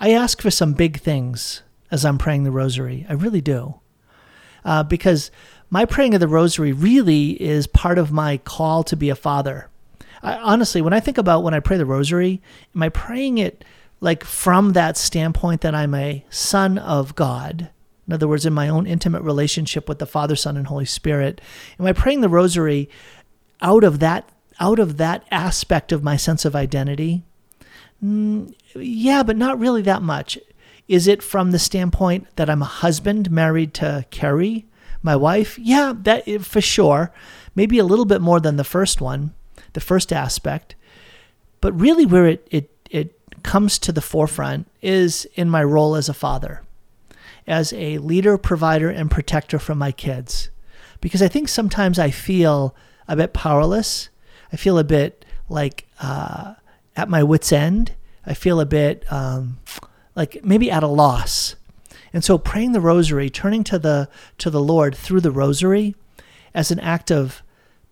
I 0.00 0.10
ask 0.10 0.42
for 0.42 0.50
some 0.50 0.72
big 0.72 0.98
things 0.98 1.62
as 1.92 2.04
I'm 2.04 2.18
praying 2.18 2.42
the 2.42 2.50
rosary. 2.50 3.06
I 3.08 3.12
really 3.12 3.40
do. 3.40 3.78
Uh, 4.64 4.82
because 4.82 5.30
my 5.70 5.84
praying 5.84 6.14
of 6.14 6.20
the 6.20 6.26
rosary 6.26 6.72
really 6.72 7.40
is 7.40 7.68
part 7.68 7.98
of 7.98 8.10
my 8.10 8.38
call 8.38 8.82
to 8.82 8.96
be 8.96 9.08
a 9.08 9.14
father. 9.14 9.68
I, 10.24 10.38
honestly, 10.38 10.82
when 10.82 10.92
I 10.92 10.98
think 10.98 11.18
about 11.18 11.44
when 11.44 11.54
I 11.54 11.60
pray 11.60 11.76
the 11.76 11.86
rosary, 11.86 12.42
am 12.74 12.82
I 12.82 12.88
praying 12.88 13.38
it 13.38 13.64
like 14.00 14.24
from 14.24 14.72
that 14.72 14.96
standpoint 14.96 15.60
that 15.60 15.72
I'm 15.72 15.94
a 15.94 16.24
son 16.30 16.78
of 16.78 17.14
God? 17.14 17.70
In 18.08 18.12
other 18.12 18.26
words, 18.26 18.44
in 18.44 18.52
my 18.52 18.68
own 18.68 18.88
intimate 18.88 19.22
relationship 19.22 19.88
with 19.88 20.00
the 20.00 20.04
Father, 20.06 20.34
Son, 20.34 20.56
and 20.56 20.66
Holy 20.66 20.84
Spirit, 20.84 21.40
am 21.78 21.86
I 21.86 21.92
praying 21.92 22.22
the 22.22 22.28
rosary 22.28 22.90
out 23.62 23.84
of 23.84 24.00
that 24.00 24.28
out 24.60 24.78
of 24.78 24.96
that 24.96 25.24
aspect 25.30 25.92
of 25.92 26.02
my 26.02 26.16
sense 26.16 26.44
of 26.44 26.56
identity? 26.56 27.22
Mm, 28.02 28.54
yeah, 28.74 29.22
but 29.22 29.36
not 29.36 29.58
really 29.58 29.82
that 29.82 30.02
much. 30.02 30.38
Is 30.88 31.08
it 31.08 31.22
from 31.22 31.50
the 31.50 31.58
standpoint 31.58 32.26
that 32.36 32.48
I'm 32.48 32.62
a 32.62 32.66
husband 32.66 33.30
married 33.30 33.74
to 33.74 34.06
Carrie, 34.10 34.66
My 35.02 35.16
wife, 35.16 35.58
yeah, 35.58 35.92
that 36.02 36.42
for 36.42 36.60
sure. 36.60 37.12
Maybe 37.54 37.78
a 37.78 37.84
little 37.84 38.04
bit 38.04 38.20
more 38.20 38.40
than 38.40 38.56
the 38.56 38.64
first 38.64 39.00
one, 39.00 39.34
the 39.72 39.80
first 39.80 40.12
aspect. 40.12 40.74
But 41.60 41.78
really, 41.78 42.04
where 42.04 42.26
it, 42.26 42.46
it, 42.50 42.70
it 42.90 43.42
comes 43.42 43.78
to 43.78 43.92
the 43.92 44.00
forefront 44.00 44.68
is 44.82 45.26
in 45.34 45.48
my 45.48 45.62
role 45.62 45.94
as 45.94 46.08
a 46.08 46.14
father, 46.14 46.62
as 47.46 47.72
a 47.72 47.98
leader, 47.98 48.36
provider, 48.36 48.90
and 48.90 49.10
protector 49.10 49.58
for 49.58 49.74
my 49.74 49.92
kids. 49.92 50.50
Because 51.00 51.22
I 51.22 51.28
think 51.28 51.48
sometimes 51.48 51.98
I 51.98 52.10
feel 52.10 52.74
a 53.06 53.16
bit 53.16 53.32
powerless. 53.32 54.08
I 54.56 54.58
feel 54.58 54.78
a 54.78 54.84
bit 54.84 55.22
like 55.50 55.86
uh, 56.00 56.54
at 56.96 57.10
my 57.10 57.22
wits' 57.22 57.52
end. 57.52 57.92
I 58.24 58.32
feel 58.32 58.58
a 58.58 58.64
bit 58.64 59.04
um, 59.12 59.58
like 60.14 60.42
maybe 60.42 60.70
at 60.70 60.82
a 60.82 60.86
loss. 60.86 61.56
And 62.10 62.24
so 62.24 62.38
praying 62.38 62.72
the 62.72 62.80
rosary, 62.80 63.28
turning 63.28 63.64
to 63.64 63.78
the 63.78 64.08
to 64.38 64.48
the 64.48 64.62
Lord 64.62 64.94
through 64.96 65.20
the 65.20 65.30
rosary 65.30 65.94
as 66.54 66.70
an 66.70 66.80
act 66.80 67.10
of 67.10 67.42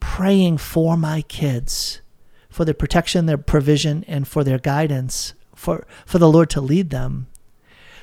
praying 0.00 0.56
for 0.56 0.96
my 0.96 1.20
kids, 1.20 2.00
for 2.48 2.64
their 2.64 2.72
protection, 2.72 3.26
their 3.26 3.36
provision, 3.36 4.02
and 4.08 4.26
for 4.26 4.42
their 4.42 4.58
guidance, 4.58 5.34
for, 5.54 5.86
for 6.06 6.18
the 6.18 6.30
Lord 6.30 6.48
to 6.48 6.62
lead 6.62 6.88
them. 6.88 7.26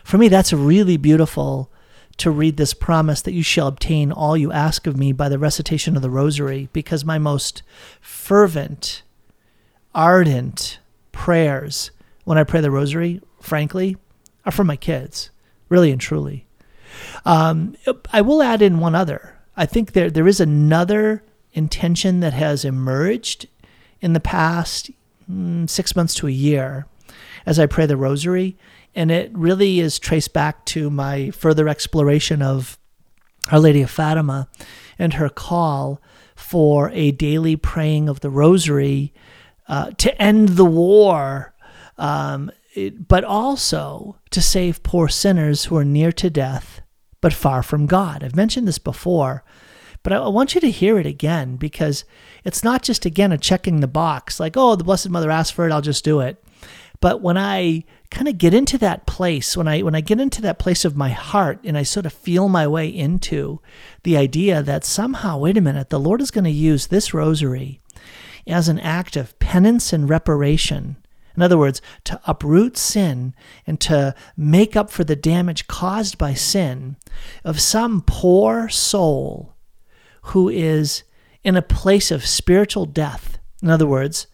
For 0.03 0.19
me, 0.19 0.27
that's 0.27 0.53
really 0.53 0.97
beautiful 0.97 1.71
to 2.17 2.31
read 2.31 2.57
this 2.57 2.73
promise 2.73 3.21
that 3.21 3.33
you 3.33 3.43
shall 3.43 3.67
obtain 3.67 4.11
all 4.11 4.37
you 4.37 4.51
ask 4.51 4.87
of 4.87 4.97
me 4.97 5.11
by 5.11 5.29
the 5.29 5.39
recitation 5.39 5.95
of 5.95 6.01
the 6.01 6.09
rosary, 6.09 6.69
because 6.73 7.05
my 7.05 7.17
most 7.17 7.63
fervent, 7.99 9.03
ardent 9.95 10.79
prayers 11.11 11.91
when 12.23 12.37
I 12.37 12.43
pray 12.43 12.61
the 12.61 12.71
rosary, 12.71 13.21
frankly, 13.39 13.97
are 14.45 14.51
for 14.51 14.63
my 14.63 14.75
kids, 14.75 15.29
really 15.69 15.91
and 15.91 15.99
truly. 15.99 16.45
Um, 17.25 17.75
I 18.11 18.21
will 18.21 18.41
add 18.41 18.61
in 18.61 18.79
one 18.79 18.95
other. 18.95 19.37
I 19.55 19.65
think 19.65 19.93
there 19.93 20.09
there 20.09 20.27
is 20.27 20.39
another 20.39 21.23
intention 21.53 22.19
that 22.21 22.33
has 22.33 22.63
emerged 22.65 23.47
in 23.99 24.13
the 24.13 24.19
past 24.19 24.91
mm, 25.29 25.69
six 25.69 25.95
months 25.95 26.15
to 26.15 26.27
a 26.27 26.31
year 26.31 26.85
as 27.45 27.59
I 27.59 27.65
pray 27.65 27.85
the 27.85 27.97
rosary, 27.97 28.57
and 28.95 29.11
it 29.11 29.31
really 29.33 29.79
is 29.79 29.99
traced 29.99 30.33
back 30.33 30.65
to 30.65 30.89
my 30.89 31.31
further 31.31 31.67
exploration 31.67 32.41
of 32.41 32.77
Our 33.51 33.59
Lady 33.59 33.81
of 33.81 33.89
Fatima 33.89 34.49
and 34.99 35.13
her 35.13 35.29
call 35.29 36.01
for 36.35 36.89
a 36.91 37.11
daily 37.11 37.55
praying 37.55 38.09
of 38.09 38.19
the 38.19 38.29
rosary 38.29 39.13
uh, 39.67 39.91
to 39.97 40.21
end 40.21 40.49
the 40.49 40.65
war, 40.65 41.53
um, 41.97 42.51
it, 42.73 43.07
but 43.07 43.23
also 43.23 44.17
to 44.31 44.41
save 44.41 44.83
poor 44.83 45.07
sinners 45.07 45.65
who 45.65 45.77
are 45.77 45.85
near 45.85 46.11
to 46.11 46.29
death 46.29 46.81
but 47.21 47.33
far 47.33 47.63
from 47.63 47.85
God. 47.85 48.23
I've 48.23 48.35
mentioned 48.35 48.67
this 48.67 48.79
before, 48.79 49.43
but 50.03 50.11
I, 50.11 50.17
I 50.17 50.27
want 50.27 50.55
you 50.55 50.61
to 50.61 50.71
hear 50.71 50.97
it 50.97 51.05
again 51.05 51.55
because 51.55 52.03
it's 52.43 52.63
not 52.63 52.81
just, 52.81 53.05
again, 53.05 53.31
a 53.31 53.37
checking 53.37 53.79
the 53.79 53.87
box 53.87 54.39
like, 54.39 54.57
oh, 54.57 54.75
the 54.75 54.83
Blessed 54.83 55.09
Mother 55.09 55.31
asked 55.31 55.53
for 55.53 55.67
it, 55.67 55.71
I'll 55.71 55.81
just 55.81 56.03
do 56.03 56.19
it. 56.19 56.43
But 56.99 57.21
when 57.21 57.37
I 57.37 57.83
kind 58.11 58.27
of 58.27 58.37
get 58.37 58.53
into 58.53 58.77
that 58.77 59.07
place, 59.07 59.57
when 59.57 59.67
I 59.67 59.81
when 59.81 59.95
I 59.95 60.01
get 60.01 60.19
into 60.19 60.41
that 60.41 60.59
place 60.59 60.85
of 60.85 60.97
my 60.97 61.09
heart 61.09 61.59
and 61.63 61.77
I 61.77 61.83
sort 61.83 62.05
of 62.05 62.13
feel 62.13 62.49
my 62.49 62.67
way 62.67 62.87
into 62.87 63.61
the 64.03 64.17
idea 64.17 64.61
that 64.61 64.85
somehow, 64.85 65.39
wait 65.39 65.57
a 65.57 65.61
minute, 65.61 65.89
the 65.89 65.99
Lord 65.99 66.21
is 66.21 66.29
going 66.29 66.43
to 66.43 66.51
use 66.51 66.87
this 66.87 67.13
rosary 67.13 67.81
as 68.45 68.67
an 68.67 68.79
act 68.79 69.15
of 69.15 69.37
penance 69.39 69.93
and 69.93 70.09
reparation. 70.09 70.97
In 71.35 71.41
other 71.41 71.57
words, 71.57 71.81
to 72.03 72.19
uproot 72.27 72.75
sin 72.75 73.33
and 73.65 73.79
to 73.81 74.13
make 74.35 74.75
up 74.75 74.91
for 74.91 75.05
the 75.05 75.15
damage 75.15 75.67
caused 75.67 76.17
by 76.17 76.33
sin 76.33 76.97
of 77.45 77.61
some 77.61 78.03
poor 78.05 78.67
soul 78.67 79.55
who 80.23 80.49
is 80.49 81.03
in 81.43 81.55
a 81.55 81.61
place 81.61 82.11
of 82.11 82.25
spiritual 82.25 82.85
death. 82.85 83.39
In 83.63 83.69
other 83.69 83.87
words, 83.87 84.27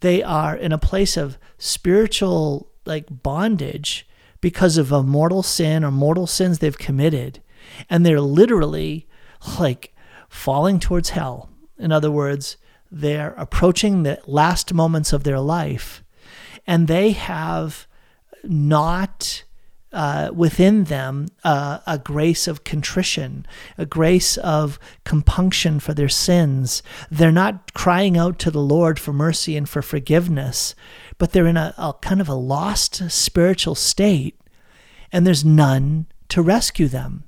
they 0.00 0.22
are 0.22 0.56
in 0.56 0.72
a 0.72 0.78
place 0.78 1.16
of 1.16 1.38
spiritual 1.56 2.72
like 2.84 3.22
bondage 3.22 4.06
because 4.40 4.76
of 4.76 4.92
a 4.92 5.02
mortal 5.02 5.42
sin 5.42 5.84
or 5.84 5.90
mortal 5.90 6.26
sins 6.26 6.58
they've 6.58 6.78
committed. 6.78 7.40
And 7.88 8.04
they're 8.04 8.20
literally 8.20 9.06
like 9.58 9.94
falling 10.28 10.78
towards 10.78 11.10
hell. 11.10 11.48
In 11.78 11.92
other 11.92 12.10
words 12.10 12.56
they're 12.94 13.34
approaching 13.36 14.02
the 14.02 14.20
last 14.26 14.72
moments 14.72 15.12
of 15.12 15.24
their 15.24 15.40
life. 15.40 16.04
And 16.66 16.86
they 16.86 17.10
have 17.10 17.86
not 18.44 19.44
uh, 19.92 20.30
within 20.34 20.84
them 20.84 21.28
uh, 21.44 21.78
a 21.86 21.98
grace 21.98 22.46
of 22.48 22.64
contrition, 22.64 23.46
a 23.78 23.86
grace 23.86 24.36
of 24.38 24.78
compunction 25.04 25.80
for 25.80 25.92
their 25.92 26.08
sins. 26.08 26.82
They're 27.10 27.32
not 27.32 27.74
crying 27.74 28.16
out 28.16 28.38
to 28.40 28.50
the 28.50 28.60
Lord 28.60 28.98
for 28.98 29.12
mercy 29.12 29.56
and 29.56 29.68
for 29.68 29.82
forgiveness, 29.82 30.74
but 31.18 31.32
they're 31.32 31.46
in 31.46 31.56
a, 31.56 31.74
a 31.78 31.94
kind 32.00 32.20
of 32.20 32.28
a 32.28 32.34
lost 32.34 33.10
spiritual 33.10 33.74
state, 33.74 34.40
and 35.12 35.26
there's 35.26 35.44
none 35.44 36.06
to 36.28 36.42
rescue 36.42 36.88
them. 36.88 37.24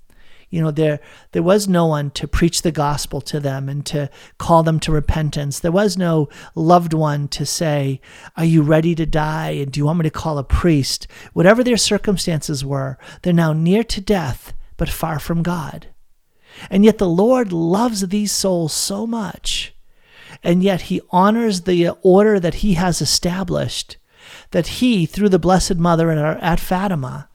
You 0.49 0.63
know, 0.63 0.71
there 0.71 1.01
there 1.33 1.43
was 1.43 1.67
no 1.67 1.87
one 1.87 2.11
to 2.13 2.29
preach 2.29 2.63
the 2.63 2.71
gospel 2.71 3.21
to 3.23 3.41
them 3.41 3.69
and 3.69 3.85
to 3.87 4.09
call 4.39 4.63
them 4.63 4.79
to 4.81 4.93
repentance. 4.93 5.59
There 5.59 5.73
was 5.73 5.99
no 5.99 6.29
loved 6.55 6.95
one 6.95 7.29
to 7.29 7.45
say, 7.45 8.01
"Are 8.37 8.45
you 8.45 8.63
ready 8.63 8.95
to 8.95 9.07
die? 9.07 9.51
And 9.51 9.73
do 9.73 9.81
you 9.81 9.87
want 9.87 9.99
me 9.99 10.05
to 10.05 10.11
call 10.11 10.39
a 10.39 10.45
priest?" 10.45 11.09
Whatever 11.33 11.65
their 11.65 11.77
circumstances 11.77 12.65
were, 12.65 12.97
they're 13.23 13.33
now 13.33 13.53
near 13.53 13.83
to 13.85 14.01
death, 14.01 14.53
but 14.77 14.89
far 14.89 15.19
from 15.19 15.43
God. 15.43 15.89
And 16.71 16.85
yet 16.85 16.99
the 16.99 17.09
Lord 17.09 17.53
loves 17.53 18.07
these 18.09 18.33
souls 18.33 18.73
so 18.73 19.07
much, 19.07 19.75
and 20.43 20.63
yet 20.63 20.83
He 20.83 21.01
honors 21.11 21.63
the 21.63 21.91
order 22.03 22.39
that 22.41 22.57
He 22.57 22.75
has 22.75 23.01
established. 23.01 23.97
That 24.51 24.67
He, 24.67 25.07
through 25.07 25.31
the 25.31 25.39
Blessed 25.39 25.77
Mother 25.77 26.11
and 26.11 26.21
Our 26.21 26.37
at 26.39 26.61
Fatima, 26.61 27.29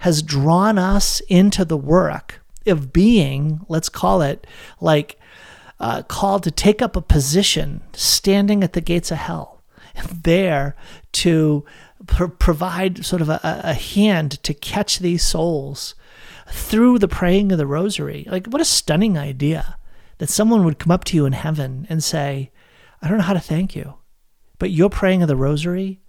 has 0.00 0.22
drawn 0.22 0.78
us 0.78 1.20
into 1.28 1.64
the 1.64 1.76
work 1.76 2.42
of 2.66 2.92
being, 2.92 3.64
let's 3.68 3.88
call 3.88 4.22
it, 4.22 4.46
like 4.80 5.18
uh, 5.78 6.02
called 6.02 6.42
to 6.44 6.50
take 6.50 6.82
up 6.82 6.96
a 6.96 7.02
position 7.02 7.82
standing 7.92 8.64
at 8.64 8.72
the 8.72 8.80
gates 8.80 9.10
of 9.10 9.18
hell, 9.18 9.62
there 10.22 10.74
to 11.12 11.64
pr- 12.06 12.26
provide 12.26 13.04
sort 13.04 13.22
of 13.22 13.28
a, 13.28 13.40
a 13.42 13.74
hand 13.74 14.42
to 14.42 14.54
catch 14.54 14.98
these 14.98 15.22
souls 15.22 15.94
through 16.48 16.98
the 16.98 17.08
praying 17.08 17.52
of 17.52 17.58
the 17.58 17.66
rosary. 17.66 18.26
Like, 18.30 18.46
what 18.46 18.60
a 18.60 18.66
stunning 18.66 19.18
idea 19.18 19.75
that 20.18 20.28
someone 20.28 20.64
would 20.64 20.78
come 20.78 20.90
up 20.90 21.04
to 21.04 21.16
you 21.16 21.26
in 21.26 21.32
heaven 21.32 21.86
and 21.88 22.02
say, 22.02 22.50
I 23.02 23.08
don't 23.08 23.18
know 23.18 23.24
how 23.24 23.34
to 23.34 23.40
thank 23.40 23.76
you, 23.76 23.94
but 24.58 24.70
your 24.70 24.90
praying 24.90 25.22
of 25.22 25.28
the 25.28 25.36
rosary, 25.36 26.00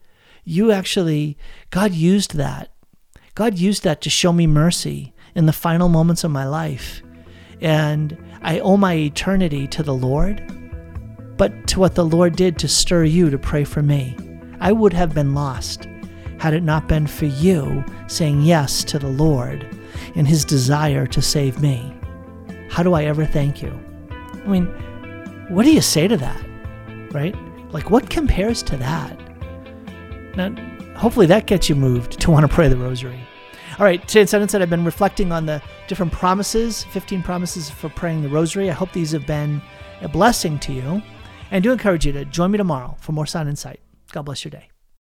you 0.43 0.71
actually, 0.71 1.37
God 1.69 1.93
used 1.93 2.35
that. 2.35 2.71
God 3.35 3.57
used 3.57 3.83
that 3.83 4.01
to 4.01 4.09
show 4.09 4.31
me 4.31 4.47
mercy 4.47 5.13
in 5.35 5.45
the 5.45 5.53
final 5.53 5.89
moments 5.89 6.23
of 6.23 6.31
my 6.31 6.45
life. 6.45 7.03
And 7.61 8.17
I 8.41 8.59
owe 8.59 8.77
my 8.77 8.93
eternity 8.95 9.67
to 9.67 9.83
the 9.83 9.93
Lord, 9.93 10.41
but 11.37 11.67
to 11.67 11.79
what 11.79 11.95
the 11.95 12.05
Lord 12.05 12.35
did 12.35 12.57
to 12.59 12.67
stir 12.67 13.03
you 13.03 13.29
to 13.29 13.37
pray 13.37 13.63
for 13.63 13.83
me. 13.83 14.15
I 14.59 14.71
would 14.71 14.93
have 14.93 15.13
been 15.13 15.35
lost 15.35 15.87
had 16.39 16.53
it 16.53 16.63
not 16.63 16.87
been 16.87 17.07
for 17.07 17.25
you 17.25 17.83
saying 18.07 18.41
yes 18.41 18.83
to 18.85 18.99
the 18.99 19.09
Lord 19.09 19.67
and 20.15 20.27
his 20.27 20.45
desire 20.45 21.05
to 21.07 21.21
save 21.21 21.61
me. 21.61 21.93
How 22.69 22.83
do 22.83 22.93
I 22.93 23.05
ever 23.05 23.25
thank 23.25 23.61
you? 23.61 23.86
I 24.47 24.49
mean, 24.49 24.67
what 25.49 25.63
do 25.63 25.73
you 25.73 25.81
say 25.81 26.07
to 26.07 26.15
that? 26.15 26.41
Right? 27.11 27.35
Like, 27.73 27.91
what 27.91 28.09
compares 28.09 28.63
to 28.63 28.77
that? 28.77 29.19
Now, 30.37 30.55
hopefully 30.95 31.25
that 31.25 31.47
gets 31.47 31.67
you 31.67 31.75
moved 31.75 32.21
to 32.21 32.31
want 32.31 32.49
to 32.49 32.53
pray 32.53 32.69
the 32.69 32.77
rosary. 32.77 33.19
All 33.77 33.85
right, 33.85 34.01
today 34.07 34.21
in 34.21 34.27
Sound 34.27 34.43
Insight, 34.43 34.61
I've 34.61 34.69
been 34.69 34.85
reflecting 34.85 35.33
on 35.33 35.45
the 35.45 35.61
different 35.87 36.13
promises, 36.13 36.85
15 36.85 37.23
promises 37.23 37.69
for 37.69 37.89
praying 37.89 38.23
the 38.23 38.29
rosary. 38.29 38.69
I 38.69 38.73
hope 38.73 38.93
these 38.93 39.11
have 39.11 39.27
been 39.27 39.61
a 40.01 40.07
blessing 40.07 40.59
to 40.59 40.71
you. 40.71 40.81
And 40.81 41.03
I 41.51 41.59
do 41.59 41.73
encourage 41.73 42.05
you 42.05 42.13
to 42.13 42.23
join 42.23 42.51
me 42.51 42.57
tomorrow 42.57 42.95
for 43.01 43.11
more 43.11 43.25
Sound 43.25 43.49
Insight. 43.49 43.81
God 44.13 44.23
bless 44.23 44.45
your 44.45 44.51
day. 44.51 44.69